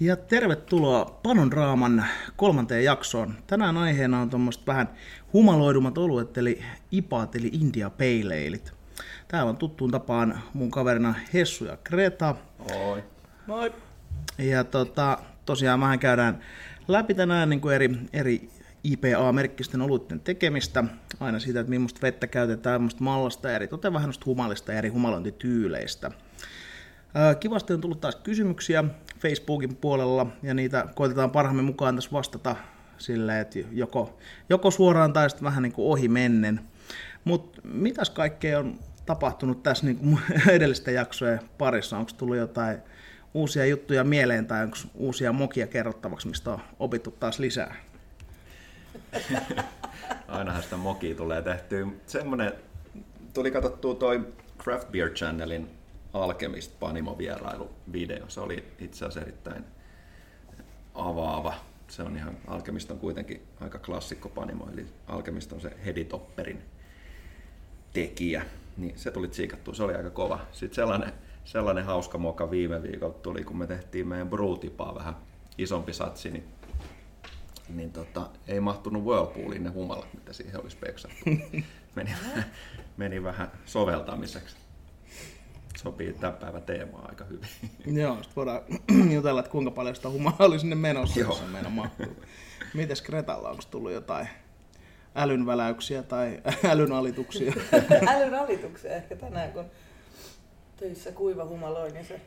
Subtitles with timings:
[0.00, 2.04] Ja tervetuloa Panon Raaman
[2.36, 3.34] kolmanteen jaksoon.
[3.46, 4.88] Tänään aiheena on tuommoista vähän
[5.32, 8.72] humaloidumat oluet, eli IPAat, eli India Pale Aleit.
[9.28, 12.34] Täällä on tuttuun tapaan mun kaverina Hessu ja Kreta.
[12.74, 13.04] Oi.
[13.46, 13.72] Moi.
[14.38, 16.40] Ja tota, tosiaan vähän käydään
[16.88, 18.50] läpi tänään niin kuin eri, eri
[18.84, 20.84] IPA-merkkisten oluitten tekemistä.
[21.20, 26.10] Aina siitä, että millaista vettä käytetään, millaista mallasta eri toten vähän humalista ja eri humalointityyleistä.
[27.40, 28.84] Kivasti on tullut taas kysymyksiä
[29.18, 32.56] Facebookin puolella ja niitä koitetaan parhaamme mukaan tässä vastata
[32.98, 36.60] silleen, että joko, joko suoraan tai sitten vähän niin kuin ohi mennen.
[37.24, 40.18] Mutta mitäs kaikkea on tapahtunut tässä niin kuin
[40.56, 41.98] edellisten jaksojen parissa?
[41.98, 42.78] Onko tullut jotain
[43.34, 47.76] uusia juttuja mieleen tai onko uusia mokia kerrottavaksi, mistä on opittu taas lisää?
[50.28, 51.86] Ainahan sitä mokia tulee tehtyä.
[52.06, 52.52] Semmoinen,
[53.34, 54.26] tuli katsottua toi
[54.58, 55.79] Craft Beer Channelin
[56.12, 58.28] Alkemist Panimo vierailu video.
[58.28, 59.64] Se oli itse asiassa erittäin
[60.94, 61.54] avaava.
[61.88, 66.62] Se on ihan, Alkemist on kuitenkin aika klassikko Panimo, eli Alkemist on se Heditopperin
[67.92, 68.44] tekijä.
[68.76, 70.40] Niin se tuli tsiikattua, se oli aika kova.
[70.52, 71.12] Sitten sellainen,
[71.44, 75.16] sellainen hauska moka viime viikolla tuli, kun me tehtiin meidän Brewtipaa vähän
[75.58, 76.44] isompi satsi, niin,
[77.68, 81.24] niin tota, ei mahtunut Whirlpooliin ne humalat, mitä siihen olisi peksattu.
[81.96, 82.10] Meni,
[82.96, 84.56] meni vähän soveltamiseksi
[85.78, 87.48] sopii tämän päivän teemaan aika hyvin.
[88.00, 88.62] Joo, sitten voidaan
[89.14, 91.28] jutella, että kuinka paljon sitä humaa oli sinne menossa, Joo.
[91.28, 92.24] jos meidän mahtuu.
[92.74, 94.28] Mites Kretalla, onko tullut jotain
[95.14, 96.40] älynväläyksiä tai
[96.72, 97.52] älynalituksia?
[98.14, 99.64] älynalituksia ehkä tänään, kun
[100.76, 102.20] töissä kuiva humaloin, niin se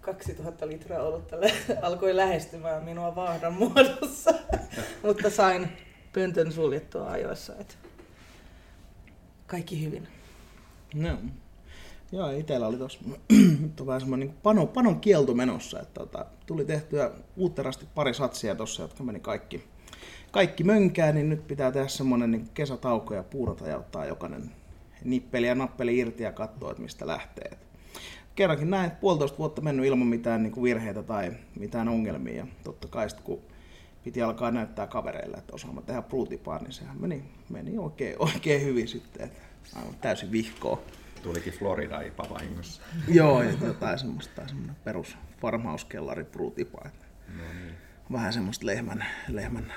[0.00, 1.36] 2000 litraa olutta
[1.82, 4.34] alkoi lähestymään minua vaahdan muodossa.
[5.02, 5.68] Mutta sain
[6.12, 7.74] pöntön suljettua ajoissa, että
[9.46, 10.08] kaikki hyvin.
[10.94, 11.18] No.
[12.12, 12.98] Joo, itsellä oli tuossa
[13.86, 18.82] vähän semmoinen niin panon, panon kielto menossa, että tota, tuli tehtyä uutterasti pari satsia tuossa,
[18.82, 19.64] jotka meni kaikki,
[20.30, 24.50] kaikki mönkään, niin nyt pitää tehdä semmoinen niin kesätauko ja puurata ja ottaa jokainen
[25.04, 27.58] nippeli ja nappeli irti ja katsoa, että mistä lähtee.
[28.34, 32.36] Kerrankin näin, puolitoista vuotta mennyt ilman mitään niin kuin virheitä tai mitään ongelmia.
[32.36, 33.42] Ja totta kai sitten kun
[34.06, 38.88] piti alkaa näyttää kavereille, että osaamme tehdä brutipaa, niin sehän meni, meni oikein, oikein hyvin
[38.88, 39.26] sitten.
[39.26, 39.38] Että
[39.76, 40.82] aivan täysin vihkoa
[41.22, 42.82] tulikin Florida IPA vahingossa.
[43.08, 46.80] Joo, jotain semmoista semmoinen perus farmhouse-kellari brutipa.
[47.28, 47.74] No niin.
[48.12, 49.72] Vähän semmoista lehmän, lehmän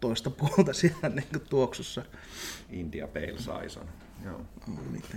[0.00, 2.04] toista puolta siellä niin kuin tuoksussa.
[2.70, 3.86] India Pale Saison.
[4.24, 4.40] Joo.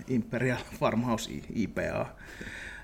[0.08, 2.06] Imperial Farmhouse IPA.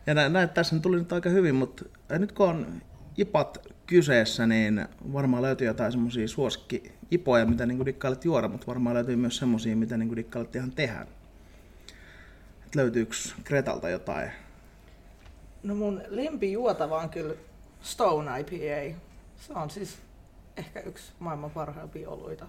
[0.05, 2.81] Ja näin, tässä tuli nyt aika hyvin, mutta nyt kun on
[3.17, 9.15] IPAT kyseessä, niin varmaan löytyy jotain semmoisia suosikki-ipoja, mitä niin dikkailet juoda, mutta varmaan löytyy
[9.15, 11.07] myös semmoisia, mitä niin dikkailet ihan tehdä
[12.67, 14.31] että löytyykö Kretalta jotain?
[15.63, 17.35] No mun lempijuotava on kyllä
[17.81, 18.99] Stone IPA.
[19.35, 19.97] Se on siis
[20.57, 22.47] ehkä yksi maailman parhaimpia oluita.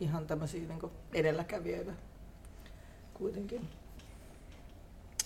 [0.00, 1.92] Ihan tämmöisiä niin edelläkävijöitä
[3.14, 3.68] kuitenkin.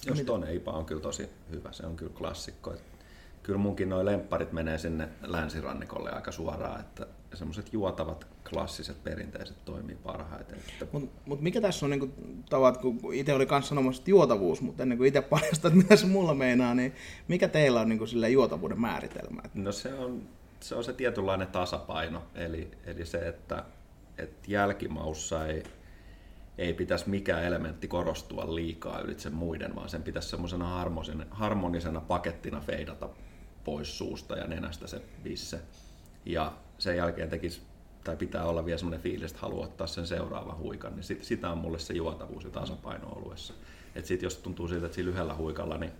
[0.06, 2.75] Jos Stone IPA on kyllä tosi hyvä, se on kyllä klassikko.
[3.42, 9.97] Kyllä munkin noin lempparit menee sinne länsirannikolle aika suoraan, että semmoiset juotavat klassiset perinteiset toimii
[9.97, 10.58] parhaiten.
[10.92, 12.10] Mutta mut mikä tässä on niinku,
[12.50, 16.34] tavat, kun itse oli kanssa sanomassa juotavuus, mutta ennen kuin itse paljastat, mitä se mulla
[16.34, 16.92] meinaa, niin
[17.28, 19.42] mikä teillä on niinku sille juotavuuden määritelmä?
[19.54, 20.22] No se on
[20.62, 23.64] se, on se tietynlainen tasapaino, eli, eli se, että,
[24.19, 25.62] että jälkimaussa ei,
[26.58, 32.60] ei pitäisi mikään elementti korostua liikaa ylitse muiden, vaan sen pitäisi semmoisena harmonisena, harmonisena pakettina
[32.60, 33.08] feidata
[33.64, 35.60] pois suusta ja nenästä se visse.
[36.24, 37.62] Ja sen jälkeen tekisi
[38.04, 41.50] tai pitää olla vielä semmoinen fiilis, että haluaa ottaa sen seuraavan huikan, niin sit, sitä
[41.50, 43.54] on mulle se juotavuus ja tasapaino oluessa.
[43.94, 45.92] Et sit jos tuntuu siltä, että sillä yhdellä huikalla niin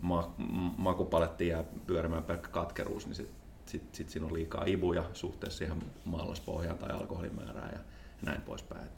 [0.00, 0.34] ma-
[0.76, 3.30] makupaletti jää pyörimään pelkkä katkeruus, niin sit,
[3.66, 7.78] sit, sit siinä on liikaa ibuja suhteessa siihen mallaspohjaan tai alkoholimäärään ja
[8.22, 8.88] näin poispäin.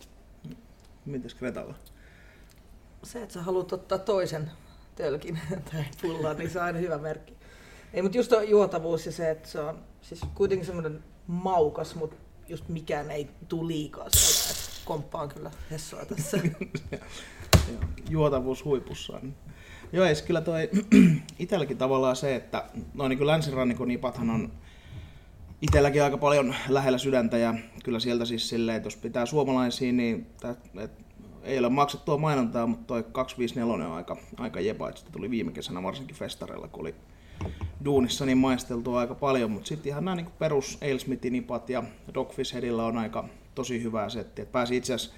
[1.07, 1.75] Mites Kretalla?
[3.03, 4.51] Se, että sä haluat ottaa toisen
[4.97, 5.41] tölkin
[5.73, 7.42] tai pullan, niin se on aina hyvä merkki.
[7.95, 12.17] Ei, mutta just juotavuus ja se, että se on siis kuitenkin semmoinen maukas, mutta
[12.49, 14.61] just mikään ei tule liikaa sieltä.
[14.85, 16.39] Komppaan kyllä Hessoa tässä.
[18.11, 19.35] Juotavuus huipussaan.
[19.93, 20.71] Joo, ei kyllä toi
[21.39, 22.65] itselläkin tavallaan se, että
[22.95, 24.53] noin niin kuin länsirannikon nipathan on
[25.63, 30.27] itselläkin aika paljon lähellä sydäntä ja kyllä sieltä siis silleen, että jos pitää suomalaisia, niin
[30.41, 30.91] tää, et,
[31.43, 35.83] ei ole maksettua mainontaa, mutta toi 254 on aika, aika jepa, että tuli viime kesänä
[35.83, 36.95] varsinkin festareilla, kun oli
[37.85, 41.83] duunissa niin maisteltua aika paljon, mutta sitten ihan nämä niin perus Alesmithin ipat ja
[42.15, 44.43] Dogfish Headillä on aika tosi hyvää setti.
[44.43, 45.17] Et pääsi itse asiassa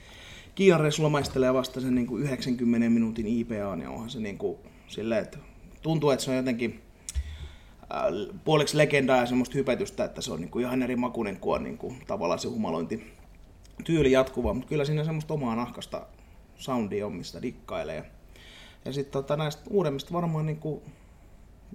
[0.54, 4.58] Kiinan reissulla maistelemaan vasta sen niin kuin 90 minuutin IPA, niin onhan se niin kuin
[4.88, 5.38] silleen, että
[5.82, 6.82] tuntuu, että se on jotenkin
[8.44, 11.78] puoliksi legendaa ja semmoista hypetystä, että se on niin kuin ihan eri makuinen kuin niin
[11.78, 13.14] kuin tavallaan se humalointi
[13.84, 16.06] tyyli jatkuva, mutta kyllä siinä semmoista omaa nahkasta
[16.56, 18.10] soundia on, mistä dikkailee.
[18.84, 20.82] Ja sitten tota, näistä uudemmista varmaan niin kuin,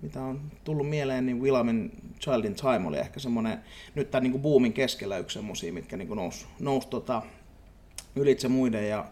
[0.02, 3.60] mitä on tullut mieleen, niin Willamin Child in Time oli ehkä semmoinen,
[3.96, 7.22] nyt tämän niin boomin keskellä yksi semmoisia, mitkä niin nousi nous, tota,
[8.16, 8.90] ylitse muiden.
[8.90, 9.06] Ja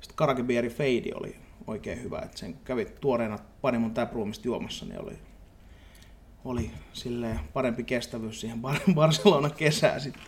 [0.00, 1.36] sitten Karakebieri Fade oli
[1.66, 5.18] oikein hyvä, että sen kävi tuoreena Panimon Taproomista juomassa, niin oli,
[6.44, 8.60] oli silleen parempi kestävyys siihen
[8.94, 10.22] Barcelona kesään sitten.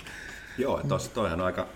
[0.59, 1.67] Joo, tossa toihan on aika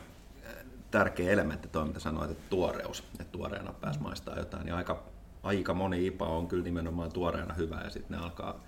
[0.93, 5.02] tärkeä elementti toi, mitä sanoit, että tuoreus, että tuoreena pääsi maistaa jotain, niin aika,
[5.43, 8.61] aika moni IPA on kyllä nimenomaan tuoreena hyvä ja sitten ne alkaa,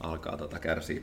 [0.00, 1.02] alkaa tota kärsiä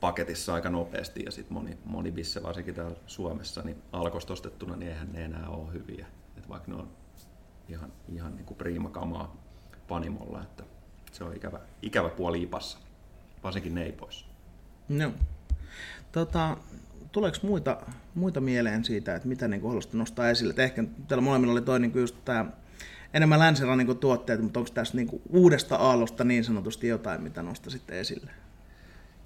[0.00, 4.90] paketissa aika nopeasti ja sitten moni, moni bisse, varsinkin täällä Suomessa, niin alkoista ostettuna, niin
[4.90, 6.06] eihän ne enää ole hyviä.
[6.38, 6.88] Et vaikka ne on
[7.68, 9.36] ihan, ihan niin kuin priimakamaa
[9.88, 10.64] panimolla, että
[11.12, 12.78] se on ikävä, ikävä puoli ipassa,
[13.42, 14.26] varsinkin neipoissa.
[14.88, 15.12] No.
[16.12, 16.56] Tota,
[17.12, 17.80] tuleeko muita,
[18.14, 20.50] muita mieleen siitä, että mitä niin haluaisitte nostaa esille?
[20.50, 22.46] Et ehkä teillä molemmilla oli toi niin just tämä
[23.14, 28.00] enemmän länsirannikon niin tuotteet, mutta onko tässä niin uudesta aallosta niin sanotusti jotain, mitä nostaisitte
[28.00, 28.30] esille?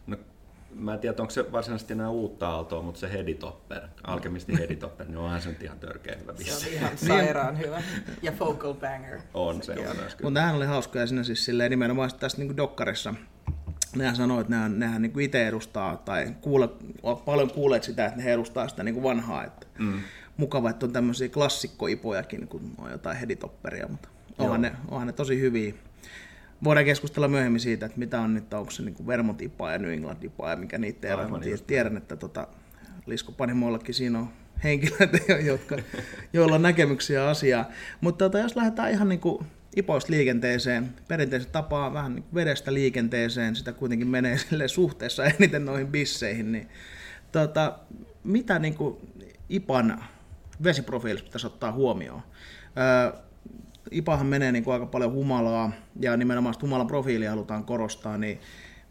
[0.07, 0.17] No,
[0.75, 5.19] mä en tiedä, onko se varsinaisesti enää uutta aaltoa, mutta se Heditopper, Alkemistin Heditopper, niin
[5.19, 6.61] onhan se nyt ihan törkeä hyvä biisi.
[6.61, 7.83] Se on ihan sairaan hyvä.
[8.23, 9.21] Ja Focal Banger.
[9.35, 12.57] On se, on myös Mutta tämähän oli hauska ja siinä siis silleen nimenomaan tässä niin
[12.57, 13.15] dokkarissa
[13.97, 16.69] nehän sanoo, että nehän, nehän niin itse edustaa, tai kuule,
[17.25, 19.45] paljon kuulet sitä, että ne edustaa sitä niin kuin vanhaa.
[19.45, 20.01] Että mm.
[20.41, 24.09] Mukava, että on tämmöisiä klassikkoipojakin, kun on jotain heditopperia, mutta
[24.39, 25.75] onhan ne, onhan ne tosi hyviä.
[26.65, 29.93] Voidaan keskustella myöhemmin siitä, että mitä on nyt, onko se niin Vermont IPA ja New
[29.93, 31.41] England IPA ja mikä niitä ero.
[31.67, 32.49] Tiedän, että tota,
[33.07, 34.29] Lisko Panimollakin siinä on
[34.65, 35.19] henkilöitä,
[35.53, 35.77] jotka,
[36.33, 37.69] joilla on näkemyksiä asiaa.
[38.01, 39.47] Mutta tota, jos lähdetään ihan niin kuin
[39.77, 45.87] ipoista liikenteeseen, perinteisesti tapaa vähän niin vedestä liikenteeseen, sitä kuitenkin menee sille suhteessa eniten noihin
[45.87, 46.69] bisseihin, niin
[47.33, 47.79] tota,
[48.25, 48.97] mitä niin kuin
[49.49, 50.05] IPAN
[50.65, 52.23] vesiprofiilissa pitäisi ottaa huomioon?
[53.91, 58.41] IPAhan menee niin kuin aika paljon humalaa ja nimenomaan humalan profiilia halutaan korostaa, niin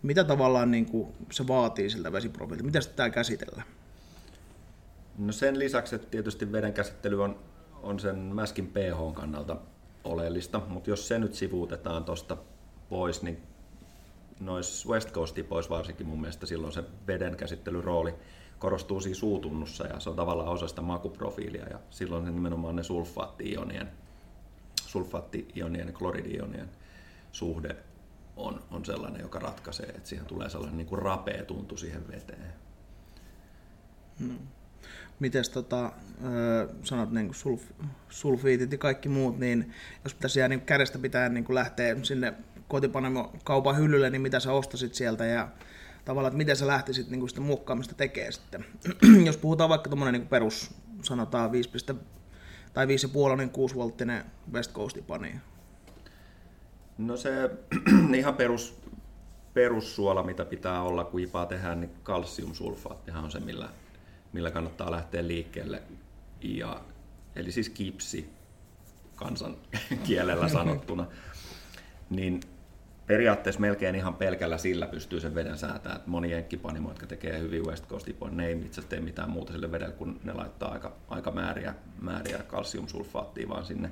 [0.02, 2.66] mitä tavallaan niin kuin se vaatii siltä vesiprofiililta?
[2.66, 3.64] Miten sitä pitää käsitellä?
[5.18, 7.40] No sen lisäksi, että tietysti veden käsittely on,
[7.84, 9.58] on sen mäskin pH kannalta
[10.04, 12.38] oleellista, mutta jos se nyt sivuutetaan tuosta
[12.90, 13.38] pois, niin
[14.40, 18.14] nois West Coastin pois varsinkin mun mielestä silloin se veden käsittelyrooli
[18.60, 22.84] korostuu siinä suutunnussa ja se on tavallaan osa sitä makuprofiilia ja silloin se nimenomaan ne
[22.84, 23.88] sulfaatti-ionien,
[24.82, 26.70] sulfaatti-ionien ja kloridionien
[27.32, 27.76] suhde
[28.38, 32.54] on, on sellainen, joka ratkaisee, että siihen tulee sellainen niin kuin rapea tuntu siihen veteen.
[34.20, 34.38] Hmm.
[35.20, 35.92] Mites tota,
[36.84, 37.64] sanot niin sulf,
[38.10, 39.74] sulfiitit ja kaikki muut, niin
[40.04, 42.34] jos pitäisi jää niin kädestä pitää niin lähteä sinne
[42.68, 45.48] kotipanemo kaupan hyllylle, niin mitä sä ostasit sieltä ja
[46.06, 48.66] tavallaan, että miten sä lähtisit niin sitä muokkaamista tekee sitten.
[49.26, 51.70] jos puhutaan vaikka tuommoinen niin perus, sanotaan 5,
[52.74, 55.42] tai 5,5 niin 6 volttinen West Coast niin
[56.98, 57.50] No se
[58.16, 58.82] ihan perus,
[59.54, 63.70] perussuola, mitä pitää olla, kun IPA tehdään, niin kalsiumsulfaattihan on se, millä
[64.34, 65.84] millä kannattaa lähteä liikkeelle.
[66.42, 66.82] Ja,
[67.36, 68.30] eli siis kipsi
[69.16, 69.58] kansan
[70.08, 71.08] kielellä sanottuna.
[72.10, 72.42] Niin
[73.10, 76.02] periaatteessa melkein ihan pelkällä sillä pystyy sen veden säätämään.
[76.06, 79.72] Moni jenkkipanimo, jotka tekee hyvin West Coast Ipoin, ne ei itse tee mitään muuta sille
[79.72, 83.92] vedelle, kun ne laittaa aika, aika määriä, määriä kalsiumsulfaattia vaan sinne.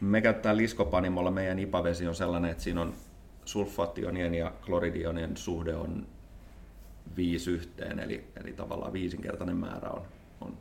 [0.00, 2.94] Me käyttää liskopanimolla, meidän ipavesi on sellainen, että siinä on
[3.44, 6.06] sulfaattionien ja kloridionien suhde on
[7.16, 10.02] viisi yhteen, eli, eli tavallaan viisinkertainen määrä on,
[10.40, 10.56] on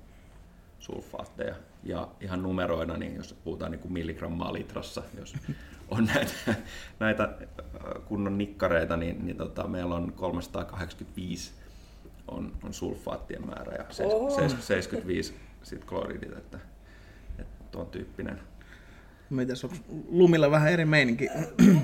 [0.79, 1.55] sulfaatteja.
[1.83, 5.35] Ja ihan numeroina, niin jos puhutaan niin kuin milligrammaa litrassa, jos
[5.87, 6.33] on näitä,
[6.99, 11.51] näitä äh, kunnon nikkareita, niin, niin tota, meillä on 385
[12.27, 13.85] on, on sulfaattien määrä ja
[14.59, 16.59] 75 sit kloridit, että,
[17.39, 18.39] että tuon tyyppinen.
[19.29, 19.71] Mitäs on
[20.09, 21.29] lumilla vähän eri meininki?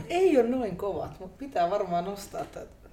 [0.09, 2.89] Ei ole noin kovat, mutta pitää varmaan nostaa tätä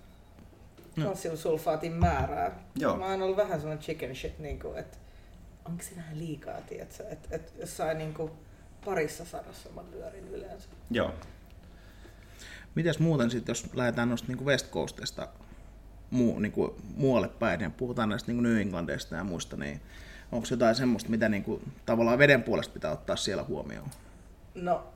[1.02, 2.58] kalsiumsulfaatin määrää.
[2.76, 2.96] Joo.
[2.96, 4.96] Mä oon ollut vähän sellainen chicken shit, niin kuin, että
[5.64, 7.04] onko se vähän liikaa, tiedätkö?
[7.08, 8.30] Että et, jossain niin kuin,
[8.84, 10.68] parissa sadassa mä lyörin yleensä.
[10.90, 11.14] Joo.
[12.74, 15.28] Mites muuten sitten, jos lähdetään noista niin West Coastista
[16.10, 19.80] muu, niin kuin, muualle päin ja puhutaan näistä niin New Englandista ja muista, niin
[20.32, 23.88] onko jotain semmoista, mitä niin kuin, tavallaan veden puolesta pitää ottaa siellä huomioon?
[24.54, 24.86] No,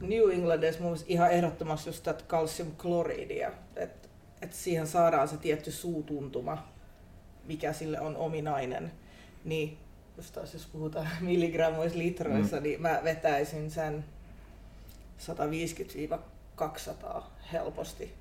[0.00, 4.08] New Englandissa mun ihan ehdottomasti just tätä kalsiumkloriidia, että
[4.42, 6.68] et siihen saadaan se tietty suutuntuma,
[7.44, 8.92] mikä sille on ominainen.
[9.44, 9.78] Niin
[10.16, 12.62] jos taas jos puhutaan milligrammoissa litroissa, mm.
[12.62, 14.04] niin mä vetäisin sen
[16.56, 18.14] 200 helposti.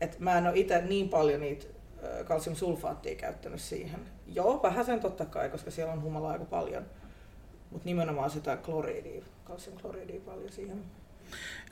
[0.00, 1.66] Et mä en ole itse niin paljon niitä
[2.24, 4.00] kalsiumsulfaattia käyttänyt siihen.
[4.26, 6.86] Joo, vähän sen totta kai, koska siellä on humala aika paljon.
[7.70, 10.82] Mutta nimenomaan sitä kloriidia, kalsiumkloriidia paljon siihen.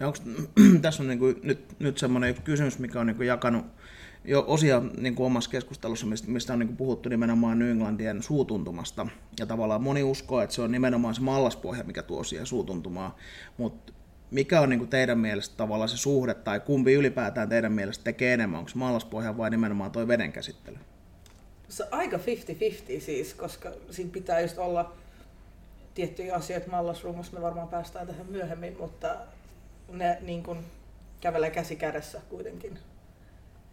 [0.00, 0.22] Ja onks,
[0.82, 3.66] tässä on niinku nyt, nyt semmoinen kysymys, mikä on niinku jakanut
[4.24, 9.06] jo osia niin kuin omassa keskustelussa, mistä on niin kuin puhuttu nimenomaan New Englandien suutuntumasta.
[9.38, 13.12] Ja tavallaan moni uskoo, että se on nimenomaan se mallaspohja, mikä tuo siihen suutuntumaan.
[13.56, 13.92] Mutta
[14.30, 18.34] mikä on niin kuin teidän mielestä tavallaan se suhde, tai kumpi ylipäätään teidän mielestä tekee
[18.34, 18.58] enemmän?
[18.58, 20.78] Onko se mallaspohja vai nimenomaan tuo veden käsittely?
[21.68, 22.20] Se on aika 50-50
[23.00, 24.92] siis, koska siinä pitää just olla
[25.94, 29.16] tiettyjä asioita mallasrungossa, me varmaan päästään tähän myöhemmin, mutta
[29.88, 30.58] ne niin kuin
[31.20, 32.78] kävelee käsi kädessä kuitenkin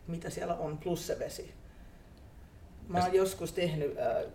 [0.08, 1.54] mitä siellä on, plus se vesi.
[2.88, 4.32] Mä oon joskus tehnyt äh,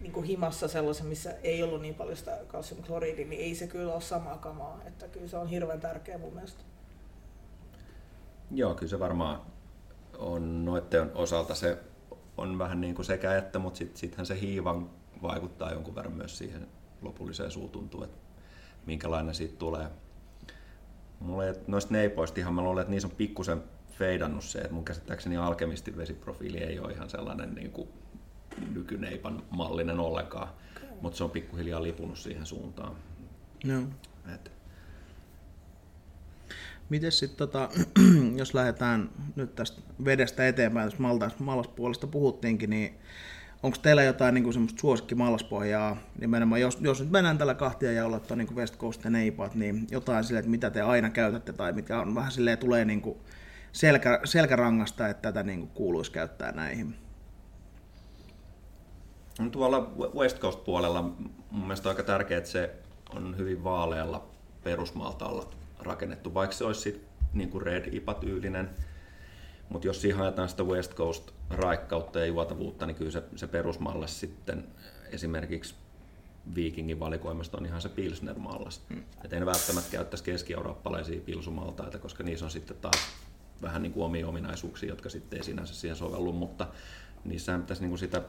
[0.00, 3.92] niin kuin himassa sellaisen, missä ei ollut niin paljon sitä kalsiumkloriidia, niin ei se kyllä
[3.92, 4.80] ole samaa kamaa.
[4.86, 6.62] Että kyllä se on hirveän tärkeä mun mielestä.
[8.50, 9.42] Joo, kyllä se varmaan
[10.18, 11.78] on noiden osalta se
[12.36, 14.90] on vähän niin kuin sekä että, mutta sitten sittenhän se hiivan
[15.22, 16.68] vaikuttaa jonkun verran myös siihen
[17.02, 18.18] lopulliseen suutuntuun, että
[18.86, 19.88] minkälainen siitä tulee.
[21.20, 23.62] Mulle noista neipoista ihan mä luulen, että niissä on pikkusen
[23.98, 27.88] feidannut se, että mun käsittääkseni alkemistin vesiprofiili ei ole ihan sellainen niin kuin
[28.74, 30.88] nykyneipan mallinen ollenkaan, okay.
[31.00, 32.96] mutta se on pikkuhiljaa lipunut siihen suuntaan.
[33.64, 33.82] No.
[34.34, 34.52] Et.
[36.88, 37.68] Miten sitten, tota,
[38.40, 42.98] jos lähdetään nyt tästä vedestä eteenpäin, jos maltas, mallaspuolesta puhuttiinkin, niin
[43.62, 48.22] onko teillä jotain niin semmoista suosikkimallaspohjaa, nimenomaan jos, jos nyt mennään tällä kahtia ja ollaan
[48.36, 52.00] niin West Coast ja Neipat, niin jotain sille, että mitä te aina käytätte tai mitkä
[52.00, 53.18] on vähän silleen tulee niin kuin
[53.72, 56.94] selkä, selkärangasta, että tätä niin kuin kuuluisi käyttää näihin.
[59.38, 61.02] No, tuolla West Coast-puolella
[61.50, 62.74] mun mielestä on aika tärkeää, että se
[63.14, 64.26] on hyvin vaalealla
[64.64, 68.70] perusmaltaalla rakennettu, vaikka se olisi niin kuin Red IPA-tyylinen.
[69.68, 74.20] Mutta jos siihen haetaan sitä West Coast raikkautta ja juotavuutta, niin kyllä se, se perusmallas
[74.20, 74.64] sitten
[75.12, 75.74] esimerkiksi
[76.54, 78.82] Vikingin valikoimasta on ihan se Pilsner-mallas.
[78.88, 79.02] Hmm.
[79.24, 83.08] Et en välttämättä käyttäisi keski-eurooppalaisia pilsumaltaita, koska niissä on sitten taas
[83.62, 86.66] vähän niin kuin omia ominaisuuksia, jotka sitten ei sinänsä siihen sovellu, mutta
[87.24, 88.22] niissähän pitäisi niin kuin sitä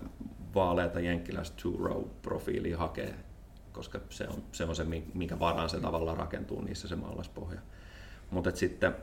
[0.55, 3.13] vaaleata jenkkiläistä two-row-profiilia hakea,
[3.71, 7.59] koska se on, se on se, minkä varaan se tavallaan rakentuu niissä se mallaspohja.
[8.31, 8.95] Mutta sitten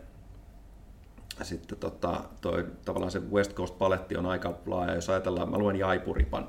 [1.43, 4.95] sitten tota, toi, tavallaan se West Coast-paletti on aika laaja.
[4.95, 6.49] Jos ajatellaan, mä luen Jaipuripan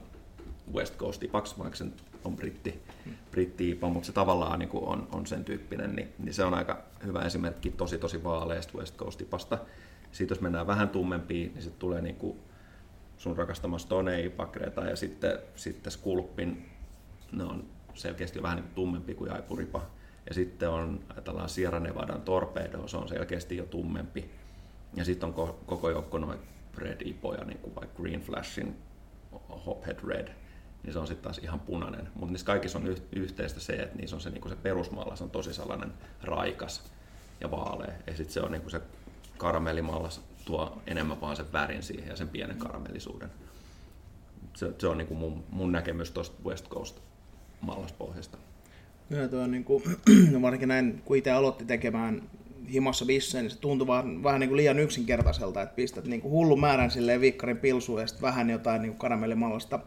[0.74, 1.94] West Coast ipaksi, vaikka sen
[2.24, 2.82] on britti,
[3.32, 6.84] britti IPA, mutta se tavallaan niin on, on sen tyyppinen, niin, niin, se on aika
[7.06, 9.58] hyvä esimerkki tosi tosi vaaleasta West Coast IPasta.
[10.12, 12.38] Sitten jos mennään vähän tummempiin, niin sitten tulee niin kuin
[13.18, 14.50] sun rakastama Stone IPA
[14.90, 16.70] ja sitten, sitten Skulpin,
[17.32, 19.82] ne on selkeästi vähän niin tummempi kuin Jaipuripa.
[20.28, 24.30] Ja sitten on, ajatellaan Sierra Nevadan Torpedo, se on selkeästi jo tummempi.
[24.96, 25.34] Ja sitten on
[25.66, 26.40] koko joukko noin
[26.78, 28.76] Red Ipoja, niin kuin vaikka Green Flashin
[29.66, 30.28] Hophead Red,
[30.88, 32.08] niin se on sitten taas ihan punainen.
[32.16, 35.54] Mutta niissä kaikissa on yhteistä se, että niissä on se, niinku se perusmallas on tosi
[35.54, 36.84] sellainen raikas
[37.42, 37.92] ja vaalea.
[38.08, 38.82] Ja sitten se on niinku se
[39.38, 43.30] karamellimallas tuo enemmän vaan sen värin siihen ja sen pienen karamellisuuden.
[44.56, 47.00] Se, se on niinku mun, mun näkemys tuosta West Coast
[47.62, 48.38] mallaspohjasta.
[49.10, 49.84] Kyllä tuo niin kuin,
[50.42, 52.22] varsinkin näin, kun itse aloitti tekemään
[52.74, 56.32] himassa bisseen, niin se tuntui vaan, vähän niin kuin liian yksinkertaiselta, että pistät niin kuin
[56.32, 59.80] hullun määrän silleen vikkarin pilsuun ja sitten vähän jotain niin karamellimallasta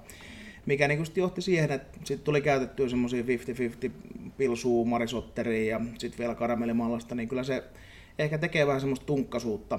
[0.71, 3.91] mikä niin johti siihen, että sitten tuli käytettyä semmoisia 50-50
[4.37, 7.65] pilsuu, marisotteria ja sitten vielä karamellimallasta, niin kyllä se
[8.19, 9.79] ehkä tekee vähän semmoista tunkkasuutta.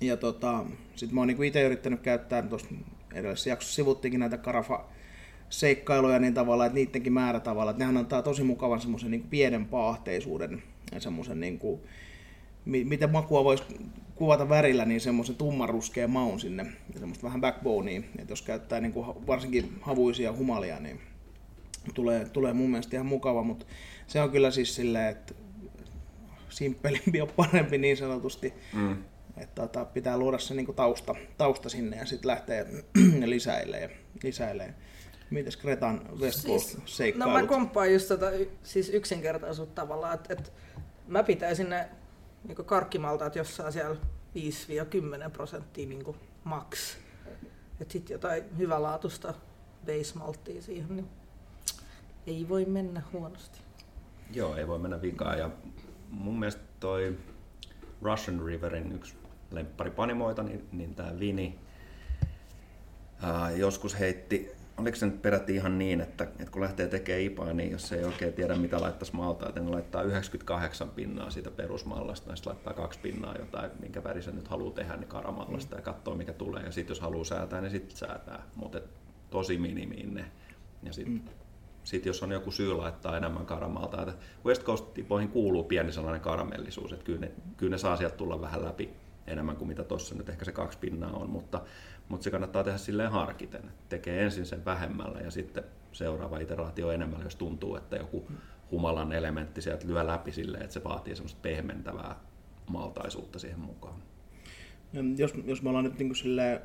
[0.00, 0.64] Ja tota,
[0.96, 2.68] sitten mä oon niin itse yrittänyt käyttää, tuossa
[3.14, 4.84] edellisessä jaksossa sivuttiinkin näitä karafa
[5.48, 9.66] seikkailuja niin tavalla, että niidenkin määrä tavalla, että nehän antaa tosi mukavan semmoisen niin pienen
[9.66, 11.80] paahteisuuden ja semmoisen niin kuin,
[12.64, 13.64] miten makua voisi
[14.14, 18.92] kuvata värillä, niin semmoisen tummanruskeen maun sinne ja semmoista vähän backbonea, että jos käyttää niin
[18.92, 21.00] kuin varsinkin havuisia humalia, niin
[21.94, 23.66] tulee, tulee mun mielestä ihan mukava, mutta
[24.06, 25.34] se on kyllä siis silleen, että
[26.48, 28.54] simppelimpi on parempi niin sanotusti.
[28.72, 29.04] Mm.
[29.36, 32.66] Että tota, pitää luoda se niin kuin tausta, tausta sinne ja sitten lähtee
[33.24, 33.90] lisäilee.
[34.22, 34.74] lisäilee.
[35.30, 37.16] Mites Kretan West Coast siis?
[37.16, 38.26] No mä komppaan just tota,
[38.62, 40.52] siis yksinkertaisuutta tavallaan, että et
[41.08, 41.88] mä pitäisin ne
[42.44, 43.96] niin karkkimaltaat jossain siellä
[45.26, 46.04] 5-10 prosenttia niin.
[47.80, 49.34] Että sitten jotain hyvälaatuista
[49.86, 50.18] base
[50.62, 51.08] siihen, niin
[52.26, 53.58] ei voi mennä huonosti.
[54.30, 55.38] Joo, ei voi mennä vikaan.
[55.38, 55.50] Ja
[56.10, 57.18] mun mielestä toi
[58.02, 59.14] Russian Riverin yksi
[59.50, 61.58] lemppari panimoita, niin, niin tämä Vini
[63.22, 67.52] ää, joskus heitti oliko se nyt peräti ihan niin, että, että kun lähtee tekemään IPAa,
[67.52, 72.30] niin jos ei oikein tiedä mitä laittaisi maltaa, että ne laittaa 98 pinnaa siitä perusmallasta,
[72.30, 75.82] niin sitten laittaa kaksi pinnaa jotain, minkä väri se nyt haluaa tehdä, niin karamallasta ja
[75.82, 76.62] katsoo mikä tulee.
[76.62, 78.42] Ja sitten jos haluaa säätää, niin sitten säätää.
[78.56, 78.80] Mutta
[79.30, 80.24] tosi minimiin ne.
[80.82, 81.28] Ja sitten mm.
[81.84, 84.14] sit jos on joku syy laittaa enemmän karamalta, että
[84.44, 88.64] West Coast-tipoihin kuuluu pieni sellainen karamellisuus, että kyllä ne, kyllä ne saa sieltä tulla vähän
[88.64, 88.90] läpi
[89.26, 91.60] enemmän kuin mitä tuossa nyt ehkä se kaksi pinnaa on, mutta
[92.08, 93.62] mutta se kannattaa tehdä silleen harkiten.
[93.88, 98.26] Tekee ensin sen vähemmällä ja sitten seuraava iteraatio enemmällä, jos tuntuu, että joku
[98.70, 102.16] humalan elementti sieltä lyö läpi silleen, että se vaatii semmoista pehmentävää
[102.66, 104.02] maltaisuutta siihen mukaan.
[105.16, 106.60] Jos, jos me ollaan nyt niin kuin silleen,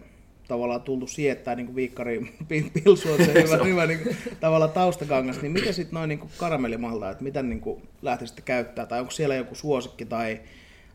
[0.47, 2.33] tavallaan tultu siettää niin viikkari
[2.73, 7.23] pilsua, se hyvä, hyvä niin kuin, tavallaan taustakangas, niin miten sitten noin niin karamellimalta, että
[7.23, 10.41] miten niin kuin lähtisitte käyttää, tai onko siellä joku suosikki tai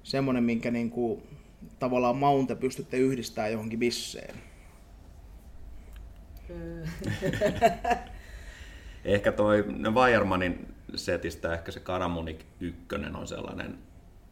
[0.03, 1.23] semmoinen, minkä niin kuin
[1.78, 4.35] tavallaan maun te pystytte yhdistämään johonkin bisseen?
[9.04, 12.80] ehkä toi Weiermanin setistä ehkä se Karamonik 1
[13.14, 13.78] on sellainen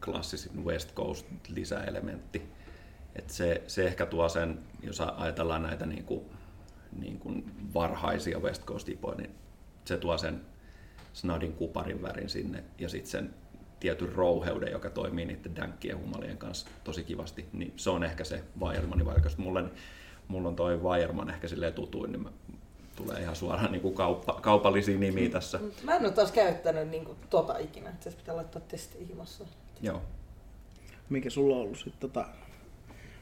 [0.05, 2.41] klassisin West Coast lisäelementti.
[3.15, 6.25] Et se, se ehkä tuo sen, jos ajatellaan näitä niin kuin,
[6.99, 9.31] niin kuin varhaisia West Coast ipoja, niin
[9.85, 10.41] se tuo sen
[11.13, 13.33] snadin kuparin värin sinne ja sitten sen
[13.83, 18.43] tietyn rouheuden, joka toimii niiden dänkkien humalien kanssa tosi kivasti, niin se on ehkä se
[18.59, 19.63] Weiermanni, vaikka mulle,
[20.27, 22.29] mulla on toi Weierman ehkä silleen tutuin, niin mä,
[22.95, 25.59] tulee ihan suoraan niin kuin kauppa, kaupallisia nimiä tässä.
[25.83, 29.45] Mä en ole taas käyttänyt niin kuin, tota ikinä, että se pitää laittaa testiin himassa.
[29.81, 30.01] Joo.
[31.09, 32.25] Mikä sulla on ollut sitten tota,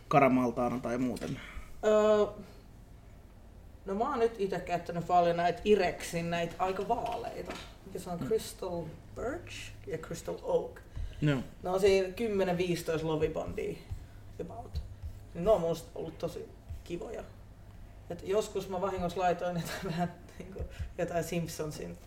[0.08, 1.40] karamaltaana tai muuten?
[1.86, 2.26] Öö,
[3.86, 7.54] no mä oon nyt itse käyttänyt paljon näitä Irexin näitä aika vaaleita
[7.92, 8.20] mikä se on.
[8.20, 8.84] Crystal
[9.16, 10.80] Birch ja Crystal Oak.
[11.22, 11.44] No.
[11.64, 12.12] Ne on siinä 10-15
[13.04, 13.78] lovibondia
[14.42, 14.82] about.
[15.34, 16.50] Niin ne on musta ollut tosi
[16.84, 17.24] kivoja.
[18.10, 20.66] Et joskus mä vahingossa laitoin jotain, vähän niin kuin,
[20.98, 21.98] jotain Simpsonsin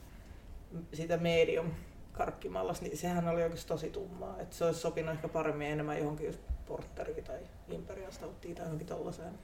[0.93, 1.71] sitä medium
[2.13, 4.41] karkkimallasta, niin sehän oli oikeasti tosi tummaa.
[4.41, 7.39] Et se olisi sopinut ehkä paremmin enemmän johonkin just porteriin tai
[7.69, 9.39] imperiasta tai johonkin tollaiseen.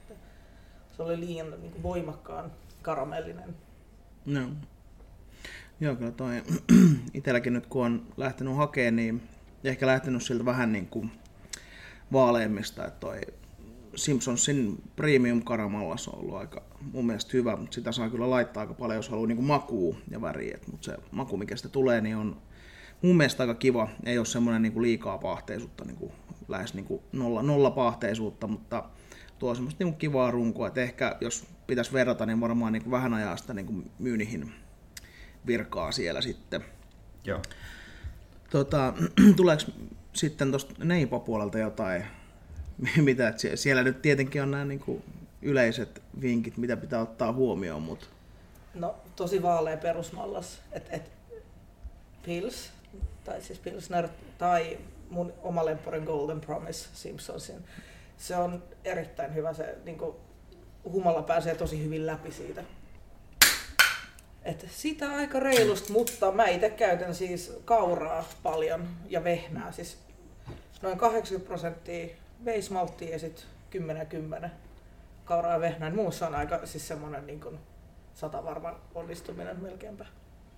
[0.97, 3.55] Se oli liian niin kuin, voimakkaan karamellinen.
[4.25, 4.41] No.
[5.81, 6.43] Joo, kyllä toi
[7.13, 9.21] itselläkin nyt kun on lähtenyt hakemaan, niin
[9.63, 11.11] ehkä lähtenyt siltä vähän niin kuin
[12.11, 13.21] vaaleimmista, että toi
[13.95, 16.63] Simpsonsin Premium Karamallas on ollut aika
[16.93, 20.21] mun mielestä hyvä, mutta sitä saa kyllä laittaa aika paljon, jos haluaa niin makua ja
[20.21, 20.57] väriä.
[20.71, 22.37] Mutta se maku, mikä sitä tulee, niin on
[23.01, 23.89] mun mielestä aika kiva.
[24.05, 26.11] Ei ole semmoinen niin liikaa pahteisuutta, niin kuin
[26.47, 28.83] lähes niin kuin nolla, nolla pahteisuutta, mutta
[29.39, 30.67] tuo semmoista niin kivaa runkoa.
[30.67, 34.53] Et ehkä jos pitäisi verrata, niin varmaan niin kuin vähän sitä niin kuin myynihin
[35.47, 36.65] virkaa siellä sitten.
[37.23, 37.41] Joo.
[38.49, 38.93] Tota,
[39.35, 39.63] tuleeko
[40.13, 42.05] sitten tuosta Neipo-puolelta jotain,
[42.97, 45.03] mitä, että siellä nyt tietenkin on nämä niin kuin
[45.41, 48.05] yleiset vinkit, mitä pitää ottaa huomioon, mutta...
[48.73, 51.11] No tosi vaalea perusmallas, että et,
[52.25, 52.71] Pils,
[53.23, 54.77] tai siis Pilsner, tai
[55.09, 57.55] mun oma lemporin Golden Promise Simpsonsin.
[58.17, 60.15] Se on erittäin hyvä, se niin kuin,
[60.83, 62.63] humala pääsee tosi hyvin läpi siitä
[64.43, 69.71] et sitä aika reilusti, mutta mä itse käytän siis kauraa paljon ja vehnää.
[69.71, 69.97] Siis
[70.81, 73.45] noin 80 prosenttia veismalttia ja sitten
[74.45, 74.49] 10-10
[75.25, 75.91] kauraa ja vehnää.
[75.93, 77.59] Muussa on aika siis semmoinen niin kuin
[78.13, 80.05] sata varma onnistuminen melkeinpä.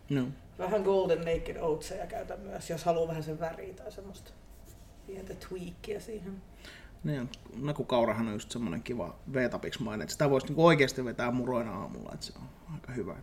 [0.09, 0.27] No.
[0.59, 4.31] Vähän Golden Naked Oatsia käytän myös, jos haluaa vähän sen väriä tai semmoista
[5.07, 6.41] pientä tweakia siihen.
[7.03, 12.11] Niin, nakukaurahan on just semmoinen kiva V-tapiksmainen, että sitä voisi niinku oikeasti vetää muroina aamulla,
[12.13, 13.15] että se on aika hyvä.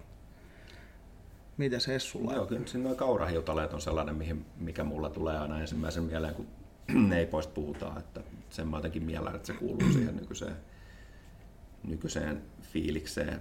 [1.60, 2.34] Miten se sulla?
[2.34, 6.46] Joo, kyllä siinä kaurahiutaleet on sellainen, mihin, mikä mulla tulee aina ensimmäisen mieleen, kun
[7.08, 8.20] neipoista puhutaan, että
[8.50, 10.56] sen mä jotenkin mielen, että se kuuluu siihen nykyiseen,
[11.84, 13.40] nykyiseen fiilikseen.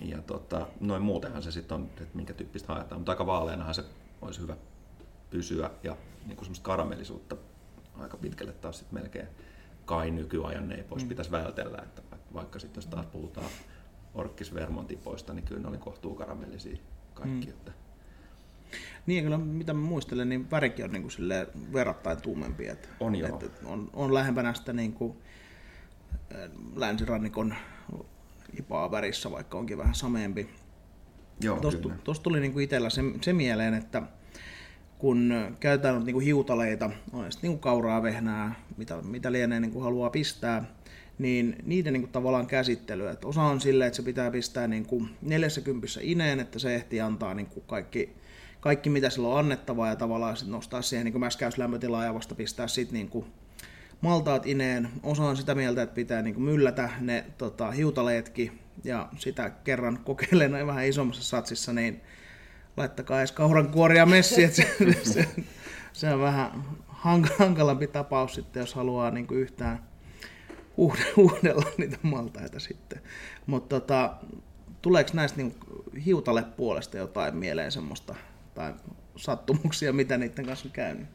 [0.00, 3.84] Ja tota, noin muutenhan se sitten on, että minkä tyyppistä haetaan, mutta aika vaaleenahan se
[4.22, 4.56] olisi hyvä
[5.30, 5.96] pysyä ja
[6.26, 7.36] niin kuin semmoista karamellisuutta
[7.98, 9.28] aika pitkälle taas sitten melkein
[9.84, 11.08] kai nykyajan neipoista mm.
[11.08, 12.02] pitäisi vältellä, että
[12.34, 13.50] vaikka sitten jos taas puhutaan
[14.14, 16.76] Orkkis Vermontipoista, niin kyllä ne oli kohtuu karamellisia
[17.22, 17.46] kaikki.
[17.46, 17.52] Mm.
[17.52, 17.72] Että...
[19.06, 21.12] Niin, kyllä mitä mä muistelen, niin värikin on niin kuin
[21.72, 22.68] verrattain tuumempi.
[22.68, 23.28] Että, on joo.
[23.28, 25.16] Että on, on lähempänä sitä niin kuin,
[26.76, 27.54] länsirannikon
[28.58, 30.48] ipaa värissä, vaikka onkin vähän sameempi.
[31.40, 31.60] Joo,
[32.04, 34.02] Tuosta tuli niin kuin itsellä se, se mieleen, että
[34.98, 39.70] kun käytetään niin kuin hiutaleita, on sitten niin kuin kauraa, vehnää, mitä, mitä lienee niin
[39.72, 40.64] kuin haluaa pistää,
[41.18, 43.08] niin niiden niin kuin tavallaan käsittely.
[43.08, 47.00] Että osa on silleen, että se pitää pistää niin kuin 40 ineen, että se ehtii
[47.00, 48.16] antaa niin kuin kaikki,
[48.60, 52.68] kaikki, mitä sillä on annettavaa ja tavallaan sit nostaa siihen niin mäskäyslämpötilaa ja vasta pistää
[52.68, 53.26] sitten niin kuin
[54.00, 54.88] maltaat ineen.
[55.02, 59.98] Osa on sitä mieltä, että pitää niin kuin myllätä ne tota, hiutaleetkin ja sitä kerran
[60.04, 62.00] kokeilen vähän isommassa satsissa, niin
[62.76, 65.28] laittakaa edes kaurankuoria messi, että se, se,
[65.92, 69.91] se, on vähän hankalampi tapaus sitten, jos haluaa niin kuin yhtään
[71.16, 73.00] uudella niitä maltaita sitten.
[73.46, 74.14] Mutta tota,
[74.82, 75.54] tuleeko näistä niin
[76.04, 78.14] hiutalle puolesta jotain mieleen semmoista
[78.54, 78.74] tai
[79.16, 81.06] sattumuksia, mitä niiden kanssa on käynyt?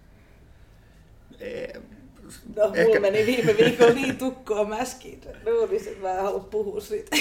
[2.55, 2.99] No, mulla Ehkä...
[2.99, 7.17] meni viime viikolla niin tukkoon mäskiin duunissa, että mä en halua puhua siitä.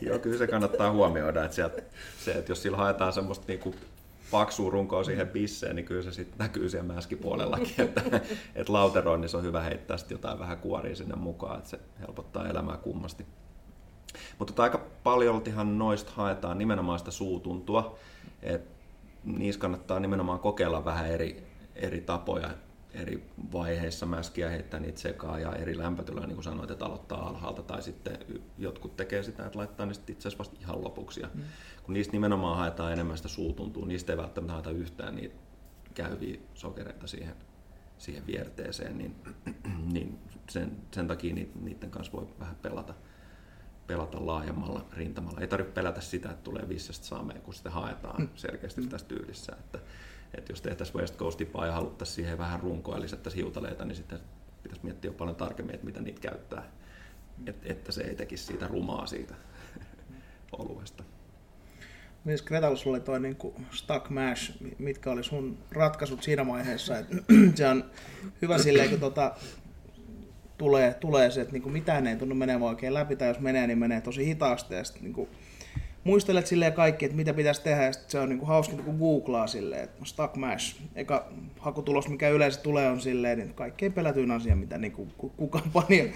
[0.00, 1.82] Joo, kyllä se kannattaa huomioida, että, sieltä,
[2.24, 3.74] se, että jos sillä haetaan semmoista niinku
[4.30, 8.02] paksua runkoa siihen pisseen, niin kyllä se sitten näkyy siellä mäskipuolellakin, että,
[8.54, 12.76] että lauteroinnissa on hyvä heittää sitten jotain vähän kuoria sinne mukaan, että se helpottaa elämää
[12.76, 13.26] kummasti.
[14.38, 15.42] Mutta aika paljon
[15.78, 17.98] noista haetaan nimenomaan sitä suutuntua,
[18.42, 18.70] että
[19.24, 22.50] niissä kannattaa nimenomaan kokeilla vähän eri, eri tapoja,
[22.94, 27.62] eri vaiheissa mäskiä heittää niitä sekaan ja eri lämpötiloja, niin kuin sanoit, että aloittaa alhaalta
[27.62, 28.18] tai sitten
[28.58, 31.20] jotkut tekee sitä, että laittaa ne itse asiassa vasta ihan lopuksi.
[31.20, 31.42] Ja mm.
[31.82, 35.34] Kun niistä nimenomaan haetaan enemmän sitä suutuntua, niistä ei välttämättä haeta yhtään niitä
[35.94, 37.34] käyviä sokereita siihen,
[37.98, 39.14] siihen vierteeseen, niin,
[39.92, 42.94] niin sen, sen takia niiden kanssa voi vähän pelata
[43.90, 45.40] pelata laajemmalla rintamalla.
[45.40, 48.28] Ei tarvitse pelätä sitä, että tulee vissestä saameen, kun sitä haetaan mm.
[48.34, 49.52] selkeästi tässä tyylissä.
[49.60, 49.78] Että,
[50.34, 54.20] että jos tehtäisiin West Coastipaa ja haluttaisiin siihen vähän runkoa ja lisättäisiin hiutaleita, niin sitten
[54.62, 56.62] pitäisi miettiä jo paljon tarkemmin, että mitä niitä käyttää,
[57.46, 59.34] Et, että se ei tekisi siitä rumaa siitä
[60.58, 61.04] oluesta.
[62.24, 63.36] Missä Gretalla sulla oli toi niin
[63.70, 66.98] stuck mash, mitkä oli sun ratkaisut siinä vaiheessa?
[66.98, 67.16] Että
[67.54, 67.84] se on
[68.42, 69.34] hyvä silleen, kun tota,
[70.58, 73.78] tulee, tulee se, että niin mitään ei tunnu menevän oikein läpi, tai jos menee, niin
[73.78, 75.28] menee tosi hitaasti, ja sitten niin
[76.04, 79.46] muistelet silleen kaikki, että mitä pitäisi tehdä, ja se on niin kuin hauska, kun googlaa
[79.46, 84.56] silleen, että stuck mash, eka hakutulos, mikä yleensä tulee, on silleen, niin kaikkein pelätyin asia,
[84.56, 86.12] mitä niin kuin kukaan pani.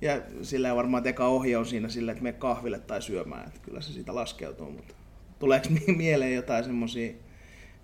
[0.00, 3.60] Ja silleen varmaan, että eka ohje on siinä silleen, että me kahville tai syömään, että
[3.62, 4.94] kyllä se siitä laskeutuu, mutta
[5.38, 7.12] tuleeko mieleen jotain semmoisia,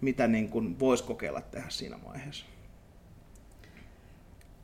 [0.00, 2.46] mitä niin kuin voisi kokeilla tehdä siinä vaiheessa?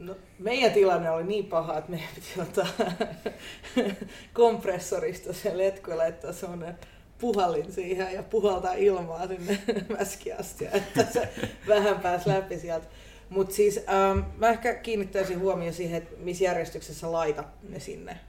[0.00, 2.66] No, meidän tilanne oli niin paha, että meidän piti ottaa
[4.34, 6.78] kompressorista se letku laittaa semmoinen
[7.18, 9.58] puhallin siihen ja puhaltaa ilmaa sinne
[9.98, 11.28] mäskiasti, että se
[11.68, 12.86] vähän pääsi läpi sieltä.
[13.30, 18.20] Mutta siis ähm, mä ehkä kiinnittäisin huomioon siihen, että missä järjestyksessä laitat ne sinne,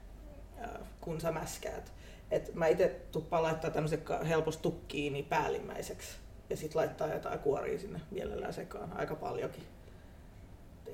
[0.64, 0.70] äh,
[1.02, 1.92] kun sä mäskäät.
[2.32, 6.10] Et mä itse tuppaan laittaa tämmöisen helposti tukkiini päällimmäiseksi
[6.50, 9.64] ja sitten laittaa jotain kuoria sinne mielellään sekaan aika paljonkin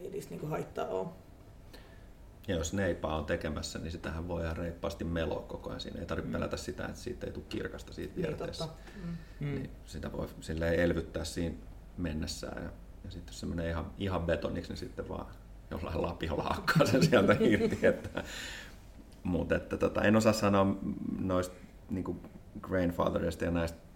[0.01, 1.07] ei niistä niinku haittaa ole.
[2.47, 5.79] Ja jos neipaa on tekemässä, niin sitähän voi ihan reippaasti meloa koko ajan.
[5.79, 6.33] Siinä ei tarvitse mm.
[6.33, 8.67] pelätä sitä, että siitä ei tule kirkasta siitä niin, vierteessä.
[8.95, 9.55] Niin, mm.
[9.55, 11.55] niin sitä voi silleen elvyttää siinä
[11.97, 12.63] mennessään.
[12.63, 12.69] Ja,
[13.03, 15.25] ja sitten jos se menee ihan, ihan betoniksi, niin sitten vaan
[15.71, 17.87] jollain lapiolla hakkaa sen sieltä irti.
[17.87, 18.23] Että,
[19.23, 20.75] mutta että, tota, en osaa sanoa
[21.19, 21.55] noista
[21.89, 22.21] niin
[22.61, 23.87] Grainfatherista ja näistä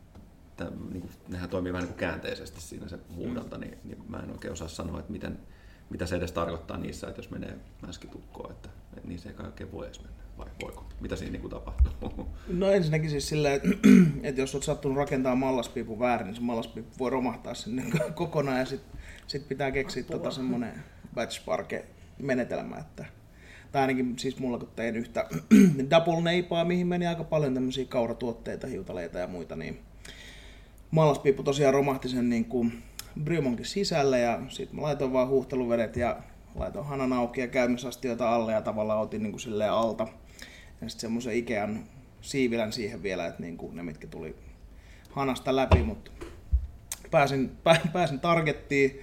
[0.51, 3.61] että, niin kuin, nehän toimii vähän niin kuin käänteisesti siinä se huudonta, mm.
[3.61, 5.39] niin, niin mä en oikein osaa sanoa, että miten,
[5.91, 9.86] mitä se edes tarkoittaa niissä, että jos menee mäskitukkoon, että, että niissä ei kaikkein voi
[9.86, 10.86] edes mennä, vai voiko?
[11.01, 12.27] Mitä siinä niin tapahtuu?
[12.47, 13.69] No ensinnäkin siis silleen, että,
[14.27, 17.84] että jos olet sattunut rakentaa mallaspiipun väärin, niin se mallaspiippu voi romahtaa sinne
[18.15, 21.86] kokonaan ja sitten sit pitää keksiä tota semmoinen batch parke
[22.19, 23.06] menetelmä, että
[23.71, 25.27] tai ainakin siis mulla kun tein yhtä
[25.91, 29.80] double neipaa, mihin meni aika paljon tämmöisiä kauratuotteita, hiutaleita ja muita, niin
[30.91, 32.84] mallaspiippu tosiaan romahti sen niin kuin
[33.24, 36.17] Brymonkin sisälle ja sitten mä laitoin vaan huuhteluvedet ja
[36.56, 40.08] laitoin hanan auki ja käymisastioita alle ja tavallaan otin niin kuin alta.
[40.82, 41.84] Ja sitten semmoisen Ikean
[42.21, 44.36] siivilän siihen vielä, että niin kuin ne mitkä tuli
[45.10, 46.12] hanasta läpi, mutta
[47.12, 47.58] pääsin,
[47.93, 49.00] pääsin targettiin.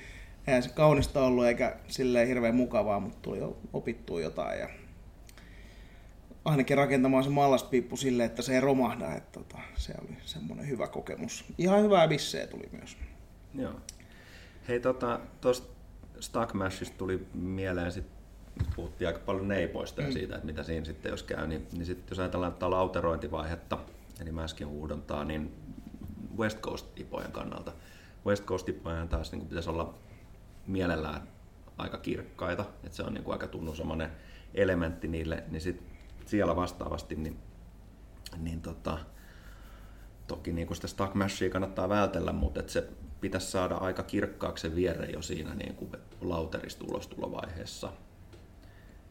[0.47, 3.39] Eihän se kaunista ollut eikä silleen hirveän mukavaa, mutta tuli
[3.73, 4.69] opittua jotain ja
[6.45, 9.15] ainakin rakentamaan se mallaspiippu sille, että se ei romahda.
[9.15, 11.45] Että tota, se oli semmoinen hyvä kokemus.
[11.59, 12.97] Ihan hyvää bissejä tuli myös.
[13.55, 13.81] Joo.
[14.69, 15.63] Hei, tuosta tota,
[16.21, 18.07] Stuck Mashista tuli mieleen, sit,
[18.77, 20.13] puhuttiin aika paljon neipoista ja mm.
[20.13, 23.79] siitä, että mitä siinä sitten jos käy, niin, niin sit, jos ajatellaan tätä lauterointivaihetta,
[24.21, 25.55] eli mäskin huudontaa, niin
[26.39, 27.73] West Coast-ipojen kannalta.
[28.27, 29.95] West Coast-ipojen taas niin pitäisi olla
[30.67, 31.29] mielellään
[31.79, 34.11] aika kirkkaita, että se on niin kuin aika tunnusomainen
[34.55, 35.83] elementti niille, niin sit
[36.27, 37.39] siellä vastaavasti, niin,
[38.39, 38.99] niin tota,
[40.27, 42.89] toki niin kuin sitä mashia kannattaa vältellä, mutta että se
[43.21, 47.93] pitäisi saada aika kirkkaaksi se vierre jo siinä niin kuin lauterista ulostulovaiheessa.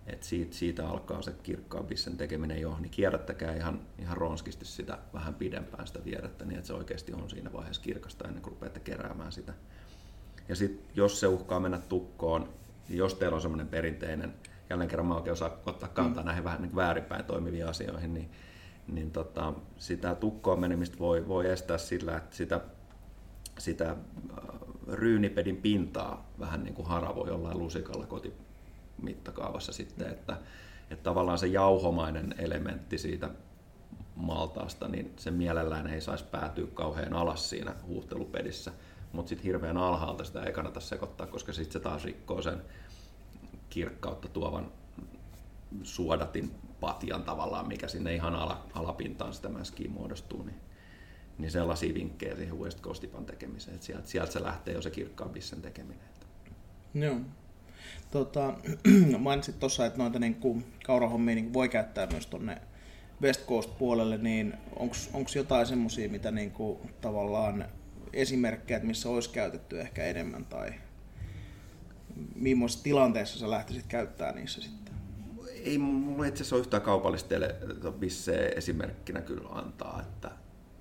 [0.07, 4.97] Et siitä, siitä alkaa se kirkkaan bissen tekeminen jo, niin kierrättäkää ihan, ihan ronskisti sitä
[5.13, 8.79] vähän pidempään sitä vierrettä, niin että se oikeasti on siinä vaiheessa kirkasta ennen kuin rupeatte
[8.79, 9.53] keräämään sitä.
[10.49, 12.49] Ja sitten jos se uhkaa mennä tukkoon,
[12.89, 14.33] niin jos teillä on semmoinen perinteinen,
[14.69, 16.27] jälleen kerran mä oikein osaa ottaa kantaa mm.
[16.27, 18.29] näihin vähän niin väärinpäin toimiviin asioihin, niin,
[18.87, 22.61] niin tota, sitä tukkoon menemistä voi, voi estää sillä, että sitä,
[23.57, 23.97] sitä äh,
[24.87, 30.37] ryynipedin pintaa vähän niin kuin haravoi jollain lusikalla kotimittakaavassa sitten, että,
[30.91, 33.29] että tavallaan se jauhomainen elementti siitä
[34.15, 38.71] maltaasta, niin se mielellään ei saisi päätyä kauhean alas siinä huuhtelupedissä,
[39.11, 42.61] mutta sitten hirveän alhaalta sitä ei kannata sekoittaa, koska sitten se taas rikkoo sen
[43.69, 44.71] kirkkautta tuovan
[45.83, 50.59] suodatin patjan tavallaan, mikä sinne ihan ala, alapintaan sitä mäskiä muodostuu, niin,
[51.37, 55.29] niin sellaisia vinkkejä siihen West Coastipan tekemiseen, että sieltä, sieltä se lähtee jo se kirkkaan
[55.29, 56.07] bissen tekeminen.
[56.93, 57.19] Joo.
[58.11, 58.53] Tota,
[59.17, 62.61] mainitsit tuossa, että noita niin kuin, kaurahommia niin voi käyttää myös tuonne
[63.21, 64.53] West Coast-puolelle, niin
[65.13, 67.65] onko jotain semmoisia, mitä niin kuin, tavallaan
[68.13, 70.73] esimerkkejä, että missä olisi käytetty ehkä enemmän tai
[72.35, 74.93] millaisessa tilanteessa sä lähtisit käyttää niissä sitten?
[75.63, 77.35] Ei mulla itse asiassa ole yhtään kaupallista
[77.99, 80.31] bisseä esimerkkinä kyllä antaa, että,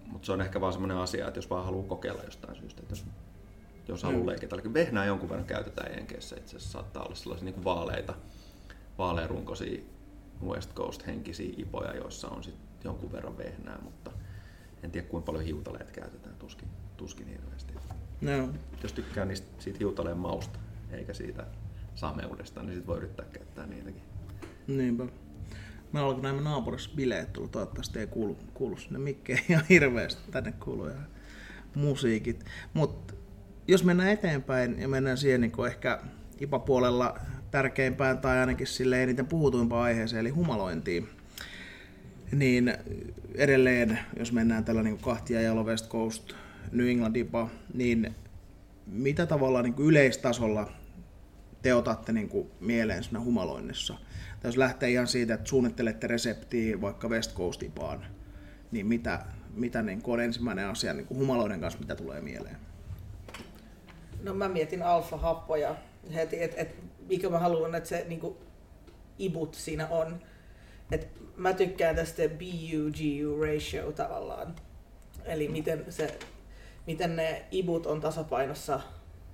[0.07, 2.93] mutta se on ehkä vaan semmoinen asia, että jos vaan haluaa kokeilla jostain syystä, että
[2.93, 3.05] jos,
[3.89, 4.29] jos haluaa mm.
[4.29, 4.57] leikitä.
[4.75, 8.15] Vehnää jonkun verran käytetään Jenkeissä, itse asiassa saattaa olla sellaisia niin kuin vaaleita,
[8.99, 9.83] vaalearunkoisia
[10.45, 14.11] West Coast henkisiä ipoja, joissa on sit jonkun verran vehnää, mutta
[14.83, 17.75] en tiedä kuinka paljon hiutaleet käytetään, tuskin, tuskin hirveästi.
[18.21, 18.49] No.
[18.83, 20.59] Jos tykkää niistä, siitä hiutaleen mausta,
[20.91, 21.47] eikä siitä
[21.95, 24.03] sameudesta, niin sit voi yrittää käyttää niitäkin.
[24.67, 25.07] Niinpä.
[25.97, 30.53] Mä kun näemme naapurissa bileet tullut, toivottavasti ei kuulu, kuulu sinne mikkeen ihan hirveästi, tänne
[30.53, 30.95] kuuluu ja
[31.75, 32.45] musiikit.
[32.75, 33.15] Mutta
[33.69, 36.01] jos mennään eteenpäin ja mennään siihen niin ehkä
[36.41, 37.19] IPA-puolella
[37.51, 41.09] tärkeimpään tai ainakin sille eniten puhutuimpaan aiheeseen, eli humalointiin,
[42.33, 42.75] niin
[43.35, 46.33] edelleen, jos mennään tällä niin kahtia ja West Coast,
[46.73, 48.15] New England IPA, niin
[48.87, 50.73] mitä tavalla niin yleistasolla
[51.63, 52.31] te otatte niin
[52.61, 53.95] mieleen siinä humaloinnissa?
[54.47, 58.07] Tai jos lähtee ihan siitä, että suunnittelette reseptiä vaikka West Coast IPAan,
[58.71, 62.57] niin mitä, mitä niin on ensimmäinen asia niin kuin humaloiden kanssa, mitä tulee mieleen?
[64.23, 65.77] No mä mietin alfa-happoja
[66.15, 66.77] heti, että et,
[67.09, 68.37] mikä mä haluan, että se niin kuin,
[69.19, 70.23] ibut siinä on.
[70.93, 74.55] Et mä tykkään tästä BU-GU ratio tavallaan.
[75.25, 76.19] Eli miten, se,
[76.87, 78.81] miten ne ibut on tasapainossa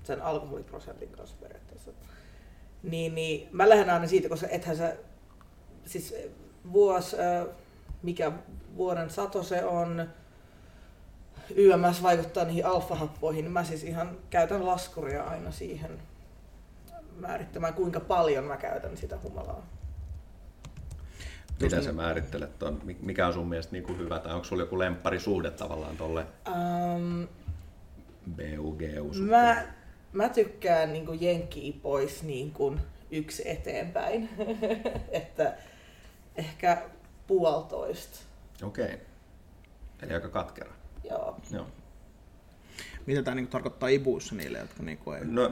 [0.02, 1.90] sen alkoholiprosentin kanssa periaatteessa.
[2.82, 4.96] Niin, niin mä lähden aina siitä, koska ethän sä,
[5.86, 6.14] siis
[6.72, 7.16] vuosi,
[8.02, 8.32] mikä
[8.76, 10.08] vuoden sato se on,
[11.54, 15.90] YMS vaikuttaa niihin alfahappoihin, niin mä siis ihan käytän laskuria aina siihen
[17.16, 19.66] määrittämään, kuinka paljon mä käytän sitä humalaa.
[21.60, 22.82] Miten sä määrittelet ton?
[23.00, 24.76] Mikä on sun mielestä niin kuin hyvä, tai onko sulla joku
[25.18, 27.28] suhde tavallaan tolle um,
[28.30, 29.64] BUGU mä,
[30.12, 34.28] mä tykkään niin kuin jenkkiä pois niin kuin yksi eteenpäin,
[35.10, 35.54] että
[36.36, 36.82] ehkä
[37.26, 38.18] puolitoista.
[38.62, 38.98] Okei, okay.
[40.02, 40.72] eli aika katkera.
[41.04, 41.36] Joo.
[41.50, 41.66] Joo.
[43.06, 45.24] Mitä tämä niin tarkoittaa ibuissa niille, jotka niin ei...
[45.24, 45.50] No,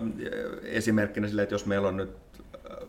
[0.63, 2.17] esimerkkinä sille, että jos meillä on nyt
[2.55, 2.89] äh,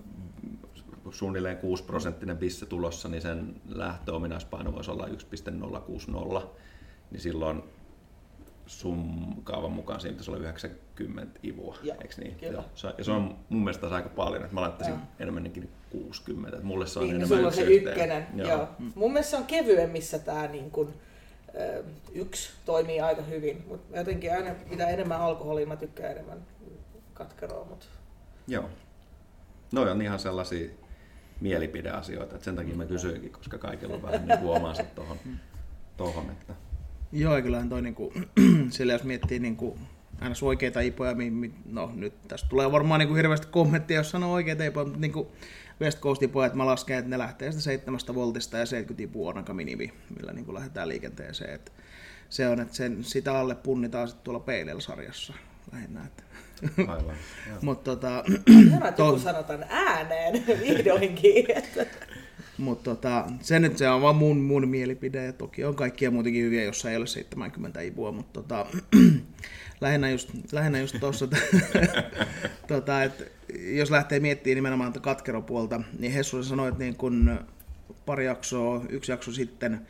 [1.12, 6.48] suunnilleen 6 prosenttinen bisse tulossa, niin sen lähtöominaispaino voisi olla 1,060,
[7.12, 7.64] niin silloin
[8.72, 12.36] sun kaavan mukaan siinä pitäisi olla 90 ivua, ja, eikö niin?
[12.36, 12.64] Kyllä.
[12.98, 15.00] Ja se on mun mielestä aika paljon, että mä laittaisin ja.
[15.20, 18.28] enemmänkin 60, että mulle se on niin, enemmän sulla yksi se ykkönen.
[18.36, 18.50] Joo.
[18.50, 18.68] Joo.
[18.96, 20.94] Mun mielestä se on kevyemmissä tämä niin kuin,
[22.14, 26.46] yksi toimii aika hyvin, mutta jotenkin aina mitä enemmän alkoholia mä tykkään enemmän
[27.14, 27.66] katkeroa.
[27.66, 27.86] Mutta...
[28.48, 28.70] Joo.
[29.72, 30.70] No on ihan sellaisia
[31.42, 35.18] mielipideasioita, että sen takia mä kysyinkin, koska kaikilla on vähän niin omansa tuohon,
[35.98, 36.54] tohon, että...
[37.12, 38.14] Joo, kyllähän toi niinku,
[38.70, 39.78] sillä jos miettii niinku,
[40.22, 41.16] aina oikeita ipoja,
[41.66, 45.32] no nyt tästä tulee varmaan niinku hirveästi kommentteja, jos sanoo oikeita ipoja, mutta niinku,
[45.82, 49.38] West Coastin pojat mä lasken, että ne lähtee sitä 7 voltista ja 70 ipua on
[49.38, 51.54] aika minimi, millä niin kuin lähdetään liikenteeseen.
[51.54, 51.72] Että
[52.30, 55.34] se on, että sen, sitä alle punnitaan sitten tuolla Peilel-sarjassa
[55.72, 56.06] lähinnä.
[56.06, 56.24] Että.
[56.88, 57.16] Aivan.
[57.62, 58.24] Mutta tota...
[58.74, 59.20] Hyvä, to...
[59.20, 61.46] sanotaan ääneen vihdoinkin.
[62.62, 66.44] Mutta tota, se nyt se on vaan mun, mun mielipide, ja toki on kaikkia muutenkin
[66.44, 68.66] hyviä, jossa ei ole 70 ipua, mutta tota,
[69.82, 71.28] lähinnä just, lähinnä just tuossa,
[72.68, 73.24] tota, että
[73.60, 77.40] jos lähtee miettimään nimenomaan katkeropuolta, niin Hessu sanoi, että niin kun
[78.06, 79.88] pari jaksoa, yksi jakso sitten,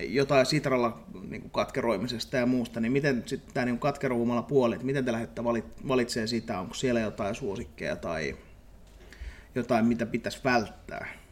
[0.00, 4.86] jotain Sitralla niin kuin katkeroimisesta ja muusta, niin miten sitten tämä niin katkeroumalla puoli, että
[4.86, 5.44] miten te lähdette
[5.88, 8.36] valitsee sitä, onko siellä jotain suosikkeja tai
[9.54, 11.27] jotain, mitä pitäisi välttää?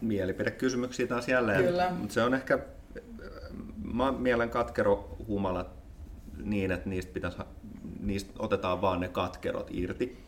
[0.00, 1.90] Mielipidekysymyksiä taas jälleen, Kyllä.
[1.90, 2.58] mutta se on ehkä,
[3.94, 5.70] mä mielen katkerohumalat
[6.44, 7.38] niin, että niistä, pitäisi,
[8.00, 10.18] niistä otetaan vaan ne katkerot irti,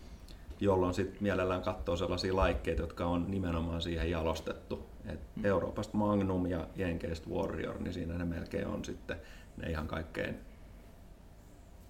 [0.61, 4.87] jolloin sitten mielellään katsoo sellaisia laikkeita, jotka on nimenomaan siihen jalostettu.
[5.07, 9.17] Et Euroopasta Magnum ja Jenkeistä Warrior, niin siinä ne melkein on sitten
[9.57, 10.37] ne ihan kaikkein,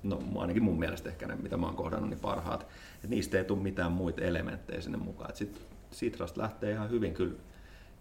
[0.02, 2.66] no ainakin mun mielestä ehkä ne, mitä mä oon kohdannut, niin parhaat.
[3.04, 5.36] Et niistä ei tule mitään muita elementtejä sinne mukaan.
[5.36, 5.62] Sitten
[5.92, 7.34] Citrasta lähtee ihan hyvin kyllä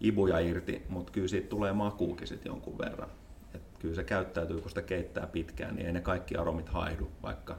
[0.00, 3.10] ibuja irti, mutta kyllä siitä tulee makuukin sitten jonkun verran.
[3.54, 7.56] Et kyllä se käyttäytyy, kun sitä keittää pitkään, niin ei ne kaikki aromit haihdu, vaikka,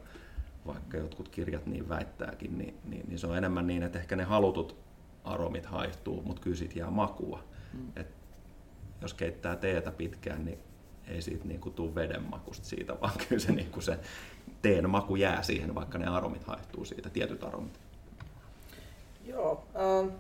[0.68, 4.24] vaikka jotkut kirjat niin väittääkin, niin, niin, niin se on enemmän niin, että ehkä ne
[4.24, 4.76] halutut
[5.24, 7.44] aromit haihtuu, mutta kyllä siitä jää makua.
[7.74, 7.92] Mm.
[7.96, 8.08] Et
[9.02, 10.60] jos keittää teetä pitkään, niin
[11.08, 14.00] ei siitä niinku tule veden makusta siitä, vaan kyllä se, niinku se
[14.62, 17.80] teen maku jää siihen, vaikka ne aromit haihtuu siitä, tietyt aromit.
[19.26, 20.16] Joo, ähm,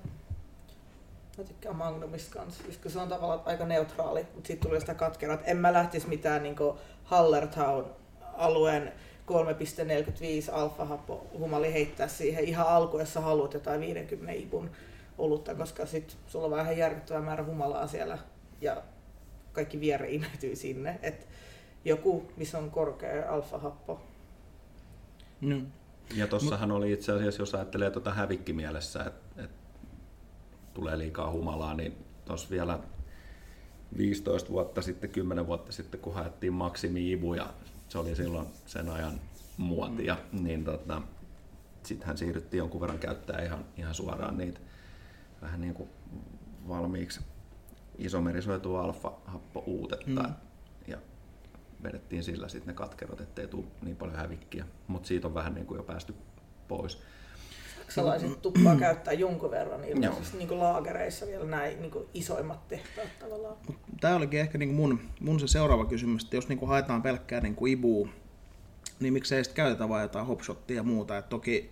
[1.39, 5.34] Mä tykkään Magnumista kanssa, koska se on tavallaan aika neutraali, mutta sitten tuli sitä katkeraa,
[5.34, 6.56] että en mä lähtisi mitään niin
[7.04, 7.86] Hallertown
[8.34, 8.93] alueen
[9.28, 10.99] 3,45 alfa
[11.39, 14.69] humali heittää siihen ihan alkuun, jos sä haluat jotain 50 ibun
[15.17, 18.17] olutta, koska sitten sulla on vähän järkyttävä määrä humalaa siellä
[18.62, 18.84] ja
[19.54, 20.99] kaikki viere imeytyy sinne.
[21.02, 21.28] Et
[21.86, 24.02] joku, missä on korkea alfa-happo.
[25.41, 25.67] Mm.
[26.15, 29.29] Ja tossahan oli itse asiassa, jos ajattelee tuota hävikkimielessä, että et
[30.74, 32.80] tulee liikaa humalaa, niin tuossa vielä
[33.98, 37.54] 15 vuotta sitten, 10 vuotta sitten, kun haettiin maksimi ibu ja
[37.90, 39.20] se oli silloin sen ajan
[39.58, 40.44] muotia, mm.
[40.44, 41.02] niin tota,
[41.84, 44.60] sittenhän siirryttiin jonkun verran käyttää ihan, ihan suoraan niitä
[45.42, 45.90] vähän niin kuin
[46.68, 47.20] valmiiksi
[47.98, 50.34] isomerisoitua alfa-happo-uutetta mm.
[50.88, 50.98] ja
[51.84, 55.66] vedettiin sillä sitten ne katkerot, ettei tule niin paljon hävikkiä, mutta siitä on vähän niin
[55.66, 56.16] kuin jo päästy
[56.68, 57.02] pois
[57.89, 63.19] saksalaiset tuppaa käyttää jonkun verran ilmeisesti niin kuin laagereissa vielä näin niin kuin isoimmat tehtaat
[63.19, 63.56] tavallaan.
[64.02, 67.02] Tämä olikin ehkä niin kuin mun, mun se seuraava kysymys, että jos niin kuin haetaan
[67.02, 68.10] pelkkää niin kuin ibuu,
[68.99, 71.17] niin miksei sitten käytetä vain jotain hopshottia ja muuta.
[71.17, 71.71] Et toki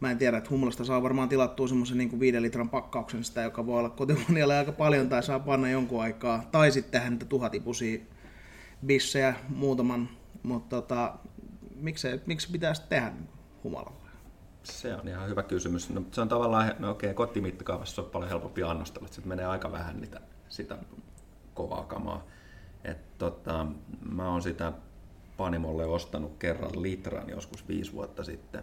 [0.00, 3.66] mä en tiedä, että humlasta saa varmaan tilattua semmoisen niin viiden litran pakkauksen sitä, joka
[3.66, 6.48] voi olla kotimonialle aika paljon tai saa panna jonkun aikaa.
[6.52, 7.98] Tai sitten tehdä niitä tuhatipusia
[8.86, 10.08] bissejä muutaman,
[10.42, 11.14] mutta tota,
[11.76, 13.12] miksi, miksi pitäisi tehdä
[13.64, 14.05] humalalla?
[14.72, 15.90] Se on ihan hyvä kysymys.
[15.90, 20.00] No, se on tavallaan, no okei, kotimittakaavassa on paljon helpompi annostella, että menee aika vähän
[20.00, 20.78] niitä, sitä
[21.54, 22.24] kovaa kamaa.
[22.84, 23.66] Et, tota,
[24.10, 24.72] mä oon sitä
[25.36, 28.62] Panimolle ostanut kerran litran joskus viisi vuotta sitten,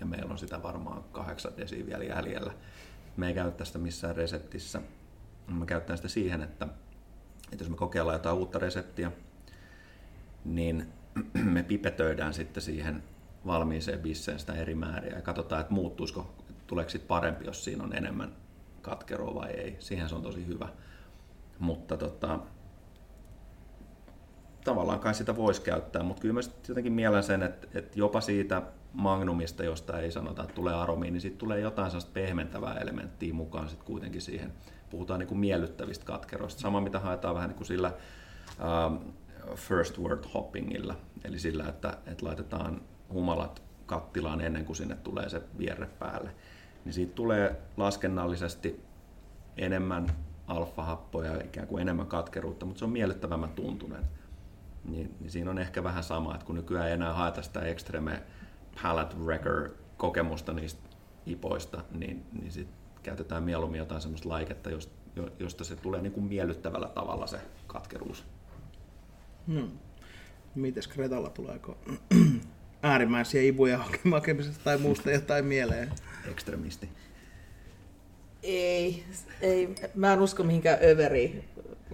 [0.00, 2.52] ja meillä on sitä varmaan kahdeksan desi vielä jäljellä.
[3.16, 4.82] Me ei käytä sitä missään reseptissä.
[5.46, 6.68] Mä käytän sitä siihen, että,
[7.52, 9.12] että jos me kokeillaan jotain uutta reseptiä,
[10.44, 10.92] niin
[11.54, 13.02] me pipetöidään sitten siihen
[13.46, 16.34] valmiiseen bisseen sitä eri määriä ja katsotaan, että muuttuisiko,
[16.66, 18.36] tuleeko sitten parempi, jos siinä on enemmän
[18.82, 19.76] katkeroa vai ei.
[19.78, 20.68] Siihen se on tosi hyvä.
[21.58, 22.38] Mutta tota,
[24.64, 28.62] tavallaan kai sitä voisi käyttää, mutta kyllä mä jotenkin mielen sen, että, että jopa siitä
[28.92, 33.68] magnumista, josta ei sanota, että tulee aromiin, niin sitten tulee jotain sellaista pehmentävää elementtiä mukaan
[33.68, 34.52] sitten kuitenkin siihen.
[34.90, 36.60] Puhutaan niin kuin miellyttävistä katkeroista.
[36.60, 37.92] Sama mitä haetaan vähän niin kuin sillä
[38.86, 38.98] um,
[39.54, 42.80] first word hoppingilla, eli sillä, että, että laitetaan
[43.12, 46.30] humalat kattilaan ennen kuin sinne tulee se vierre päälle.
[46.84, 48.80] Niin siitä tulee laskennallisesti
[49.56, 50.06] enemmän
[50.46, 54.04] alfahappoja, ikään kuin enemmän katkeruutta, mutta se on miellyttävämmän tuntunen.
[54.84, 58.22] Niin, niin siinä on ehkä vähän sama, että kun nykyään ei enää haeta sitä extreme
[58.82, 60.80] palette wrecker kokemusta niistä
[61.26, 62.68] ipoista, niin, niin sit
[63.02, 64.70] käytetään mieluummin jotain semmoista laiketta,
[65.38, 68.24] josta se tulee niin kuin miellyttävällä tavalla se katkeruus.
[69.46, 69.70] Hmm.
[70.54, 71.78] Mites Kretalla tuleeko
[72.82, 75.90] äärimmäisiä ibuja hakemisesta tai muusta jotain mieleen?
[76.30, 76.88] Ekstremisti.
[78.42, 79.04] Ei,
[79.40, 81.44] ei, mä en usko mihinkään överi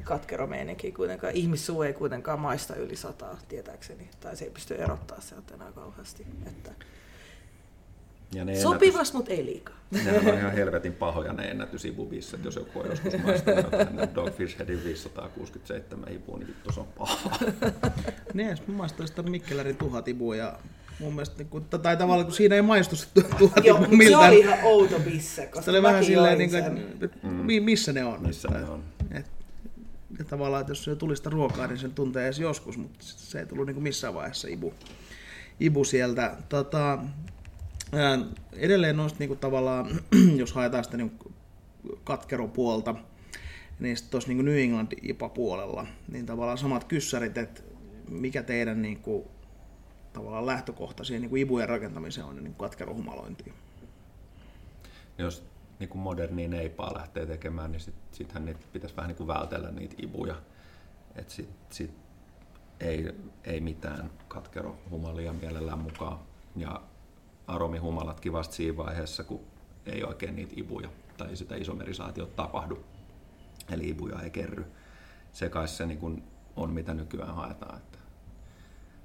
[0.03, 1.33] katkeromeininkiin kuitenkaan.
[1.37, 4.09] Ihmissuu ei kuitenkaan maista yli sataa, tietääkseni.
[4.21, 6.27] Tai se ei pysty erottaa sieltä enää kauheasti.
[6.47, 6.73] Että
[8.35, 9.77] ja ne Sopivas, mutta ei liikaa.
[10.05, 16.13] Ne on ihan helvetin pahoja ne ennätysibubisset, jos joku on joskus maistanut Dogfish Headin 567
[16.13, 17.39] ibu, niin vittu se on paha.
[18.35, 20.59] niin, jos mä maistoin sitä Mikkelärin tuhat ibua ja
[21.01, 23.07] mun mielestä, niin kuin, tai tavallaan kun siinä ei maistu se
[23.39, 24.23] tuhat Joo, ibu miltään.
[24.23, 26.65] se oli ihan outo bisse, koska se oli vähän silleen, niin kuin,
[27.01, 27.65] että mm.
[27.65, 28.27] missä ne on.
[28.27, 28.85] Missä ne on.
[29.11, 29.27] Et,
[30.19, 33.41] ja tavallaan, että jos se tuli sitä ruokaa, niin sen tuntee edes joskus, mutta se
[33.41, 34.75] ei tullut niin kuin missään vaiheessa ibu,
[35.61, 36.37] ibu sieltä.
[36.49, 36.99] Tota,
[38.53, 40.01] edelleen noista kuin tavallaan,
[40.37, 41.19] jos haetaan sitä niin
[42.05, 42.95] katkeropuolta,
[43.81, 47.63] niin sitten tuossa niin New England IPA-puolella, niin tavallaan samat kyssärit, että
[48.09, 49.25] mikä teidän niin kuin,
[50.13, 53.55] tavallaan lähtökohta siihen kuin ibujen rakentamiseen on niin katkerohumalointiin?
[55.19, 55.45] Jos
[55.79, 59.71] niin kuin moderniin eipaa lähtee tekemään, niin sitten sittenhän niitä pitäisi vähän niin kuin vältellä
[59.71, 60.35] niitä ibuja.
[61.17, 61.91] Että sit, sit
[62.81, 63.15] ei,
[63.45, 66.19] ei mitään katkerohumalia mielellään mukaan.
[66.57, 66.83] Ja
[67.47, 69.41] aromihumalat kivasti siinä vaiheessa, kun
[69.87, 72.85] ei oikein niitä ibuja tai sitä isomerisaatiota tapahdu.
[73.73, 74.65] eli ibuja ei kerry.
[75.33, 76.23] Se kai se niin kuin
[76.57, 77.79] on, mitä nykyään haetaan.
[77.79, 77.99] Että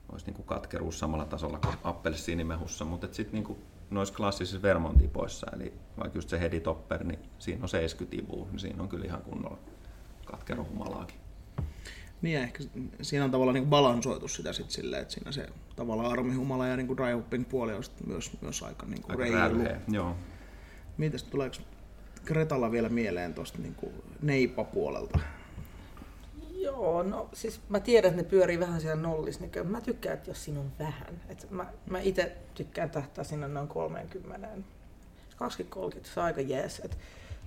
[0.10, 3.58] olisi niin kuin katkeruus samalla tasolla kuin appelsiinimehussa, mutta sitten niin
[3.90, 8.60] noissa klassisissa Vermont-ipoissa, eli vaikka just se Hedi Topper, niin siinä on 70 ibua, niin
[8.60, 9.58] siinä on kyllä ihan kunnolla
[10.26, 11.21] katkerohumalaakin.
[12.22, 12.64] Niin ja ehkä
[13.02, 16.98] siinä on tavallaan niin balansoitu sitä sitten silleen, että siinä se tavallaan armihumala ja niin
[16.98, 19.64] dry hopping puoli on myös, myös aika, niin kuin aika reilu.
[19.88, 20.16] joo.
[20.98, 21.56] Mites tuleeko
[22.26, 23.76] Kretalla vielä mieleen tuosta niin
[24.22, 25.20] neipa-puolelta?
[26.62, 30.30] Joo, no siis mä tiedän, että ne pyörii vähän siellä nollissa, niin mä tykkään, että
[30.30, 31.22] jos siinä on vähän.
[31.30, 34.48] Et mä, mä itse tykkään tähtää sinne noin 30.
[34.48, 34.58] 20-30,
[36.04, 36.82] se on aika jees.
[36.86, 36.98] Et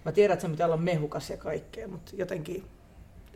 [0.04, 2.64] mä tiedän, että se pitää olla mehukas ja kaikkea, mutta jotenkin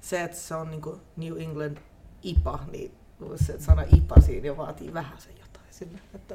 [0.00, 0.82] se, että se on niin
[1.16, 1.78] New England
[2.22, 2.92] IPA, niin
[3.36, 5.98] se, että sana IPA siinä jo vaatii vähän se jotain sinne.
[6.14, 6.34] Että...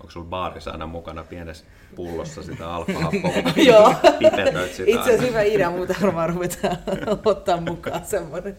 [0.00, 1.64] Onko sulla baarissa aina mukana pienessä
[1.96, 3.32] pullossa sitä alfa-happoa,
[3.66, 3.94] Joo.
[4.20, 6.76] sitä Itse asiassa hyvä idea, mutta varmaan ruvetaan
[7.24, 8.56] ottaa mukaan semmoinen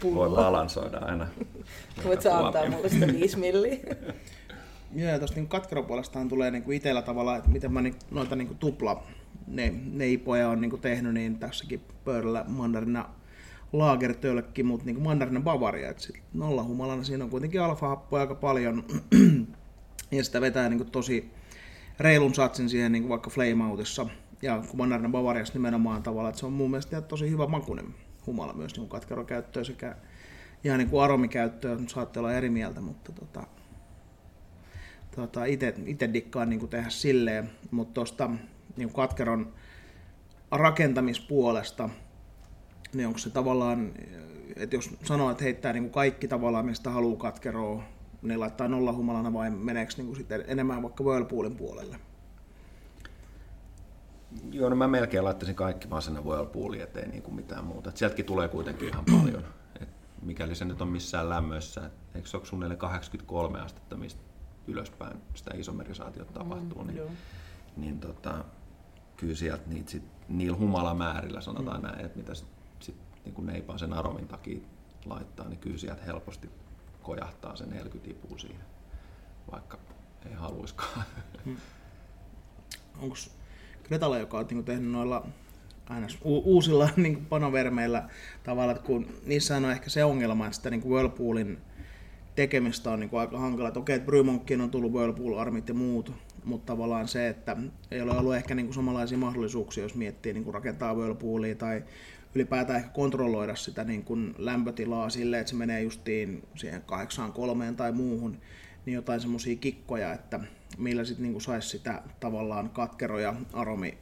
[0.00, 0.30] pullo.
[0.30, 1.28] Voi balansoida aina.
[2.04, 3.76] Voit sä antaa mulle sitä 5 milliä.
[4.94, 8.36] Joo, ja tuosta niin katkeropuolestaan tulee niin kuin itsellä tavallaan, että miten mä niin, noita
[8.36, 9.02] niin kuin tupla
[9.46, 13.08] ne, neipoja on niin kuin tehnyt, niin tässäkin pöydällä mandarina
[13.78, 15.90] laagertölkki, mutta niin mandarinen Bavaria.
[15.90, 18.84] Et sit nollahumalana siinä on kuitenkin alfa-happoja aika paljon.
[20.10, 21.30] ja sitä vetää niin kuin tosi
[22.00, 24.06] reilun satsin siihen niin kuin vaikka Flameoutissa.
[24.42, 27.94] Ja kun mandarinen Bavariassa nimenomaan tavallaan, että se on mun mielestä tosi hyvä makunen
[28.26, 29.96] humala myös niin katkerokäyttöä sekä
[30.64, 33.46] ihan niin kuin aromikäyttöä, saatte olla eri mieltä, mutta tota,
[35.16, 35.44] tota,
[35.86, 38.30] itse dikkaan niin kuin tehdä silleen, mutta tuosta
[38.76, 39.52] niin katkeron
[40.50, 41.90] rakentamispuolesta,
[42.94, 43.92] niin onko se tavallaan,
[44.56, 47.82] että jos sanoo, että heittää niin kuin kaikki tavallaan, mistä haluaa katkeroa,
[48.22, 51.96] niin laittaa nollahumalana vai meneekö niin kuin sitten enemmän vaikka Whirlpoolin puolelle?
[54.52, 57.90] Joo, no mä melkein laittaisin kaikki vaan sinne Whirlpooliin, ettei niin kuin mitään muuta.
[57.90, 59.44] Et sieltäkin tulee kuitenkin ihan paljon.
[59.80, 59.88] Et
[60.22, 64.20] mikäli se nyt on missään lämmössä, et eikö se ole suunnilleen 83 astetta, mistä
[64.66, 67.02] ylöspäin sitä isomerisaatiota tapahtuu, mm, niin,
[67.76, 68.44] niin tota,
[69.16, 71.86] kyllä sieltä niitä sit, niillä humalamäärillä sanotaan mm.
[71.86, 72.48] näin, että mitä sit,
[72.80, 74.58] sit niin kuin neipaan sen aromin takia
[75.06, 76.50] laittaa, niin kyllä sieltä helposti
[77.02, 78.64] kojahtaa se 40 tipua siihen,
[79.52, 79.78] vaikka
[80.26, 81.04] ei haluiskaan.
[81.44, 81.56] Hmm.
[82.98, 83.16] Onko
[83.82, 85.26] Kretala, joka on niin tehnyt noilla
[85.88, 88.08] aina uusilla niin panovermeillä
[88.44, 91.58] tavalla, että kun niissä on ehkä se ongelma, että sitä niin Whirlpoolin
[92.34, 93.68] tekemistä on niin kuin aika hankala.
[93.68, 94.12] Että okei, että
[94.62, 96.12] on tullut Whirlpool-armit ja muut,
[96.44, 97.56] mutta tavallaan se, että
[97.90, 101.84] ei ole ollut ehkä niin kuin samanlaisia mahdollisuuksia, jos miettii niin kuin rakentaa Whirlpoolia tai
[102.36, 106.82] ylipäätään ehkä kontrolloida sitä niin kuin lämpötilaa silleen, että se menee justiin siihen
[107.72, 108.40] 8-3 tai muuhun,
[108.86, 110.40] niin jotain semmoisia kikkoja, että
[110.78, 113.98] millä sitten niin saisi sitä tavallaan katkeroja aromi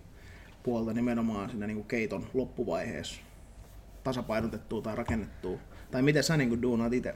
[0.62, 3.20] puolta nimenomaan siinä niin kuin keiton loppuvaiheessa
[4.04, 5.58] tasapainotettua tai rakennettua.
[5.90, 7.14] Tai miten sä niin kuin duunaat itse?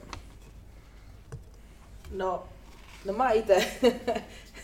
[2.11, 2.49] No,
[3.05, 3.81] no mä itse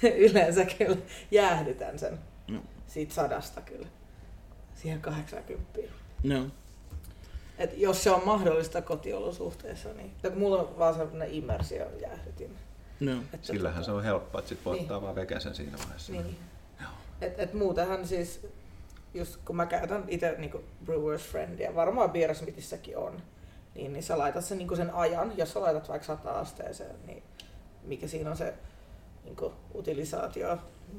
[0.29, 0.97] yleensä kyllä
[1.31, 2.61] jäähdytän sen no.
[2.87, 3.87] siitä sadasta kyllä
[4.75, 6.04] siihen 80.
[6.25, 6.47] No.
[7.59, 12.57] Et jos se on mahdollista kotiolosuhteissa, niin et mulla on vaan sellainen immersio jäähdytin.
[13.01, 13.13] No.
[13.33, 13.87] Että Sillähän tota...
[13.87, 14.83] se on helppoa, että sit voi niin.
[14.83, 16.13] ottaa vaan vekäsen siinä vaiheessa.
[16.13, 16.37] Niin.
[17.21, 18.47] Et, et muutenhan siis,
[19.15, 23.23] just kun mä käytän itse niinku Brewer's Friendia, varmaan Beersmithissäkin on,
[23.75, 27.23] niin, niin sä laitat sen, niinku sen ajan, jos sä laitat vaikka 100 asteeseen, niin
[27.83, 28.55] mikä siinä on se
[29.25, 30.59] niinku, utilisaatio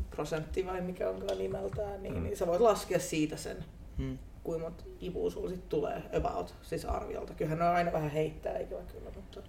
[0.10, 2.24] prosentti vai mikä onkaan nimeltään, niin, mm.
[2.24, 3.66] niin sä voit laskea siitä sen
[3.98, 4.18] hmm.
[4.46, 7.34] Kuinka monta ipua sulla sit tulee about, siis arviolta.
[7.34, 9.40] Kyllähän ne on aina vähän heittää, eikö kyllä, mutta...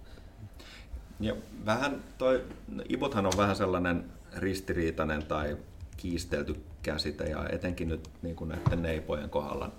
[1.19, 1.35] Ja
[1.65, 5.57] vähän toi, no, ibothan on vähän sellainen ristiriitainen tai
[5.97, 9.71] kiistelty käsite ja etenkin nyt niin kuin näiden neipojen kohdalla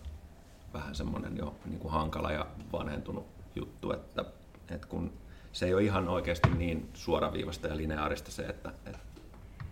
[0.74, 4.24] vähän semmoinen jo niin kuin hankala ja vanhentunut juttu, että,
[4.70, 5.12] että kun
[5.52, 8.98] se ei ole ihan oikeasti niin suoraviivasta ja lineaarista se, että, että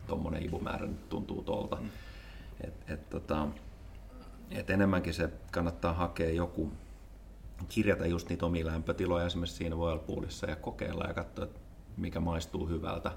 [0.06, 1.76] tuommoinen ibumäärä tuntuu tuolta.
[1.76, 1.88] Mm.
[2.60, 3.48] Et, et, tota,
[4.50, 6.72] et enemmänkin se kannattaa hakea joku,
[7.68, 9.26] kirjata just niitä omia lämpötiloja.
[9.26, 11.60] Esimerkiksi siinä Whirlpoolissa ja kokeilla ja katsoa, että
[11.96, 13.12] mikä maistuu hyvältä.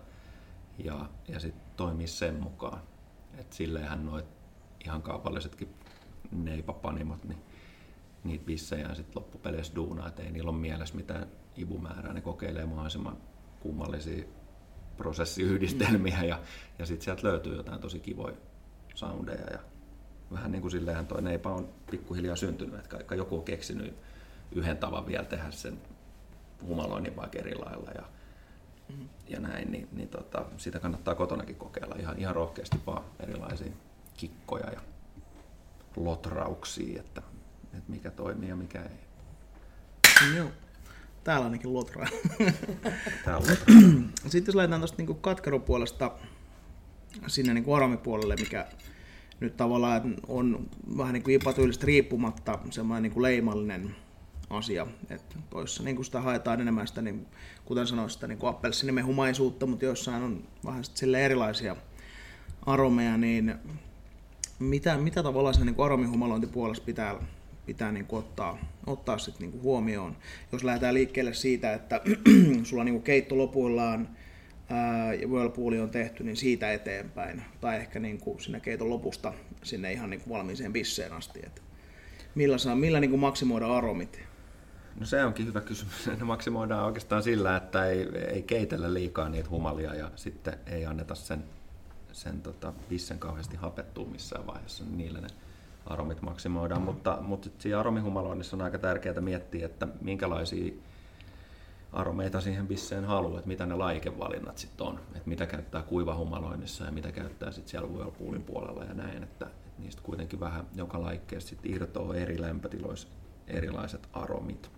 [0.77, 2.81] Ja, ja sitten toimia sen mukaan.
[3.37, 4.25] Et silleenhän noit
[4.85, 5.73] ihan kaupallisetkin
[6.31, 7.41] neipapanimot, niin
[8.23, 11.27] niitä bissejä sitten loppupeleissä duunaa, että ei niillä ole mielessä mitään
[11.57, 13.17] ibumäärää, ne kokeilee mahdollisimman
[13.59, 14.25] kummallisia
[14.97, 16.39] prosessiyhdistelmiä ja,
[16.79, 18.37] ja sitten sieltä löytyy jotain tosi kivoja
[18.95, 19.59] soundeja ja
[20.31, 23.95] vähän niin kuin silleen toi neipä on pikkuhiljaa syntynyt, että joku on keksinyt
[24.51, 25.81] yhden tavan vielä tehdä sen
[26.67, 28.03] humaloinnin vaikka eri lailla ja,
[28.89, 29.09] mm.
[29.27, 33.71] ja näin, niin, niin tota, sitä kannattaa kotonakin kokeilla ihan, ihan rohkeasti vaan erilaisia
[34.17, 34.81] kikkoja ja
[35.95, 37.21] lotrauksia, että
[37.73, 38.99] että mikä toimii ja mikä ei.
[40.35, 40.51] Joo.
[41.23, 42.07] Täällä ainakin lotraa.
[43.25, 43.51] Täällä.
[44.27, 46.11] Sitten jos lähdetään tuosta niin katkerupuolesta
[47.27, 48.67] sinne niin aromipuolelle, mikä
[49.39, 53.95] nyt tavallaan on vähän niin kuin ipatyylistä riippumatta semmoinen niin kuin leimallinen
[54.49, 54.87] asia.
[55.09, 57.27] Että toissa niin kuin sitä haetaan enemmän sitä, niin,
[57.65, 61.75] kuten sanoin, sitä niin appelsiinimehumaisuutta, mutta joissain on vähän sille erilaisia
[62.65, 63.55] aromeja, niin
[64.59, 67.15] mitä, mitä tavallaan siinä niin aromihumalointipuolessa pitää,
[67.65, 70.15] pitää niin kuin ottaa, ottaa sit niin kuin huomioon,
[70.51, 72.01] jos lähdetään liikkeelle siitä, että
[72.63, 74.07] sulla niin kuin keitto lopuillaan
[75.21, 77.43] ja whirlpooli on tehty, niin siitä eteenpäin.
[77.61, 81.39] Tai ehkä niin kuin sinne keiton lopusta sinne ihan niin kuin valmiiseen bisseen asti.
[81.45, 81.61] Että
[82.35, 84.21] millä, saa, millä niin kuin maksimoida aromit?
[84.99, 86.07] No se onkin hyvä kysymys.
[86.19, 91.15] Ne maksimoidaan oikeastaan sillä, että ei, ei keitellä liikaa niitä humalia ja sitten ei anneta
[91.15, 91.43] sen,
[92.11, 94.83] sen tota, bissen kauheasti hapettua missään vaiheessa.
[94.91, 95.27] Niillä ne
[95.85, 96.85] aromit maksimoidaan, mm.
[96.85, 100.73] mutta, mutta siinä aromihumaloinnissa on aika tärkeää miettiä, että minkälaisia
[101.93, 106.91] aromeita siihen bisseen haluaa, että mitä ne laikevalinnat sitten on, että mitä käyttää kuivahumaloinnissa ja
[106.91, 111.73] mitä käyttää sitten siellä whirlpoolin puolella ja näin, että, niistä kuitenkin vähän joka laikkeesta sitten
[111.73, 113.07] irtoaa eri lämpötiloissa
[113.47, 114.71] erilaiset aromit.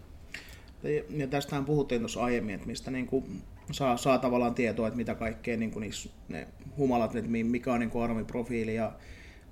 [1.09, 3.41] Ja tästähän puhuttiin tuossa aiemmin, että mistä niin kuin
[3.71, 6.47] saa, saa tavallaan tietoa, että mitä kaikkea niin kuin niissä, ne
[6.77, 8.91] humalat, että mikä on niin kuin aromiprofiili ja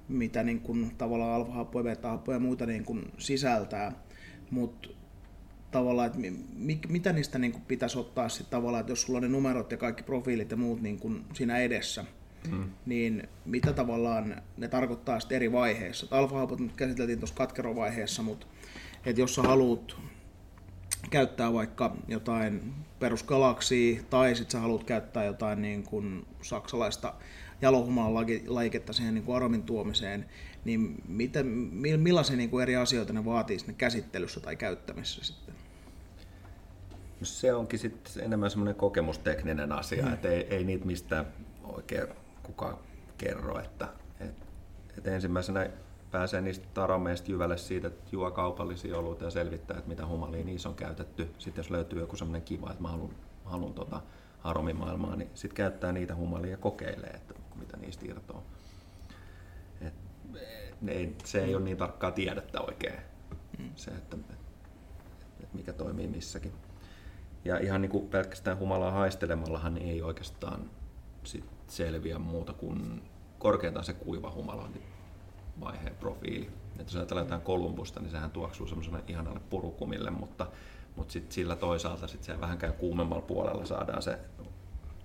[0.07, 3.91] mitä niin kuin, tavallaan alfahappoja, beta ja muuta niin kuin sisältää.
[4.51, 4.89] Mutta
[5.71, 6.19] tavallaan, että
[6.55, 9.71] mi, mitä niistä niin kuin pitäisi ottaa sitten tavallaan, että jos sulla on ne numerot
[9.71, 12.05] ja kaikki profiilit ja muut niin kuin siinä edessä,
[12.51, 12.69] mm.
[12.85, 16.07] niin mitä tavallaan ne tarkoittaa sitten eri vaiheissa.
[16.11, 18.47] Alfahapot nyt käsiteltiin tuossa katkerovaiheessa, mutta
[19.05, 19.97] että jos sä haluat
[21.09, 27.13] käyttää vaikka jotain perusgalaksia tai sitten sä haluat käyttää jotain niin kuin saksalaista
[27.61, 30.25] jalohumalan laiketta siihen niin kuin aromin tuomiseen,
[30.65, 31.43] niin mitä,
[31.97, 35.55] millaisia niin kuin eri asioita ne vaatii sinne käsittelyssä tai käyttämisessä sitten?
[37.23, 40.13] Se onkin sitten enemmän semmoinen kokemustekninen asia, mm.
[40.13, 41.27] että ei, ei niitä mistään
[41.63, 42.07] oikein
[42.43, 42.77] kukaan
[43.17, 43.87] kerro, että,
[44.19, 44.45] että,
[44.97, 45.69] että ensimmäisenä
[46.11, 50.69] pääsee niistä tarameista jyvälle siitä, että juo kaupallisia oluita ja selvittää, että mitä humalia niissä
[50.69, 51.29] on käytetty.
[51.37, 53.15] Sitten jos löytyy joku semmoinen kiva, että mä haluan,
[53.45, 54.01] haluan tota
[54.43, 58.43] aromimaailmaa, niin sitten käyttää niitä humalia ja kokeilee, että mitä niistä irtoaa.
[59.81, 59.93] Et,
[60.87, 62.99] ei, se ei ole niin tarkkaa tiedettä oikein,
[63.59, 63.69] mm.
[63.75, 64.17] se, että,
[65.39, 66.51] että mikä toimii missäkin.
[67.45, 70.69] Ja ihan niin kuin pelkästään humalaa haistelemallahan ei oikeastaan
[71.23, 73.03] sit selviä muuta kuin
[73.39, 74.81] korkeintaan se kuiva humalointi
[75.61, 76.49] vaiheen profiili.
[76.71, 80.47] Että jos ajatellaan jotain Kolumbusta, niin sehän tuoksuu semmoiselle ihanalle purukumille, mutta,
[80.95, 84.19] mutta sit sillä toisaalta sit se vähän käy kuumemmalla puolella saadaan se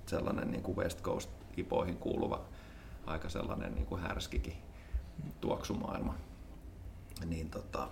[0.06, 2.44] sellainen niin kuin West Coast ipoihin kuuluva
[3.06, 4.56] aika sellainen niin kuin härskikin
[5.40, 6.14] tuoksumaailma.
[7.26, 7.88] Niin tota,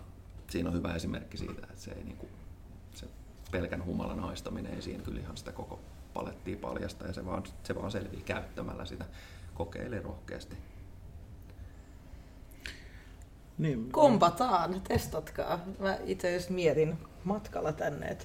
[0.51, 2.31] siinä on hyvä esimerkki siitä, että se, ei niin kuin,
[3.53, 5.81] pelkän humalan haistaminen ei siinä kyllä ihan sitä koko
[6.15, 9.05] palettia paljasta ja se vaan, se vaan selvii käyttämällä sitä.
[9.55, 10.57] Kokeile rohkeasti.
[13.59, 13.93] Niin.
[13.93, 15.59] Kompataan, testatkaa.
[15.79, 18.25] Mä itse just mietin matkalla tänne, että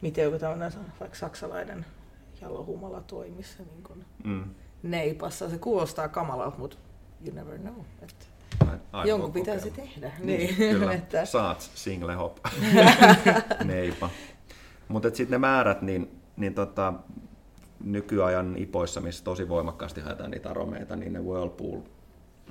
[0.00, 1.86] miten joku tämmöinen vaikka saksalainen
[2.40, 4.44] jalohumala toimisi niin kuin mm.
[4.82, 5.50] neipassa.
[5.50, 6.76] Se kuulostaa kamalalta, mutta
[7.26, 7.74] you never know.
[8.02, 8.26] Että
[9.04, 10.12] jonkun pitäisi tehdä.
[10.18, 10.92] Niin, kyllä.
[10.92, 11.24] että...
[11.24, 12.38] Saat single hop
[13.64, 14.10] neipa.
[14.90, 16.92] Mutta sitten ne määrät, niin, niin tota,
[17.84, 21.80] nykyajan ipoissa, missä tosi voimakkaasti haetaan niitä aromeita, niin ne Whirlpool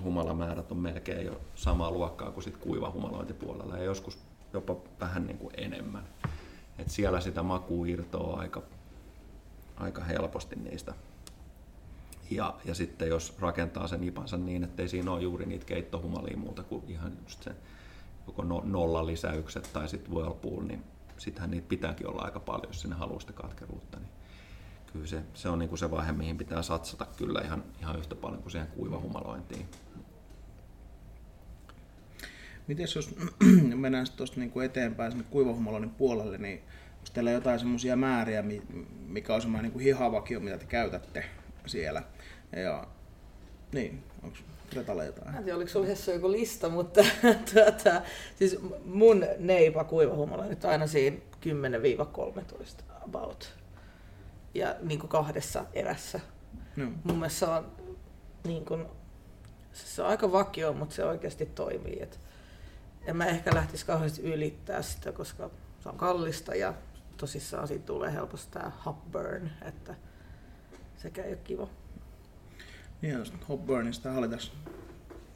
[0.04, 4.20] humalamäärät on melkein jo samaa luokkaa kuin sit kuiva humalointipuolella ja joskus
[4.54, 6.04] jopa vähän niin kuin enemmän.
[6.78, 8.62] Et siellä sitä makuu irtoaa aika,
[9.78, 10.94] aika helposti niistä.
[12.32, 16.38] Ja, ja sitten jos rakentaa sen ipansa niin, että ei siinä ole juuri niitä keittohumalia
[16.38, 17.52] muuta kuin ihan just se
[18.28, 20.84] joko no, nolla lisäykset tai sitten Whirlpool, niin
[21.20, 24.00] sittenhän niitä pitääkin olla aika paljon, jos sinne haluaa sitä katkeruutta.
[24.00, 24.10] Niin
[24.94, 28.16] kyllä se, se on niin kuin se vaihe, mihin pitää satsata kyllä ihan, ihan yhtä
[28.16, 29.66] paljon kuin siihen kuivahumalointiin.
[32.68, 33.16] Miten jos
[33.76, 36.60] mennään tuosta niin kuin eteenpäin sinne kuivahumaloinnin puolelle, niin
[36.94, 38.44] onko teillä jotain semmoisia määriä,
[39.08, 41.26] mikä on semmoinen niin hihavakio, mitä te käytätte
[41.66, 42.04] siellä?
[42.56, 42.88] Ja,
[43.72, 44.38] niin, onko
[44.74, 45.36] Retalle jotain?
[45.36, 47.02] En tiedä, oliko sulla Hessa joku lista, mutta
[47.54, 48.02] tuota,
[48.36, 53.54] siis mun neipa kuivahumala nyt aina siinä 10-13 about.
[54.54, 56.20] Ja niin kuin kahdessa erässä.
[56.76, 56.86] No.
[57.04, 57.72] Mun mielestä se on,
[58.44, 58.86] niin kuin,
[59.74, 62.02] se on aika vakio, mutta se oikeasti toimii.
[62.02, 62.20] Et
[63.06, 65.50] en mä ehkä lähtisi kauheasti ylittää sitä, koska
[65.84, 66.74] se on kallista ja
[67.18, 69.96] tosissaan siitä tulee helposti tämä hot burn, että
[70.98, 71.68] sekä ei ole kiva.
[73.02, 73.18] Niin,
[73.50, 74.52] hot burnista oli tässä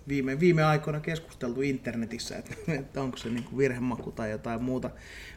[0.07, 4.89] viime, viime aikoina keskusteltu internetissä, että, että onko se niin virhemaku tai jotain muuta,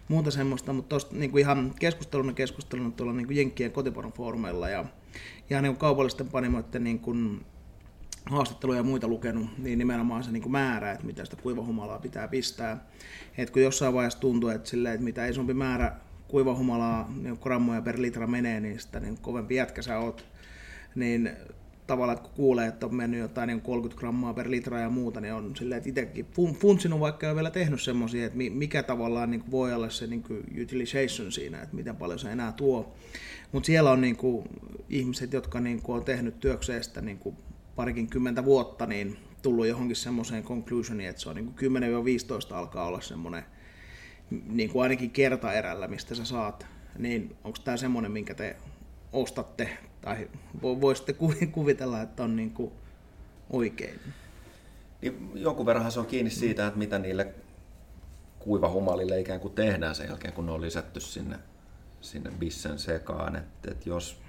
[0.08, 4.68] muuta semmoista, mutta tuosta niin kuin ihan keskusteluna keskusteluna tuolla niin kuin Jenkkien kotiporon foorumeilla
[4.68, 4.84] ja
[5.50, 7.46] ihan niin kaupallisten panimoiden niin kuin
[8.26, 12.28] haastatteluja ja muita lukenut, niin nimenomaan se niin kuin määrä, että mitä sitä kuivahumalaa pitää
[12.28, 12.86] pistää.
[13.38, 15.96] Et kun jossain vaiheessa tuntuu, että, sille, että mitä isompi määrä
[16.28, 20.26] kuivahumalaa niin grammoja per litra menee, niin sitä niin kovempi jätkä sä oot.
[20.94, 21.30] Niin
[21.87, 25.20] tavallaan, että kun kuulee, että on mennyt jotain niin 30 grammaa per litra ja muuta,
[25.20, 26.26] niin on silleen, että itsekin
[26.61, 30.24] funtsinut, vaikka ei ole vielä tehnyt semmoisia, että mikä tavallaan niin voi olla se niin
[30.62, 32.95] utilization siinä, että miten paljon se enää tuo.
[33.53, 34.49] Mutta siellä on niin kuin,
[34.89, 37.37] ihmiset, jotka niin kuin, on tehnyt työkseestä niin kuin,
[37.76, 41.72] parikin kymmentä vuotta, niin tullut johonkin semmoiseen conclusioniin, että se on niin kuin
[42.53, 43.43] 10-15 alkaa olla semmoinen
[44.47, 46.66] niin kuin ainakin kertaerällä, mistä sä saat.
[46.99, 48.57] Niin onko tämä semmoinen, minkä te
[49.12, 50.28] ostatte, tai
[50.62, 51.12] voisitte
[51.52, 52.72] kuvitella, että on niin kuin
[53.50, 54.00] oikein?
[55.02, 57.34] Niin jonkun verran se on kiinni siitä, että mitä niille
[58.38, 61.38] kuivahumalille ikään kuin tehdään sen jälkeen, kun ne on lisätty sinne,
[62.00, 63.36] sinne bissen sekaan.
[63.36, 64.20] Että et jos,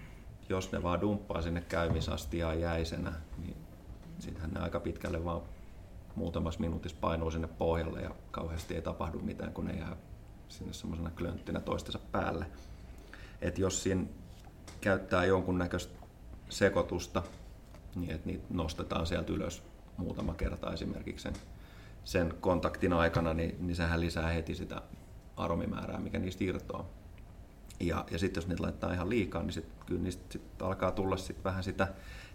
[0.50, 3.58] jos ne vaan dumppaa sinne käymisastiaan jäisenä, niin
[4.20, 5.42] sittenhän ne aika pitkälle vaan
[6.16, 9.96] muutamassa minuutissa painuu sinne pohjalle ja kauheasti ei tapahdu mitään, kun ne jää
[10.50, 12.46] sinne semmoisena klönttinä toistensa päälle.
[13.42, 14.06] Et jos siinä
[14.82, 15.94] käyttää jonkunnäköistä
[16.50, 17.24] sekoitusta,
[17.96, 19.64] niin että niitä nostetaan sieltä ylös
[19.98, 21.34] muutama kerta esimerkiksi sen,
[22.04, 24.82] sen kontaktin aikana, niin, niin sehän lisää heti sitä
[25.38, 26.90] aromimäärää, mikä niistä irtoaa.
[27.80, 31.18] Ja, ja sitten jos niitä laittaa ihan liikaa, niin sit, kyllä niistä sit alkaa tulla
[31.18, 31.88] sit vähän sitä,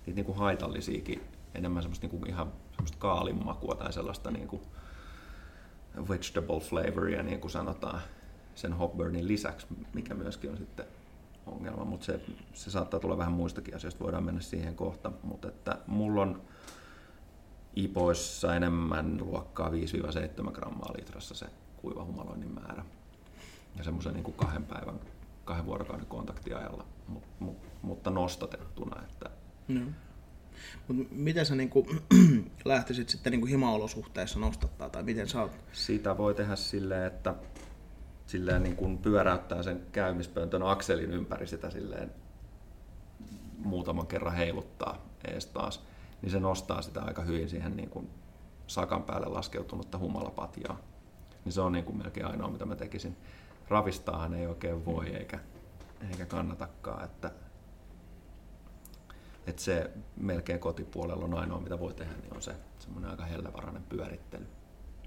[0.07, 1.23] niitä niinku haitallisiakin,
[1.55, 4.63] enemmän semmoista niinku ihan semmoista kaalinmakua tai sellaista niinku
[6.09, 8.01] vegetable flavoria, niin kuin sanotaan,
[8.55, 10.87] sen hopburnin lisäksi, mikä myöskin on sitten
[11.47, 12.21] ongelma, mutta se,
[12.55, 16.43] se saattaa tulla vähän muistakin asioista, voidaan mennä siihen kohta, mutta että mulla on
[17.77, 22.85] ipoissa enemmän luokkaa 5-7 grammaa litrassa se kuivahumaloinnin määrä.
[23.77, 25.01] Ja semmoisen niin kuin kahden päivän,
[25.45, 29.03] kahden vuorokauden kontaktiajalla, mut, mut, mutta nostatettuna.
[29.03, 29.31] Että...
[29.69, 29.81] No.
[30.89, 31.87] Mut miten sä niinku,
[32.65, 35.53] lähtisit sitten niinku himaolosuhteissa nostattaa, tai miten sä oot?
[35.73, 37.35] Sitä voi tehdä silleen, että
[38.27, 42.11] silleen niin kuin pyöräyttää sen käymispöntön akselin ympäri sitä silleen
[43.59, 45.85] muutaman kerran heiluttaa ees taas,
[46.23, 48.11] niin se nostaa sitä aika hyvin siihen niin kuin
[48.67, 50.79] sakan päälle laskeutunutta humalapatjaa.
[51.45, 53.17] Niin se on niin kuin melkein ainoa, mitä mä tekisin.
[53.69, 55.39] Ravistaahan ei oikein voi eikä,
[56.11, 57.31] eikä kannatakaan, että,
[59.47, 63.83] että se melkein kotipuolella on ainoa, mitä voi tehdä, niin on se semmoinen aika hellevarainen
[63.83, 64.47] pyörittely.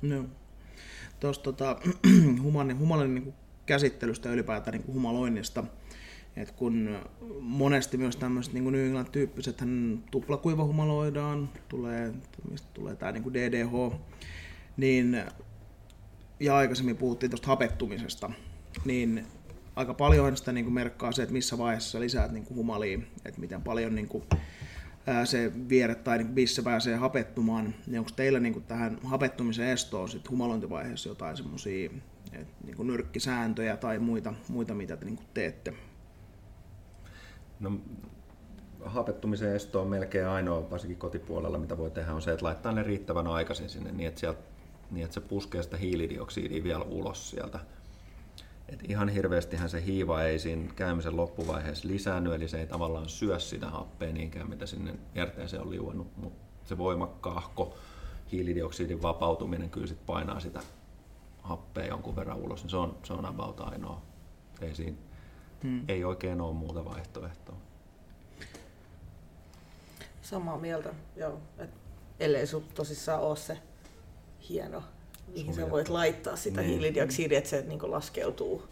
[0.01, 0.26] No
[1.20, 1.80] tuosta tota,
[2.43, 3.34] humanin, humalin niin
[3.66, 5.63] käsittelystä ylipäätään niin kuin humaloinnista.
[6.36, 6.99] Et kun
[7.39, 9.63] monesti myös tämmöiset niin New England-tyyppiset
[10.11, 12.13] tuplakuivahumaloidaan, tulee,
[12.51, 13.99] mistä tulee tämä niin DDH,
[14.78, 15.24] niin,
[16.39, 18.32] ja aikaisemmin puhuttiin tuosta hapettumisesta,
[18.86, 19.26] niin
[19.76, 23.41] aika paljon sitä niin kuin merkkaa se, että missä vaiheessa lisäät niin kuin humalia, että
[23.41, 24.24] miten paljon niin kuin,
[25.25, 30.09] se viere tai niin missä pääsee hapettumaan, niin onko teillä niin kuin tähän hapettumisen estoon
[30.09, 31.89] sit humalointivaiheessa jotain semmoisia
[32.63, 35.73] niin nyrkkisääntöjä tai muita, muita mitä te niin kuin teette?
[37.59, 37.71] No,
[38.85, 42.83] hapettumisen esto on melkein ainoa, varsinkin kotipuolella, mitä voi tehdä, on se, että laittaa ne
[42.83, 44.39] riittävän aikaisin sinne niin, että, sieltä,
[44.91, 47.59] niin että se puskee sitä hiilidioksidia vielä ulos sieltä
[48.70, 53.39] et ihan hirveästihän se hiiva ei siinä käymisen loppuvaiheessa lisäänny, eli se ei tavallaan syö
[53.39, 57.78] sitä happea niinkään, mitä sinne järteeseen on liuennut, mutta se voimakkaahko
[58.32, 60.59] hiilidioksidin vapautuminen kyllä sit painaa sitä
[61.41, 64.01] happea jonkun verran ulos, niin se on, se on about ainoa.
[64.61, 64.97] Ei, siinä,
[65.63, 65.86] hmm.
[65.88, 67.55] ei oikein ole muuta vaihtoehtoa.
[70.22, 71.39] Samaa mieltä, joo.
[71.57, 71.70] Et
[72.20, 73.57] ellei sun tosissaan ole se
[74.49, 74.84] hieno
[75.28, 76.69] mihin sä voit laittaa sitä niin.
[76.69, 78.63] hiilidioksidia, että se niin laskeutuu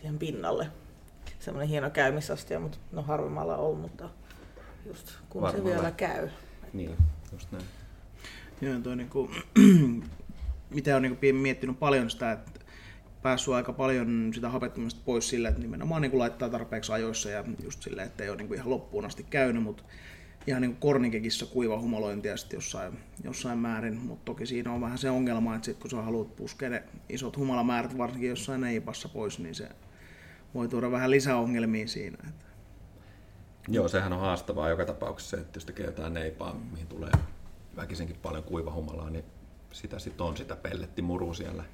[0.00, 0.66] siihen pinnalle.
[1.40, 4.10] Semmoinen hieno käymisastia, mutta no harvemmalla on, mutta
[4.86, 5.68] just kun Varmalla.
[5.68, 6.28] se vielä käy.
[6.72, 6.96] Niin,
[7.32, 7.64] just näin.
[8.60, 9.30] Joo, toi niinku,
[10.74, 12.60] mitä on niinku miettinyt paljon sitä, että
[13.22, 17.82] päässyt aika paljon sitä hapettumista pois sillä, että nimenomaan niin laittaa tarpeeksi ajoissa ja just
[17.82, 19.82] silleen, että ei ole niin ihan loppuun asti käynyt, mutta
[20.46, 25.10] ihan niin kornikekissä kuiva humalointia sitten jossain, jossain määrin, mutta toki siinä on vähän se
[25.10, 29.54] ongelma, että sit kun sä haluat puskea ne isot humalamäärät varsinkin jossain neipassa pois, niin
[29.54, 29.68] se
[30.54, 32.18] voi tuoda vähän lisäongelmia siinä.
[32.28, 32.44] Että.
[33.68, 37.12] Joo, sehän on haastavaa joka tapauksessa, että jos tekee jotain neipaa, mihin tulee
[37.76, 39.24] väkisenkin paljon kuivahumalaa, niin
[39.72, 41.64] sitä sitten on sitä pellettimuru siellä.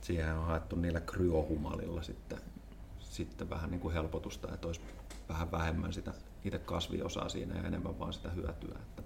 [0.00, 2.38] Siihen on haettu niillä kryohumalilla sitten,
[3.00, 4.80] sitten vähän niin kuin helpotusta, että olisi
[5.28, 6.12] vähän vähemmän sitä
[6.48, 8.78] itse kasviosaa siinä ja enemmän vaan sitä hyötyä.
[8.78, 9.02] Että...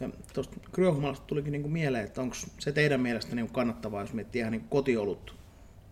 [0.00, 4.40] Ja tuosta kryohumalasta tulikin niinku mieleen, että onko se teidän mielestä niinku kannattavaa, jos miettii
[4.40, 5.36] ihan niinku kotiolut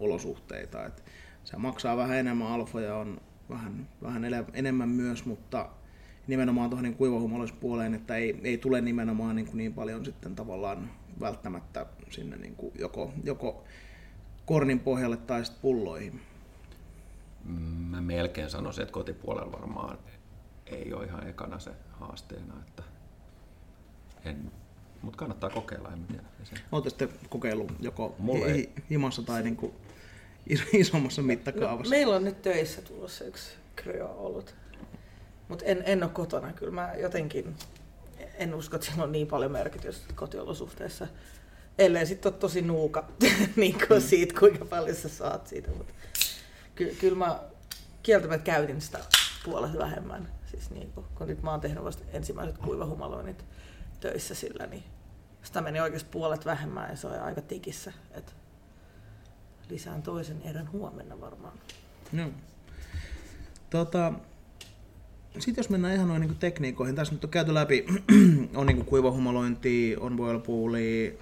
[0.00, 0.86] olosuhteita.
[0.86, 1.02] Et
[1.44, 3.20] se maksaa vähän enemmän, alfoja on
[3.50, 5.68] vähän, vähän enemmän myös, mutta
[6.26, 10.90] nimenomaan tuohon niin kuivahumaloispuoleen, että ei, ei tule nimenomaan niin, kuin niin paljon sitten tavallaan
[11.20, 13.64] välttämättä sinne niin kuin joko, joko
[14.46, 16.20] kornin pohjalle tai sitten pulloihin.
[17.90, 19.98] Mä melkein sanoisin, että kotipuolella varmaan
[20.66, 22.82] ei ole ihan ekana se haasteena, että
[24.24, 24.52] en,
[25.02, 26.22] mutta kannattaa kokeilla, en tiedä.
[26.72, 28.72] Olette sitten kokeillut joko Mulle ei...
[28.90, 29.72] himassa tai niin kuin
[30.72, 31.94] isommassa mittakaavassa?
[31.94, 34.54] No, meillä on nyt töissä tulossa yksi kryo ollut.
[35.48, 36.52] Mutta en, en ole kotona.
[36.52, 37.56] Kyllä mä jotenkin
[38.34, 41.08] en usko, että sillä on niin paljon merkitystä kotiolosuhteissa.
[41.78, 43.08] Ellei sitten ole tosi nuuka
[43.56, 44.08] niin kuin mm.
[44.08, 45.70] siitä, kuinka paljon sä saat siitä.
[45.70, 45.92] Mutta
[46.84, 47.40] ky- kyllä mä
[48.02, 48.98] kieltämättä käytin sitä
[49.44, 50.28] puolet vähemmän.
[50.50, 53.44] Siis niin kuin, kun nyt mä oon tehnyt vasta ensimmäiset kuivahumaloinnit
[54.00, 54.84] töissä sillä, niin
[55.42, 57.92] sitä meni oikeasti puolet vähemmän ja se on aika tikissä.
[58.10, 58.34] Et
[59.70, 61.52] lisään toisen erän huomenna varmaan.
[62.12, 62.30] No.
[63.70, 64.12] Tota,
[65.38, 67.86] sitten jos mennään ihan noin niin tekniikoihin, tässä nyt on käyty läpi,
[68.54, 71.12] on niin kuivahumalointi, on whirlpoolia,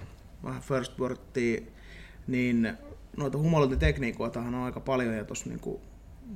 [0.43, 1.61] vähän first wordia,
[2.27, 2.77] niin
[3.17, 5.79] noita humalointitekniikoita on aika paljon ja tuossa niin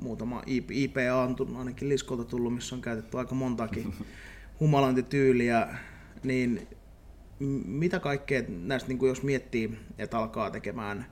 [0.01, 3.93] muutama IPA on ainakin Liskolta tullut, missä on käytetty aika montakin
[4.59, 5.67] humalointityyliä,
[6.23, 6.67] niin
[7.65, 11.05] mitä kaikkea näistä, niin jos miettii, että alkaa tekemään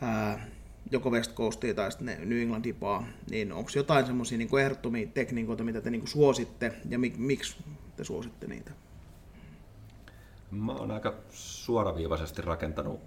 [0.00, 0.46] ää,
[0.90, 5.64] joko West Coastia tai sitten New England IPAa, niin onko jotain semmoisia niin ehdottomia tekniikoita,
[5.64, 7.56] mitä te niin suositte ja mik, miksi
[7.96, 8.70] te suositte niitä?
[10.50, 13.00] Mä oon aika suoraviivaisesti rakentanut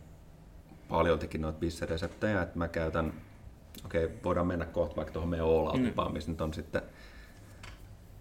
[0.89, 3.13] paljon tekin noita bissereseptejä, että mä käytän,
[3.86, 6.13] okei okay, voidaan mennä kohta vaikka tuohon meidän all mm.
[6.13, 6.81] missä nyt on sitten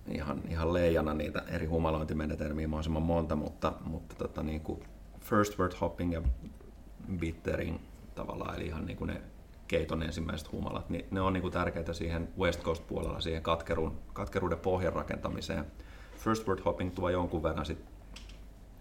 [0.09, 4.83] ihan, ihan leijana niitä eri humalointimenetelmiä mahdollisimman monta, mutta, mutta tota, niin kuin
[5.21, 6.23] first word hopping ja
[7.17, 7.79] bittering
[8.15, 9.21] tavallaan, eli ihan niin kuin ne
[9.69, 14.59] keiton ensimmäiset humalat, niin ne on niin kuin tärkeitä siihen West Coast-puolella, siihen katkeruun, katkeruuden
[14.59, 15.65] pohjan rakentamiseen.
[16.19, 17.79] First word hopping tuo jonkun verran sit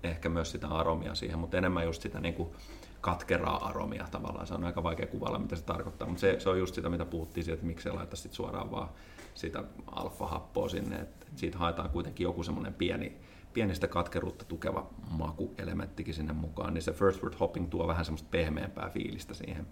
[0.04, 2.50] ehkä myös sitä aromia siihen, mutta enemmän just sitä niin kuin
[3.04, 4.48] katkeraa aromia tavallaan.
[4.48, 7.06] Se on aika vaikea kuvailla, mitä se tarkoittaa, mutta se, se on just sitä, mitä
[7.06, 8.90] puhuttiin siitä, että miksi ei laita sit suoraan vaan
[9.34, 13.18] sitä alfa-happoa sinne, että siitä haetaan kuitenkin joku semmoinen pieni,
[13.54, 18.90] pienistä katkeruutta tukeva makuelementtikin sinne mukaan, niin se first word hopping tuo vähän semmoista pehmeämpää
[18.90, 19.68] fiilistä siihen.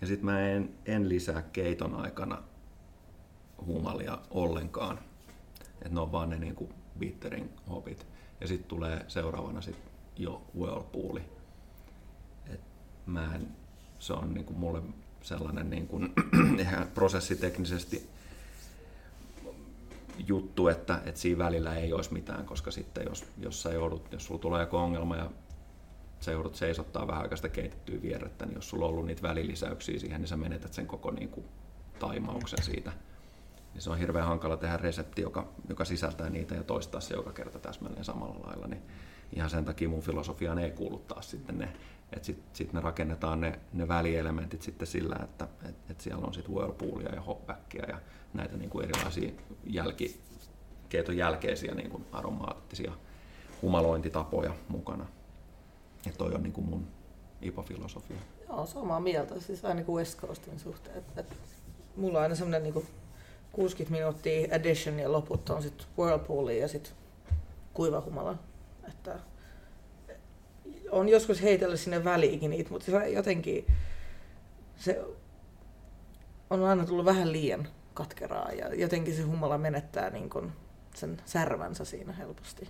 [0.00, 2.42] Ja sitten mä en, en lisää keiton aikana
[3.66, 4.98] humalia ollenkaan.
[5.72, 8.06] Että ne on vaan ne niinku bittering hopit.
[8.40, 9.76] Ja sitten tulee seuraavana sit
[10.16, 11.39] jo whirlpooli.
[13.10, 13.48] Mä en,
[13.98, 14.82] se on niinku mulle
[15.22, 16.00] sellainen niinku,
[16.94, 18.10] prosessiteknisesti
[20.26, 24.24] juttu, että, että siinä välillä ei olisi mitään, koska sitten jos, jos sä joudut, jos
[24.24, 25.30] sulla tulee joku ongelma ja
[26.20, 29.98] sä joudut seisottaa vähän aikaa sitä keitettyä vierrettä, niin jos sulla on ollut niitä välilisäyksiä
[29.98, 31.46] siihen, niin sä menetät sen koko niin kuin,
[31.98, 32.92] taimauksen siitä.
[33.72, 37.32] Niin se on hirveän hankala tehdä resepti, joka, joka sisältää niitä ja toistaa se joka
[37.32, 38.66] kerta täsmälleen samalla lailla.
[38.66, 38.82] Niin
[39.32, 41.72] ihan sen takia mun filosofiaan ei kuulu taas sitten ne,
[42.12, 46.34] että sitten sit ne rakennetaan ne, ne välielementit sitten sillä, että et, et siellä on
[46.34, 48.00] sitten whirlpoolia ja hopbackia ja
[48.34, 49.30] näitä niin kuin erilaisia
[49.64, 50.20] jälki,
[50.88, 52.92] keiton jälkeisiä niin kuin aromaattisia
[53.62, 55.06] humalointitapoja mukana.
[56.06, 56.86] Ja toi on niin kuin mun
[57.42, 58.16] IPA-filosofia.
[58.48, 60.98] Joo, samaa mieltä, siis aina kuin West Coastin suhteen.
[60.98, 61.36] Et, et,
[61.96, 62.86] mulla on aina semmoinen niin
[63.52, 66.92] 60 minuuttia addition ja loput on sitten whirlpoolia ja sitten
[67.74, 68.38] kuivahumala.
[68.88, 69.18] Että
[70.92, 73.66] on joskus heitellyt sinne väliinkin niitä, mutta se jotenkin
[74.76, 75.04] se
[76.50, 80.52] on aina tullut vähän liian katkeraa ja jotenkin se humala menettää niin kun
[80.94, 82.68] sen särvänsä siinä helposti.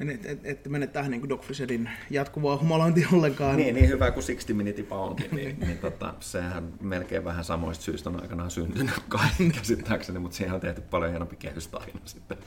[0.00, 3.56] Et, et, et mene tähän niin Doc Fisherin jatkuvaa humalointia ollenkaan.
[3.56, 8.10] Niin, niin hyvä kuin 60 Minute onkin, niin, niin tota, sehän melkein vähän samoista syistä
[8.10, 12.38] on aikanaan syntynyt kai käsittääkseni, mutta siihen on tehty paljon hienompi kehystarina sitten,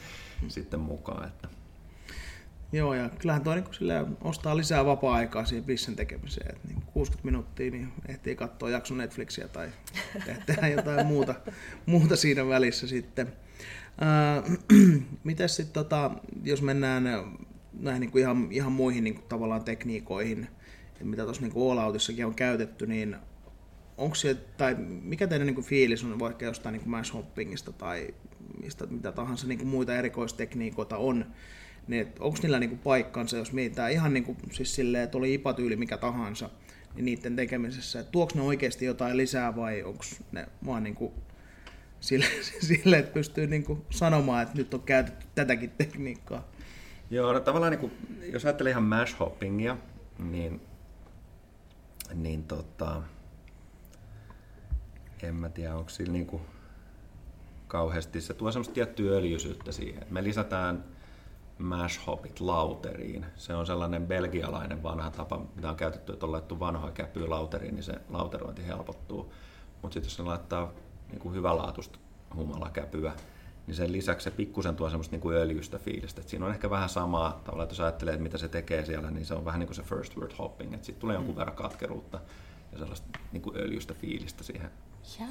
[0.41, 0.49] hmm.
[0.49, 1.27] sitten mukaan.
[1.27, 1.47] Että.
[2.75, 6.55] Joo, ja kyllähän tuo niin ostaa lisää vapaa-aikaa siihen bissen tekemiseen.
[6.55, 9.69] Et niin 60 minuuttia niin ehtii katsoa jakso Netflixiä tai
[10.45, 11.35] tehdä jotain muuta,
[11.85, 13.33] muuta siinä välissä sitten.
[14.01, 14.57] Äh,
[15.23, 16.11] mitäs sitten, tota,
[16.43, 17.03] jos mennään
[17.73, 20.47] näihin niin kuin ihan, ihan muihin niin kuin tavallaan tekniikoihin,
[21.03, 23.15] mitä tuossa niin All on käytetty, niin
[23.97, 28.13] onko se, tai mikä teidän niin kuin fiilis on vaikka jostain niin mass hoppingista tai
[28.61, 31.25] mistä, mitä tahansa niin kuin muita erikoistekniikoita on,
[31.87, 35.33] niin onko niillä niin kuin paikkansa, jos mietitään ihan niin kuin, siis silleen, että oli
[35.33, 36.49] ipatyyli mikä tahansa,
[36.95, 41.13] niin niiden tekemisessä, että tuoks ne oikeasti jotain lisää vai onko ne vaan niin kuin
[41.99, 42.25] sille,
[42.67, 46.47] sille että pystyy niin kuin sanomaan, että nyt on käytetty tätäkin tekniikkaa.
[47.09, 47.91] Joo, no tavallaan niin kuin,
[48.31, 49.77] jos ajattelee ihan mash hoppingia,
[50.19, 50.61] niin,
[52.13, 53.01] niin tota,
[55.23, 56.41] en mä tiedä, onko sillä niin kuin
[57.67, 60.03] kauheasti, se tuo semmoista tiettyä öljysyyttä siihen.
[60.09, 60.83] Me lisätään
[61.57, 63.25] mash hopit lauteriin.
[63.35, 67.75] Se on sellainen belgialainen vanha tapa, mitä on käytetty, että on laittu vanhoja käpyä lauteriin,
[67.75, 69.33] niin se lauterointi helpottuu.
[69.81, 70.71] Mutta sitten jos ne laittaa
[71.09, 71.99] niin kuin hyvälaatuista
[72.35, 73.13] humalakäpyä,
[73.67, 76.21] niin sen lisäksi se pikkusen tuo semmoista niin kuin öljystä fiilistä.
[76.21, 79.11] Et siinä on ehkä vähän samaa, tavallaan, että jos ajattelee, että mitä se tekee siellä,
[79.11, 81.39] niin se on vähän niin kuin se first word hopping, että sitten tulee jonkun mm.
[81.39, 82.19] verran katkeruutta
[82.71, 84.69] ja sellaista niin kuin öljystä fiilistä siihen,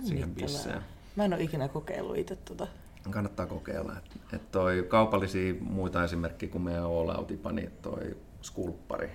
[0.04, 0.82] siihen bisseen.
[1.16, 2.66] Mä en ole ikinä kokeillut itse tuota.
[3.10, 3.92] Kannattaa kokeilla.
[3.96, 9.10] Et, et toi kaupallisia muita esimerkkejä kuin meidän All Out IPA, niin toi Skulppari,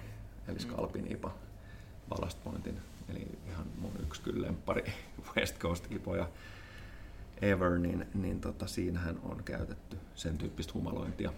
[0.47, 1.31] eli Scalpin IPA,
[2.09, 2.79] Ballast Pointin,
[3.09, 4.83] eli ihan mun yksi kyllä lemppari
[5.35, 6.29] West Coast IPOja
[7.41, 11.33] ever, niin, niin tota, siinähän on käytetty sen tyyppistä humalointia.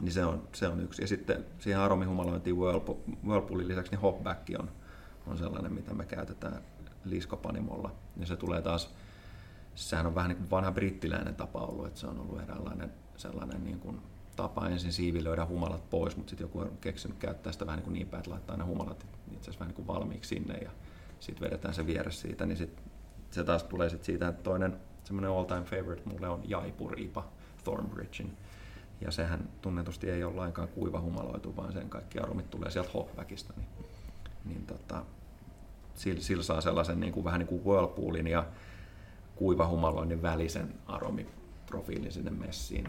[0.00, 1.02] Niin se on, se on yksi.
[1.02, 2.56] Ja sitten siihen aromihumalointiin
[3.26, 4.70] Whirlpoolin lisäksi niin hopback on,
[5.26, 6.62] on sellainen, mitä me käytetään
[7.04, 7.92] liskopanimolla.
[8.16, 8.94] Ja se tulee taas,
[9.78, 13.64] sehän on vähän niin kuin vanha brittiläinen tapa ollut, että se on ollut eräänlainen sellainen
[13.64, 14.00] niin kuin
[14.36, 17.94] tapa ensin siivilöidä humalat pois, mutta sitten joku on keksinyt käyttää sitä vähän niin, kuin
[17.94, 20.70] niin päin, että laittaa ne humalat itse asiassa vähän niin kuin valmiiksi sinne ja
[21.20, 22.82] sitten vedetään se vieressä siitä, niin sit
[23.30, 27.24] se taas tulee sit siitä, että toinen semmoinen all time favorite mulle on Jaipuriipa
[27.64, 28.36] Thornbridgein.
[29.00, 33.54] Ja sehän tunnetusti ei ole lainkaan kuiva humaloitu, vaan sen kaikki aromit tulee sieltä hopbackista.
[33.56, 33.68] Niin,
[34.44, 35.02] niin tota,
[35.94, 38.46] sillä, sillä saa sellaisen niin kuin, vähän niin kuin whirlpoolin ja
[39.38, 42.88] kuiva humaloinnin välisen aromiprofiilin sinne messiin.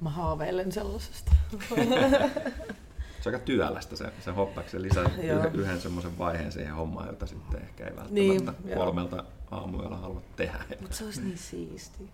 [0.00, 1.32] Mä haaveilen sellaisesta.
[3.20, 4.70] se on aika työlästä se, se hoppaksi.
[4.70, 5.10] Se lisää
[5.54, 10.64] yhden semmoisen vaiheen siihen hommaan, jota sitten ehkä ei välttämättä niin, kolmelta aamuyöllä halua tehdä.
[10.80, 12.10] Mutta se olisi niin siisti.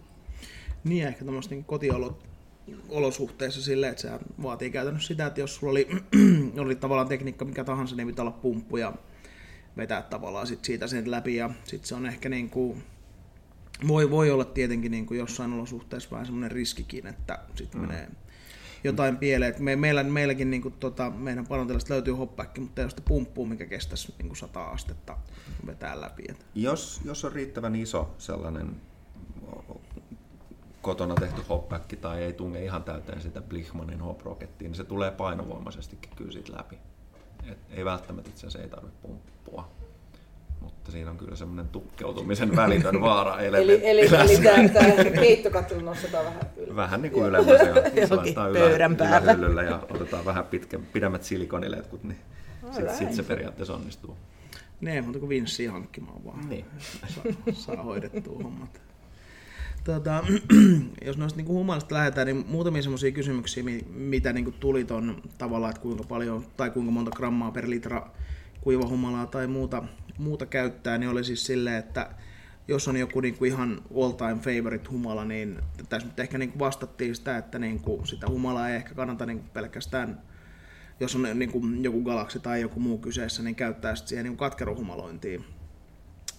[0.85, 2.33] Niin, ehkä tämmöistä niin kotiolot
[2.89, 4.11] olosuhteissa silleen, että se
[4.43, 5.89] vaatii käytännössä sitä, että jos sulla oli,
[6.59, 8.93] oli tavallaan tekniikka mikä tahansa, niin pitää olla pumppu ja
[9.77, 12.83] vetää tavallaan sit siitä sen läpi ja sitten se on ehkä niin kuin,
[13.89, 17.87] voi, voi olla tietenkin niin kuin jossain olosuhteessa vähän semmoinen riskikin, että sitten mm.
[17.87, 18.09] menee
[18.85, 19.55] jotain pieleen.
[19.59, 23.47] Me, meillä, meilläkin niin kuin, tota, meidän panontilasta löytyy hoppäkki, mutta ei ole sitä pumppua,
[23.47, 25.19] mikä kestäisi niin kuin 100 astetta
[25.67, 26.25] vetää läpi.
[26.55, 28.77] Jos, jos on riittävän iso sellainen
[30.83, 34.21] kotona tehty hoppäkki tai ei tunge ihan täyteen sitä Blichmanin hop
[34.61, 36.79] niin se tulee painovoimaisestikin kyllä siitä läpi.
[37.51, 39.69] Et ei välttämättä itse asiassa ei tarvitse pumppua.
[40.61, 44.09] Mutta siinä on kyllä semmoinen tukkeutumisen välitön vaara Eli, eli, eli
[44.73, 46.77] tämä keittokattilu nostetaan vähän ylemmäs.
[46.77, 48.97] Vähän niin kuin ylemmäs ja laitetaan pöydän
[49.71, 52.19] ja otetaan vähän pitkä, pidemmät silikoniletkut, niin
[52.71, 54.17] sitten sit se periaatteessa onnistuu.
[54.81, 56.49] Ne, mutta kuin vinssiä hankkimaan vaan.
[56.49, 56.65] Niin.
[57.09, 58.81] Saa, saa hoidettua hommat.
[59.85, 60.25] Tota,
[61.07, 65.83] jos noista niin humalasta lähdetään, niin muutamia semmoisia kysymyksiä, mitä niin tuli ton tavallaan, että
[65.83, 68.11] kuinka paljon tai kuinka monta grammaa per litra
[68.61, 69.83] kuivahumalaa tai muuta,
[70.19, 72.11] muuta käyttää, niin oli siis silleen, että
[72.69, 75.59] jos on joku niin kuin ihan all time favorite humala, niin
[75.89, 79.39] tässä nyt ehkä kuin vastattiin sitä, että niin kuin sitä humalaa ei ehkä kannata niin
[79.39, 80.23] kuin pelkästään,
[81.01, 84.37] jos on niin kuin joku galaksi tai joku muu kyseessä, niin käyttää sitten siihen niin
[84.37, 85.45] katkeruhumalointiin.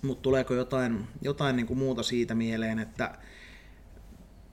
[0.03, 3.17] Mutta tuleeko jotain, jotain niin kuin muuta siitä mieleen, että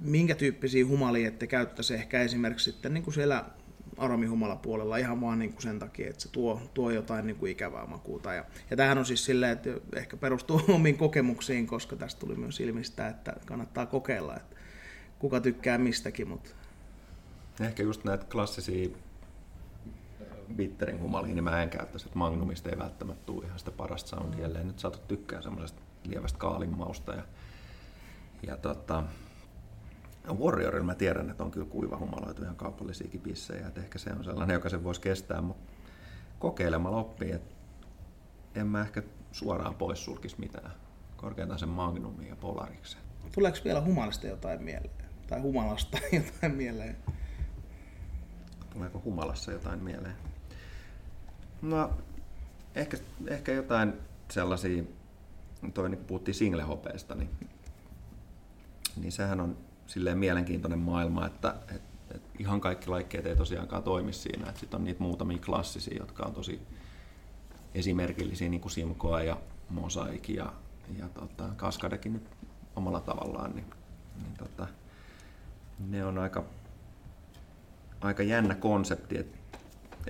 [0.00, 3.44] minkä tyyppisiä humalia ette käyttäisi ehkä esimerkiksi sitten niin kuin siellä
[3.96, 7.86] aromihumalapuolella ihan vaan niin kuin sen takia, että se tuo, tuo jotain niin kuin ikävää
[7.86, 8.32] makuuta.
[8.34, 12.60] Ja, ja tämähän on siis silleen, että ehkä perustuu omiin kokemuksiin, koska tästä tuli myös
[12.60, 14.56] ilmistä, että kannattaa kokeilla, että
[15.18, 16.28] kuka tykkää mistäkin.
[16.28, 16.50] Mutta...
[17.60, 18.88] Ehkä just näitä klassisia
[20.56, 24.46] bitterin humalia, niin mä en käyttäisi, että Magnumista ei välttämättä tule ihan sitä parasta soundia,
[24.46, 27.14] ellei nyt saatu tykkää semmoisesta lievästä kaalin mausta.
[27.14, 27.22] Ja,
[28.46, 29.02] ja tota,
[30.34, 34.24] Warriorilla mä tiedän, että on kyllä kuiva humaloitu ihan kaupallisiakin bissejä, että ehkä se on
[34.24, 35.72] sellainen, joka sen voisi kestää, mutta
[36.38, 37.54] kokeilemalla oppii, että
[38.54, 40.72] en mä ehkä suoraan pois sulkisi mitään.
[41.16, 43.00] Korkeintaan sen Magnumin ja Polariksen.
[43.32, 44.90] Tuleeko vielä humalasta jotain mieleen?
[45.26, 46.96] Tai humalasta jotain mieleen?
[48.72, 50.16] Tuleeko humalassa jotain mieleen?
[51.62, 51.90] No,
[52.74, 52.96] ehkä,
[53.26, 53.92] ehkä jotain
[54.30, 54.82] sellaisia,
[55.74, 57.30] toi niin puhuttiin singlehopeesta, niin,
[58.96, 59.56] niin sehän on
[59.86, 61.82] silleen mielenkiintoinen maailma, että et,
[62.14, 64.52] et ihan kaikki laikkeet ei tosiaankaan toimi siinä.
[64.54, 66.60] Sitten on niitä muutamia klassisia, jotka on tosi
[67.74, 69.36] esimerkillisiä, niin kuin Simcoa ja
[69.68, 70.52] Mosaic ja,
[70.98, 72.28] ja tota, Kaskadekin nyt
[72.76, 73.66] omalla tavallaan, niin,
[74.22, 74.66] niin tota,
[75.88, 76.44] ne on aika,
[78.00, 79.38] aika jännä konsepti, että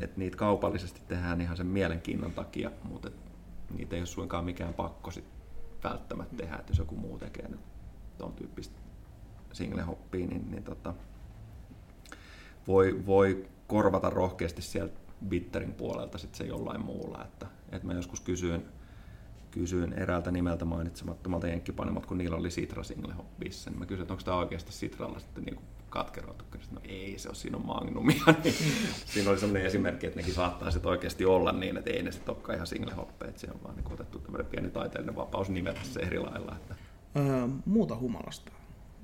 [0.00, 3.14] et niitä kaupallisesti tehdään ihan sen mielenkiinnon takia, mutta et
[3.76, 5.24] niitä ei ole suinkaan mikään pakko sit
[5.84, 7.60] välttämättä tehdä, että jos joku muu tekee nyt
[8.18, 8.80] ton tyyppistä
[9.52, 10.94] single hoppia, niin, niin tota,
[12.66, 17.24] voi, voi korvata rohkeasti sieltä bitterin puolelta sit se jollain muulla.
[17.24, 18.64] Että, että mä joskus kysyin,
[19.50, 24.14] kysyin eräältä nimeltä mainitsemattomalta jenkkipanimot, kun niillä oli Sitra single hoppissa, niin mä kysyin, että
[24.14, 25.60] onko tämä oikeasti Sitralla sitten niin
[25.90, 26.44] katkeroitu.
[26.70, 28.22] No ei se ole, siinä on magnumia.
[28.44, 28.54] Niin
[29.04, 32.34] siinä oli sellainen esimerkki, että nekin saattaa sitten oikeasti olla niin, että ei ne sitten
[32.34, 35.80] olekaan ihan single hoppeja, että se on vaan niin otettu tämmöinen pieni taiteellinen vapaus nimetä
[35.82, 36.56] se eri lailla.
[36.56, 36.74] Että...
[37.16, 38.52] Öö, muuta humalasta.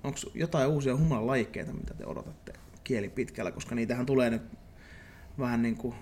[0.04, 2.52] Onko jotain uusia humalalajikkeita, mitä te odotatte
[2.84, 4.42] kieli pitkällä, koska niitähän tulee nyt
[5.38, 5.94] vähän niin kuin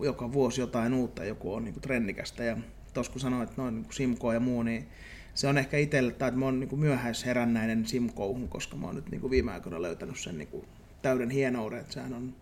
[0.00, 2.44] joka vuosi jotain uutta, joku on niin kuin trendikästä.
[2.44, 2.56] Ja
[2.94, 4.88] tuossa kun sanoit, noin niin kuin Simko ja muu, niin
[5.34, 9.10] se on ehkä itselle, tai että mä oon niin myöhäisherännäinen Simkouhun, koska mä oon nyt
[9.10, 10.64] niin kuin viime aikoina löytänyt sen niin kuin
[11.02, 12.34] täyden hienouden, että sehän on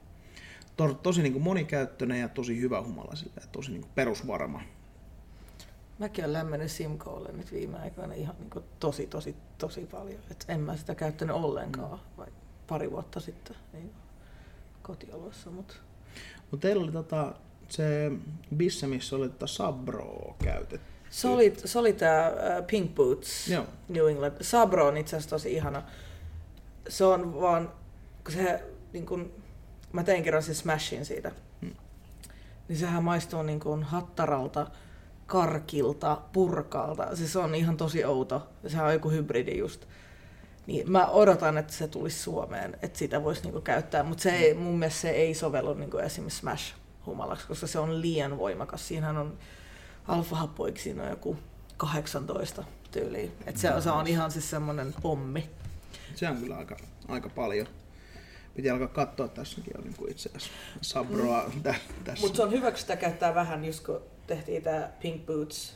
[0.77, 4.63] to, tosi niin kuin monikäyttöinen ja tosi hyvä humala, sille, tosi niin kuin perusvarma.
[5.99, 10.21] Mäkin olen lämmennyt Simkoolle nyt viime aikoina ihan niin kuin tosi, tosi, tosi paljon.
[10.31, 12.17] Et en mä sitä käyttänyt ollenkaan, mm.
[12.19, 12.27] vai
[12.67, 13.91] pari vuotta sitten niin
[14.83, 15.51] kotiolossa.
[15.51, 15.75] Mutta
[16.51, 17.35] Mut teillä oli tota,
[17.69, 18.13] se
[18.57, 20.92] bisse, missä oli tota Sabro käytetty.
[21.13, 22.33] Se oli, se oli tämä
[22.67, 23.65] Pink Boots Joo.
[23.89, 24.33] New England.
[24.41, 25.83] Sabro on itse asiassa tosi ihana.
[26.89, 27.73] Se on vaan,
[28.25, 29.33] kun se, niin kun,
[29.93, 31.75] mä tein kerran sen smashin siitä, hmm.
[32.69, 34.67] niin sehän maistuu niin kun hattaralta,
[35.27, 37.17] karkilta, purkalta.
[37.17, 38.49] Siis se on ihan tosi outo.
[38.67, 39.87] Sehän on joku hybridi just.
[40.67, 44.55] Niin mä odotan, että se tulisi Suomeen, että sitä voisi niinku käyttää, mutta se ei,
[44.55, 48.89] mun mielestä se ei sovellu niinku esimerkiksi Smash-humalaksi, koska se on liian voimakas.
[48.89, 49.39] Siinähän on
[50.09, 51.37] alfahappoiksi siinä on joku
[51.77, 53.33] 18 tyyliin.
[53.47, 55.51] Et se, se on ihan siis semmoinen pommi.
[56.15, 56.77] Se on kyllä aika,
[57.09, 57.67] aika paljon.
[58.55, 60.51] Piti alkaa katsoa tässäkin on niin itse asiassa
[60.81, 61.63] Sabroa mm.
[61.63, 61.75] tä,
[62.05, 62.27] tässä.
[62.27, 65.75] Mutta se on hyvä, kun sitä käyttää vähän, just kun tehtiin tämä Pink Boots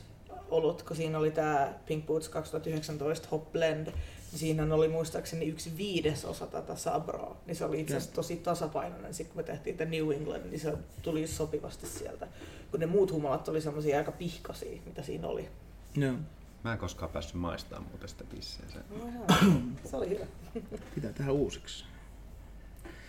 [0.49, 3.87] olut, kun siinä oli tämä Pink Boots 2019 Hop Blend,
[4.35, 9.13] siinä oli muistaakseni yksi viidesosa tätä Sabroa, niin se oli itse asiassa tosi tasapainoinen.
[9.13, 12.27] Sitten kun me tehtiin tätä New England, niin se tuli sopivasti sieltä.
[12.71, 15.49] Kun ne muut humalat oli semmoisia aika pihkasia, mitä siinä oli.
[15.95, 16.13] Joo.
[16.63, 18.65] Mä en koskaan päässyt maistamaan muuten sitä pisseä.
[18.67, 19.09] Se, no,
[19.89, 20.25] se oli hyvä.
[20.95, 21.85] Pitää tehdä uusiksi.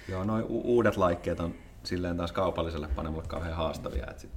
[0.09, 4.07] Joo, noin u- uudet laikkeet on silleen taas kaupalliselle panemulle kauhean haastavia.
[4.11, 4.31] Että sit,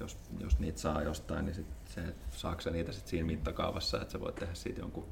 [0.00, 4.20] jos, jos niitä saa jostain, niin sit se, saako niitä sit siinä mittakaavassa, että sä
[4.20, 5.06] voit tehdä siitä jonkun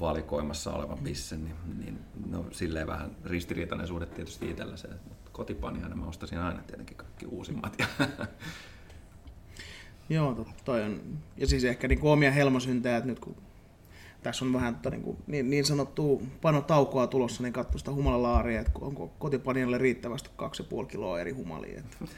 [0.00, 1.98] valikoimassa olevan pissen, niin, niin
[2.30, 7.26] no, silleen vähän ristiriitainen suhde tietysti itsellä se, mutta kotipaniana mä ostasin aina tietenkin kaikki
[7.26, 7.76] uusimmat.
[10.08, 11.00] Joo, toi on.
[11.36, 13.36] Ja siis ehkä niin kuin omia helmosyntejä, että nyt kun
[14.22, 18.60] tässä on vähän tota, niin, kuin, niin, niin sanottua panotaukoa tulossa, niin katso sitä humalalaaria,
[18.60, 20.30] että onko kotipanialle riittävästi
[20.82, 21.78] 2,5 kiloa eri humalia.
[21.78, 21.96] Että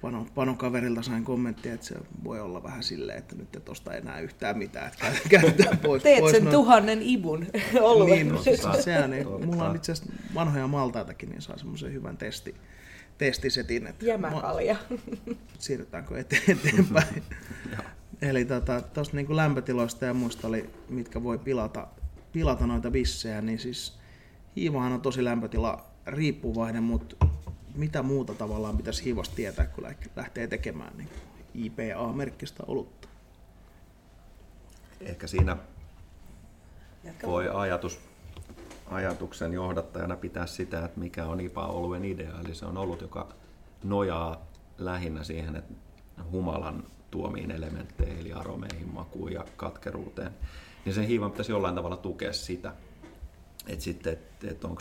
[0.00, 4.20] pano, panokaverilta sain kommenttia, että se voi olla vähän silleen, että nyt et osta enää
[4.20, 6.02] yhtään mitään, että käytetään pois.
[6.02, 6.54] Teet pois sen noin.
[6.54, 7.46] tuhannen ibun
[7.80, 8.10] oluen.
[8.10, 12.16] Niin, no, siis sehän ei, mulla on itse asiassa vanhoja maltaitakin, niin saa semmoisen hyvän
[12.16, 12.54] testi,
[13.18, 13.86] testisetin.
[13.86, 14.76] Että Jämäkalja.
[15.58, 16.18] Siirrytäänkö
[16.48, 17.22] eteenpäin?
[18.22, 21.86] Eli tuosta tota, niin lämpötiloista ja muista oli, mitkä voi pilata,
[22.32, 23.98] pilata noita vissejä, niin siis
[24.56, 27.23] hiivahan on tosi lämpötila riippuvainen, mutta
[27.74, 29.84] mitä muuta tavallaan pitäisi hiivasta tietää, kun
[30.16, 31.08] lähtee tekemään niin
[31.54, 33.08] IPA-merkkistä olutta?
[35.00, 35.56] Ehkä siinä
[37.26, 38.00] voi ajatus,
[38.86, 42.40] ajatuksen johdattajana pitää sitä, että mikä on IPA-oluen idea.
[42.44, 43.28] Eli se on ollut, joka
[43.84, 44.46] nojaa
[44.78, 45.74] lähinnä siihen, että
[46.30, 50.32] humalan tuomiin elementteihin, eli aromeihin, makuun ja katkeruuteen,
[50.84, 52.72] niin sen hiivan pitäisi jollain tavalla tukea sitä.
[53.66, 54.80] Että sitten, että et onko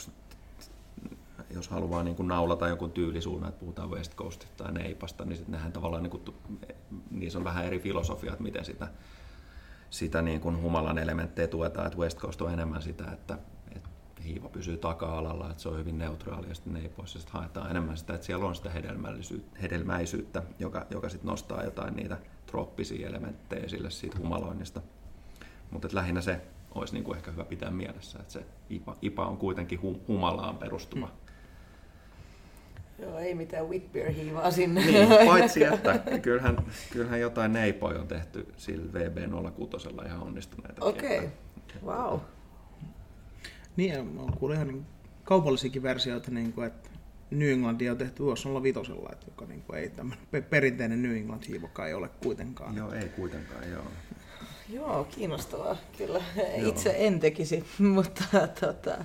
[1.54, 5.52] jos haluaa niin kuin naulata jonkun tyylisuunnan, että puhutaan West Coastista tai Neipasta, niin sitten
[5.52, 6.24] nehän tavallaan, niin kuin,
[7.12, 8.88] niissä on vähän eri filosofia, että miten sitä,
[9.90, 13.38] sitä niin kuin humalan elementtejä tuetaan, että West Coast on enemmän sitä, että,
[13.76, 13.90] että
[14.26, 18.14] hiiva pysyy taka-alalla, että se on hyvin neutraali ja sitten Neipoissa sitten haetaan enemmän sitä,
[18.14, 18.72] että siellä on sitä
[19.62, 24.82] hedelmäisyyttä, joka, joka sitten nostaa jotain niitä trooppisia elementtejä sille siitä humaloinnista.
[25.72, 26.42] Mutta lähinnä se
[26.76, 31.06] olisi niin kuin ehkä hyvä pitää mielessä, että se IPA, IPA on kuitenkin humalaan perustuva
[31.06, 31.23] mm
[33.04, 34.86] Joo, ei mitään Whitbeer hiivaa sinne.
[34.86, 35.64] Niin, paitsi
[35.96, 36.58] että kyllähän,
[36.92, 40.86] kyllähän jotain neipoja on tehty sillä VB06 ihan onnistuneita.
[40.86, 41.30] Okei, okay.
[41.86, 42.20] wow.
[43.76, 44.86] Niin, on kuullut ihan niin
[45.24, 46.90] kaupallisiakin versioita, niin kuin, että
[47.32, 48.80] New Englandia on tehty US 05,
[49.12, 52.78] että joka niin kuin, ei tämmöinen perinteinen New England hiivoka ei ole kuitenkaan.
[52.78, 53.84] Joo, ei kuitenkaan, joo.
[54.70, 56.22] Joo, kiinnostavaa kyllä.
[56.56, 58.24] Itse en tekisi, mutta
[58.60, 58.98] tota,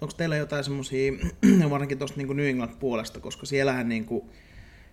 [0.00, 1.12] onko teillä jotain semmoisia,
[1.70, 4.24] varsinkin tuosta niin New England puolesta, koska siellähän niin kuin,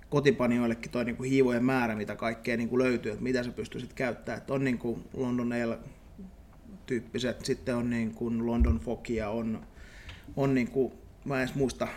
[0.09, 3.93] kotipanioillekin toi niin kuin hiivojen määrä, mitä kaikkea niin kuin löytyy, että mitä sä pystyisit
[3.93, 4.37] käyttämään.
[4.37, 5.79] Että on niin kuin London Ale
[6.85, 9.65] tyyppiset, sitten on niin kuin London Fogia, on,
[10.35, 10.93] on niin kuin,
[11.25, 11.87] mä en edes muista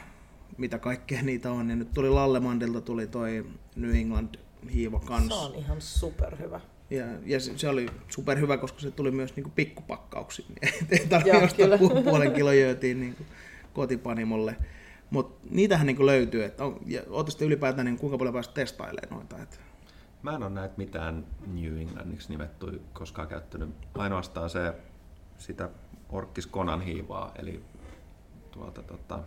[0.59, 3.47] mitä kaikkea niitä on, ja nyt tuli Lallemandilta tuli toi
[3.77, 4.35] New England
[4.75, 5.41] hiiva kanssa.
[5.41, 6.61] Se on ihan superhyvä.
[6.91, 10.47] Ja, ja se, se oli superhyvä, koska se tuli myös niinku pikkupakkauksia.
[10.91, 13.23] Ei tarvitse ostaa pu- puolen kilon jöötiin niinku
[13.73, 14.57] kotipanimolle.
[15.11, 16.45] Mutta niitähän niinku löytyy.
[16.45, 19.43] Et on, ja sitten ylipäätään niin kuinka paljon päästä testailemaan noita.
[19.43, 19.61] Et.
[20.23, 23.71] Mä en ole näitä mitään New Englandiksi nimetty koskaan käyttänyt.
[23.95, 24.75] Ainoastaan se
[25.39, 25.71] sitä
[26.09, 27.63] Orkkis Konan hiivaa, eli
[28.51, 29.21] tuolta tota,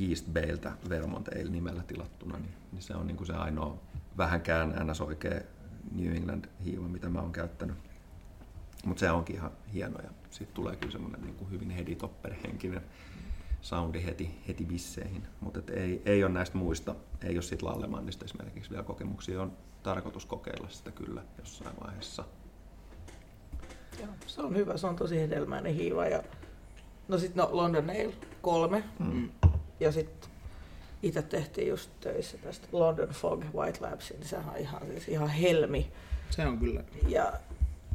[0.00, 3.78] Yeast Baleiltä Vermont Ale nimellä tilattuna, niin, niin se on niin kuin se ainoa
[4.16, 5.00] vähänkään ns.
[5.00, 5.40] oikea
[5.92, 7.76] New England hiiva, mitä mä oon käyttänyt.
[8.84, 12.82] Mutta se onkin ihan hieno ja sitten tulee kyllä semmoinen niin kuin hyvin heditopper-henkinen
[13.60, 15.22] soundi heti, heti bisseihin.
[15.40, 16.94] Mutta ei, ei ole näistä muista,
[17.24, 19.42] ei ole siitä Lallemannista esimerkiksi vielä kokemuksia.
[19.42, 19.52] On
[19.82, 22.24] tarkoitus kokeilla sitä kyllä jossain vaiheessa.
[24.00, 26.06] Joo, se on hyvä, se on tosi hedelmäinen hiiva.
[26.06, 26.22] Ja...
[27.08, 28.84] No sitten no, London Ale kolme.
[28.98, 29.28] Mm.
[29.80, 30.30] Ja sitten
[31.02, 35.28] itse tehtiin just töissä tästä London Fog White Labsin, niin sehän on ihan, siis ihan
[35.28, 35.92] helmi.
[36.30, 36.82] Se on kyllä.
[37.08, 37.32] Ja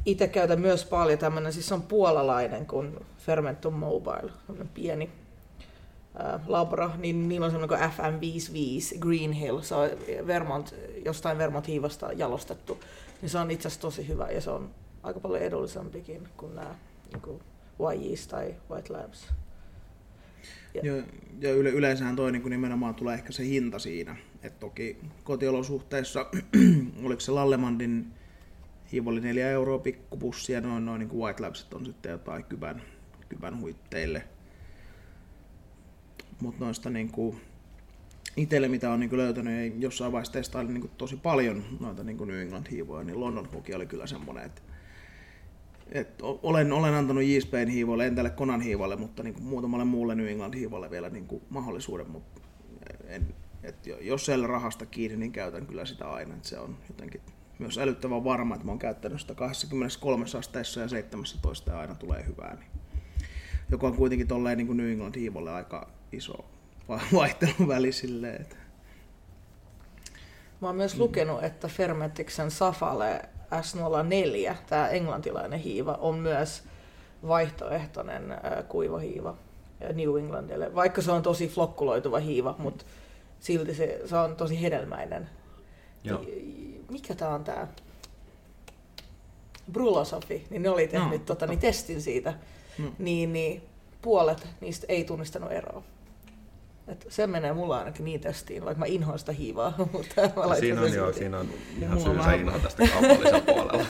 [0.06, 4.30] itse käytän myös paljon tämmöinen, siis on puolalainen kuin Fermentum Mobile,
[4.74, 5.10] pieni
[6.18, 9.90] ää, labra, niin niillä on semmoinen kuin FM55 Green Hill, se on
[10.26, 12.80] Vermont, jostain Vermont-hiivasta jalostettu,
[13.22, 14.70] niin se on itse asiassa tosi hyvä ja se on
[15.02, 16.74] aika paljon edullisempikin kuin nämä
[17.12, 17.40] niin kuin
[17.80, 19.32] YJs tai White Labs.
[20.74, 20.82] Ja,
[21.40, 24.16] ja yle, yleensähän toi niin nimenomaan tulee ehkä se hinta siinä.
[24.42, 26.26] Et toki kotiolosuhteissa,
[27.04, 28.06] oliko se Lallemandin
[28.92, 32.44] hiiva oli 4 euroa pikkupussi ja noin, noin niin kuin White Labsit on sitten jotain
[32.44, 32.82] kybän,
[33.28, 34.24] kybän huitteille.
[36.40, 37.40] Mutta noista niin kuin,
[38.36, 42.40] itselle mitä on niin löytänyt ja jossain vaiheessa testailin niin tosi paljon noita niin New
[42.40, 44.62] England hiivoja, niin London Fogi oli kyllä semmoinen, että
[45.94, 50.14] et olen, olen antanut J-Spain hiivoille, en tälle Konan hiivalle, mutta niin kuin muutamalle muulle
[50.14, 52.40] New England hiivalle vielä niin kuin mahdollisuuden, mutta
[53.06, 56.34] en, et jos siellä rahasta kiinni, niin käytän kyllä sitä aina.
[56.34, 57.20] Et se on jotenkin
[57.58, 62.26] myös älyttävän varma, että mä oon käyttänyt sitä 23 asteessa ja 17 ja aina tulee
[62.26, 62.54] hyvää.
[62.54, 62.70] Niin,
[63.70, 66.44] joka on kuitenkin tolleen niin kuin New England hiivolle aika iso
[67.14, 68.46] vaihtelun väli silleen,
[70.60, 76.62] Mä oon myös lukenut, että Fermentiksen Safale S04, tämä englantilainen hiiva, on myös
[77.28, 78.22] vaihtoehtoinen
[78.68, 79.34] kuivahiiva
[79.92, 80.74] New Englandille.
[80.74, 82.84] Vaikka se on tosi flokkuloituva hiiva, mutta
[83.40, 85.28] silti se, se on tosi hedelmäinen.
[86.04, 86.24] Joo.
[86.90, 87.68] Mikä tämä on tämä?
[89.72, 92.34] Brulosofi, niin ne oli tehnyt no, tota, niin testin siitä,
[92.78, 92.92] no.
[92.98, 93.62] niin, niin
[94.02, 95.82] puolet niistä ei tunnistanut eroa.
[96.88, 99.74] Et se menee mulla ainakin niin testiin, vaikka mä inhoan sitä hiivaa.
[99.92, 101.48] Mutta mä siinä on, joo, siinä on
[101.80, 103.86] ihan syysä inhoa tästä kaupallisella puolella.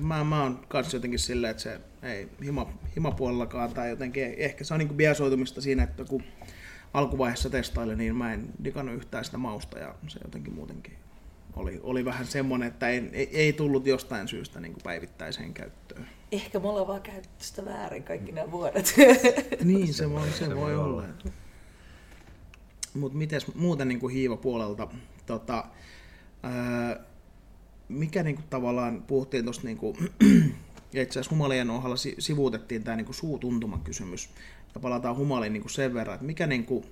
[0.00, 4.74] mä, mä oon kanssa jotenkin silleen, että se ei hima, himapuolellakaan tai jotenkin, ehkä se
[4.74, 6.22] on niin biasoitumista siinä, että kun
[6.94, 10.96] alkuvaiheessa testailin, niin mä en digannut yhtään sitä mausta ja se jotenkin muutenkin
[11.56, 16.08] oli, oli vähän semmoinen, että ei, ei, ei tullut jostain syystä niin päivittäiseen käyttöön.
[16.32, 18.94] Ehkä me ollaan vaan käytetty sitä väärin kaikki nämä vuodet.
[19.64, 21.02] niin, se voi, se, se voi olla.
[21.02, 21.32] olla.
[22.96, 24.88] Mutta miten muuten niin kuin hiivapuolelta,
[25.26, 25.64] tota,
[26.42, 27.00] ää,
[27.88, 29.96] mikä niin kuin, tavallaan, puhuttiin tuosta, niin kuin,
[30.92, 34.30] itse asiassa humalien ohalla sivuutettiin tämä niin suutuntuman kysymys,
[34.74, 36.84] ja palataan humaliin niin kuin sen verran, että mikä niin kuin,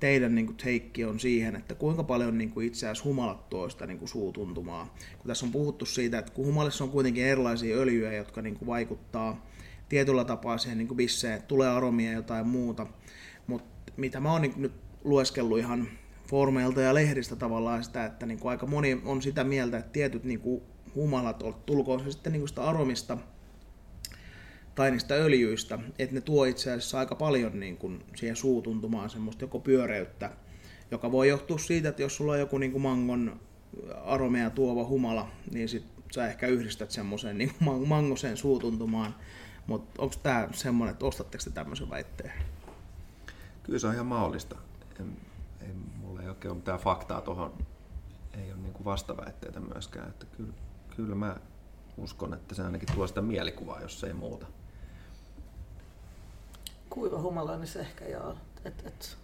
[0.00, 3.68] teidän niin kuin, teikki on siihen, että kuinka paljon niin kuin, itse asiassa humalat tuo
[3.68, 4.94] sitä niin kuin, suutuntumaa.
[5.18, 8.66] Kun tässä on puhuttu siitä, että kun humalissa on kuitenkin erilaisia öljyjä, jotka niin kuin,
[8.66, 9.46] vaikuttaa
[9.88, 12.86] tietyllä tapaa siihen niin kuin bisseen, tulee aromia ja jotain muuta,
[13.46, 14.72] mutta mitä mä oon nyt
[15.06, 15.88] lueskellut ihan
[16.28, 20.24] formeilta ja lehdistä tavallaan sitä, että niin kuin aika moni on sitä mieltä, että tietyt
[20.24, 20.62] niin kuin
[20.94, 23.18] humalat, tulkoon se sitten niin kuin sitä aromista
[24.74, 29.44] tai niistä öljyistä, että ne tuo itse asiassa aika paljon niin kuin siihen suutuntumaan semmoista
[29.44, 30.30] joko pyöreyttä,
[30.90, 33.40] joka voi johtua siitä, että jos sulla on joku niin kuin mangon
[34.04, 37.52] aromea tuova humala, niin sit sä ehkä yhdistät semmoisen niin
[37.86, 39.14] mangoseen suutuntumaan.
[39.66, 42.32] Mutta onko tämä semmoinen, että ostatteko te tämmöisen väitteen?
[43.62, 44.56] Kyllä se on ihan mahdollista
[45.00, 45.16] en,
[45.60, 47.52] ei, mulla ei oikein ole mitään faktaa tuohon,
[48.34, 50.52] ei ole niin vastaväitteitä myöskään, että kyllä,
[50.96, 51.36] kyllä mä
[51.96, 54.46] uskon, että se ainakin tuo sitä mielikuvaa, jos ei muuta.
[56.90, 59.18] Kuiva humalainen se ehkä joo, että et,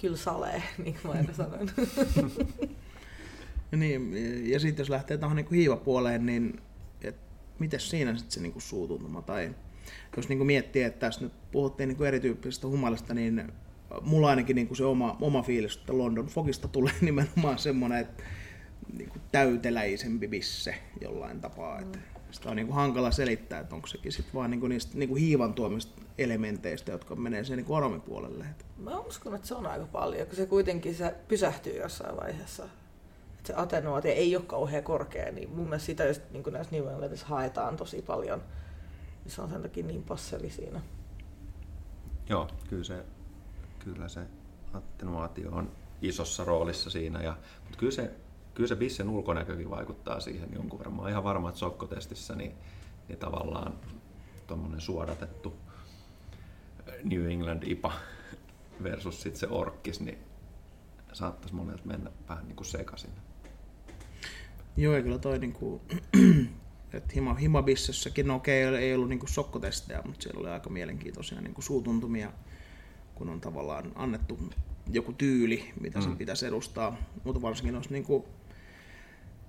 [0.00, 1.70] kyllä salee, niin kuin mä aina sanoin.
[3.76, 4.12] niin,
[4.50, 6.60] ja sitten jos lähtee tuohon niin hiivapuoleen, niin
[7.58, 9.54] miten siinä sitten se niin suutuntuma tai
[10.16, 13.52] jos niin miettii, että tässä nyt puhuttiin niin erityyppisestä humalasta, niin
[14.02, 18.22] mulla ainakin niin kuin se oma, oma fiilis, että London Fogista tulee nimenomaan semmoinen, että
[18.92, 21.80] niin kuin täyteläisempi bisse jollain tapaa.
[21.80, 21.98] Että
[22.30, 25.08] sitä on niin kuin hankala selittää, että onko sekin sitten vaan niin kuin niistä niin
[25.08, 28.46] kuin hiivan tuomista elementeistä, jotka menee sen niin aromipuolelle.
[28.76, 32.64] Mä uskon, että se on aika paljon, kun se kuitenkin se pysähtyy jossain vaiheessa.
[33.36, 36.76] Että se atenuaatio ei ole kauhean korkea, niin mun mielestä sitä just niin kuin näissä
[36.76, 38.42] Englandissa haetaan tosi paljon.
[39.26, 40.80] Se on sen takia niin passeli siinä.
[42.28, 43.04] Joo, kyllä se,
[43.86, 44.20] kyllä se
[44.72, 45.72] attenuaatio on
[46.02, 47.22] isossa roolissa siinä.
[47.22, 48.10] Ja, mutta kyllä se,
[48.54, 50.94] kyllä se bissen ulkonäkökin vaikuttaa siihen jonkun verran.
[50.94, 52.52] Mä oon ihan varma, että sokkotestissä niin,
[53.08, 53.74] niin tavallaan
[54.46, 55.54] tuommoinen suodatettu
[57.04, 57.92] New England IPA
[58.82, 60.18] versus sitten se orkkis, niin
[61.12, 63.10] saattaisi monelta mennä vähän niin kuin sekaisin.
[64.76, 65.82] Joo, ja kyllä toi niinku,
[66.92, 71.40] että hima, himabissessäkin, no okei, okay, ei ollut niinku sokkotestejä, mutta siellä oli aika mielenkiintoisia
[71.40, 72.32] niinku suutuntumia,
[73.16, 74.38] kun on tavallaan annettu
[74.90, 76.02] joku tyyli, mitä mm.
[76.02, 78.28] sen pitäisi edustaa, mutta varsinkin noissa niinku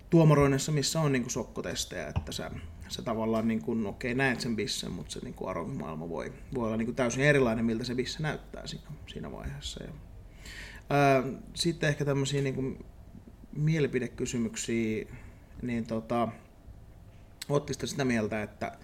[0.09, 2.51] tuomaroinnissa, missä on niinku sokkotestejä, että sä,
[2.87, 6.67] sä tavallaan, niinku, no okei, okay, näet sen bissen, mutta se niinku aromimaailma voi, voi
[6.67, 9.83] olla niinku täysin erilainen, miltä se bisse näyttää siinä, siinä vaiheessa.
[9.83, 9.89] Ja,
[10.89, 11.23] ää,
[11.53, 12.85] sitten ehkä tämmöisiä niinku
[13.55, 15.05] mielipidekysymyksiä,
[15.61, 16.27] niin tota,
[17.49, 18.77] Ottista sitä mieltä, että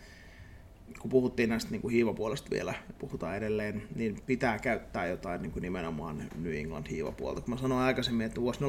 [0.99, 5.61] kun puhuttiin näistä niin kuin hiivapuolesta vielä, puhutaan edelleen, niin pitää käyttää jotain niin kuin
[5.61, 7.41] nimenomaan New England hiivapuolta.
[7.41, 8.59] Kun mä sanoin aikaisemmin, että vuosi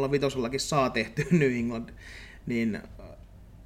[0.50, 1.88] 05 saa tehty New England,
[2.46, 2.82] niin äh,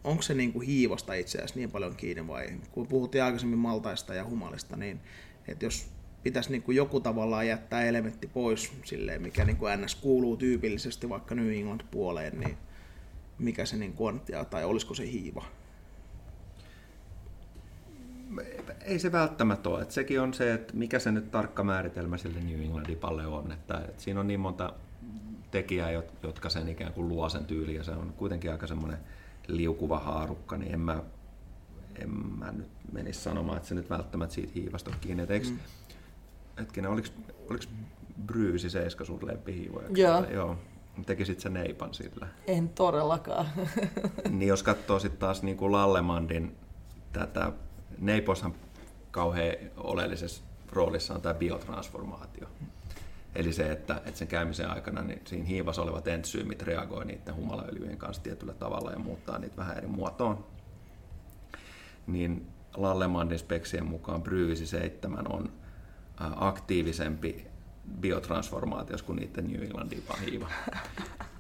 [0.05, 4.15] onko se niin kuin hiivasta itse asiassa niin paljon kiinni vai kun puhuttiin aikaisemmin maltaista
[4.15, 5.01] ja humalista, niin
[5.49, 5.91] että jos
[6.23, 11.09] pitäisi niin kuin joku tavallaan jättää elementti pois silleen, mikä niin kuin NS kuuluu tyypillisesti
[11.09, 12.57] vaikka New England puoleen, niin
[13.39, 15.45] mikä se niin kuin on, tai olisiko se hiiva?
[18.85, 19.83] Ei se välttämättä ole.
[19.83, 23.53] Että sekin on se, että mikä se nyt tarkka määritelmä sille New England IPalle on.
[23.53, 24.73] Että, että siinä on niin monta
[25.51, 25.91] tekijää,
[26.23, 28.99] jotka sen ikään kuin luo sen tyyliin ja se on kuitenkin aika semmoinen
[29.47, 31.03] liukuva haarukka, niin en mä,
[31.95, 35.23] en mä nyt menisi sanomaan, että se nyt välttämättä siitä hiivasta kiinni.
[35.23, 35.59] Et eikö, mm.
[36.59, 37.09] Hetkinen, oliko,
[37.51, 37.65] oliko
[38.27, 39.89] Bryysi 7 sun lempihiivoja?
[39.95, 40.25] Joo.
[40.25, 40.57] Joo.
[41.07, 42.29] Tekisit sen neipan sillä?
[42.47, 43.47] En todellakaan.
[44.31, 46.57] niin jos katsoo sitten taas niin kuin Lallemandin
[47.13, 47.53] tätä
[47.99, 48.55] Neiposhan
[49.11, 50.43] kauhean oleellisessa
[50.73, 52.49] roolissa on tämä biotransformaatio.
[53.35, 57.99] Eli se, että, että sen käymisen aikana niin siinä hiivassa olevat entsyymit reagoi niiden humalaöljyjen
[57.99, 60.45] kanssa tietyllä tavalla ja muuttaa niitä vähän eri muotoon.
[62.07, 62.47] Niin
[62.77, 65.53] Lallemandin speksien mukaan Bryysi 7 on
[66.37, 67.47] aktiivisempi
[68.01, 70.51] biotransformaatiossa kuin niiden New Englandin hiiva.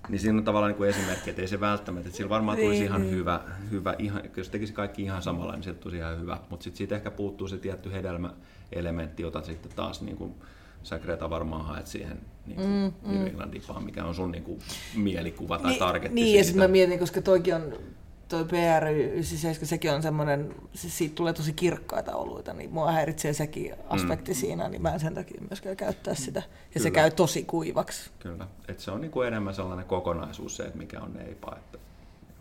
[0.08, 2.80] Niin siinä on tavallaan niin kuin esimerkki, että ei se välttämättä, että sillä varmaan tulisi
[2.80, 3.14] niin, ihan niin.
[3.14, 3.40] hyvä,
[3.70, 6.96] hyvä ihan, jos tekisi kaikki ihan samalla, niin sieltä tulisi ihan hyvä, mutta sitten siitä
[6.96, 10.34] ehkä puuttuu se tietty hedelmäelementti, jota sitten taas niin kuin,
[10.82, 13.26] sä Greta varmaan haet siihen niin kuin mm, mm.
[13.26, 14.58] Irlandipaan, mikä on sun niin kuin,
[14.96, 16.40] mielikuva tai niin, targetti Niin, siitä.
[16.40, 17.72] ja sitten mä mietin, koska toikin on
[18.28, 23.74] toi PR97, sekin on semmoinen, siis siitä tulee tosi kirkkaita oluita, niin mua häiritsee sekin
[23.88, 24.36] aspekti mm.
[24.36, 26.40] siinä, niin mä en sen takia myöskään käyttää sitä.
[26.40, 26.82] Ja Kyllä.
[26.82, 28.10] se käy tosi kuivaksi.
[28.18, 31.78] Kyllä, että se on niin kuin enemmän sellainen kokonaisuus se, että mikä on neipa, että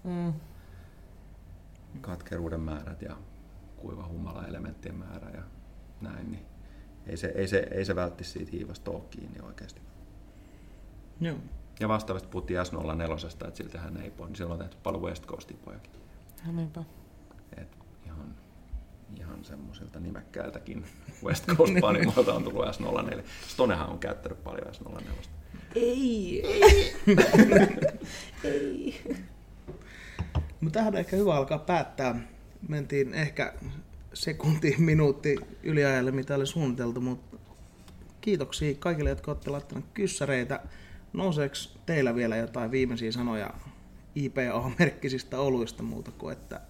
[0.03, 0.33] mm.
[2.01, 3.15] katkeruuden määrät ja
[3.77, 5.43] kuiva humala elementtien määrä ja
[6.01, 6.45] näin, niin
[7.07, 9.81] ei se, ei se, ei se vältti siitä hiivasta ole kiinni oikeasti.
[11.21, 11.37] Joo.
[11.79, 15.91] Ja vastaavasti puhuttiin S04, että siltähän ei niin silloin on tehty paljon West Coast-tipojakin.
[16.45, 16.83] Ja niinpä.
[17.57, 18.35] Et ihan,
[19.19, 20.85] ihan semmoisilta nimekkäiltäkin
[21.23, 23.23] West Coast panimolta on tullut S04.
[23.47, 25.01] Stonehan on käyttänyt paljon S04.
[25.75, 26.95] Ei, ei.
[28.43, 29.01] ei.
[30.61, 32.19] Mutta tähän on ehkä hyvä alkaa päättää.
[32.69, 33.53] Mentiin ehkä
[34.13, 37.37] sekunti, minuutti yliajalle, mitä oli suunniteltu, mutta
[38.21, 40.59] kiitoksia kaikille, jotka olette laittaneet kyssäreitä.
[41.17, 43.53] Nouseeko teillä vielä jotain viimeisiä sanoja
[44.15, 46.61] IPA-merkkisistä oluista muuta kuin, että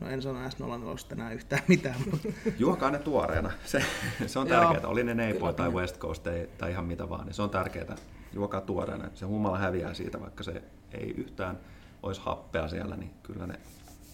[0.00, 1.96] No en sano S04 enää yhtään mitään.
[2.10, 2.28] Mutta...
[2.58, 3.50] Juokaa ne tuoreena.
[3.64, 3.82] Se,
[4.26, 4.86] se on tärkeää.
[4.86, 7.96] Oli ne Neipo tai West Coast tai, tai ihan mitä vaan, niin se on tärkeää.
[8.32, 9.08] Juokaa tuoreena.
[9.14, 11.58] Se humala häviää siitä, vaikka se ei yhtään
[12.02, 13.60] olisi happea siellä, niin kyllä ne,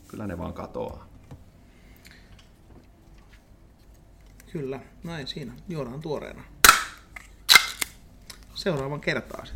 [0.08, 1.08] kyllä ne vaan katoaa.
[4.52, 5.52] Kyllä, näin siinä.
[5.68, 6.53] Juodaan tuoreena
[8.64, 9.46] seuraavan kertaan.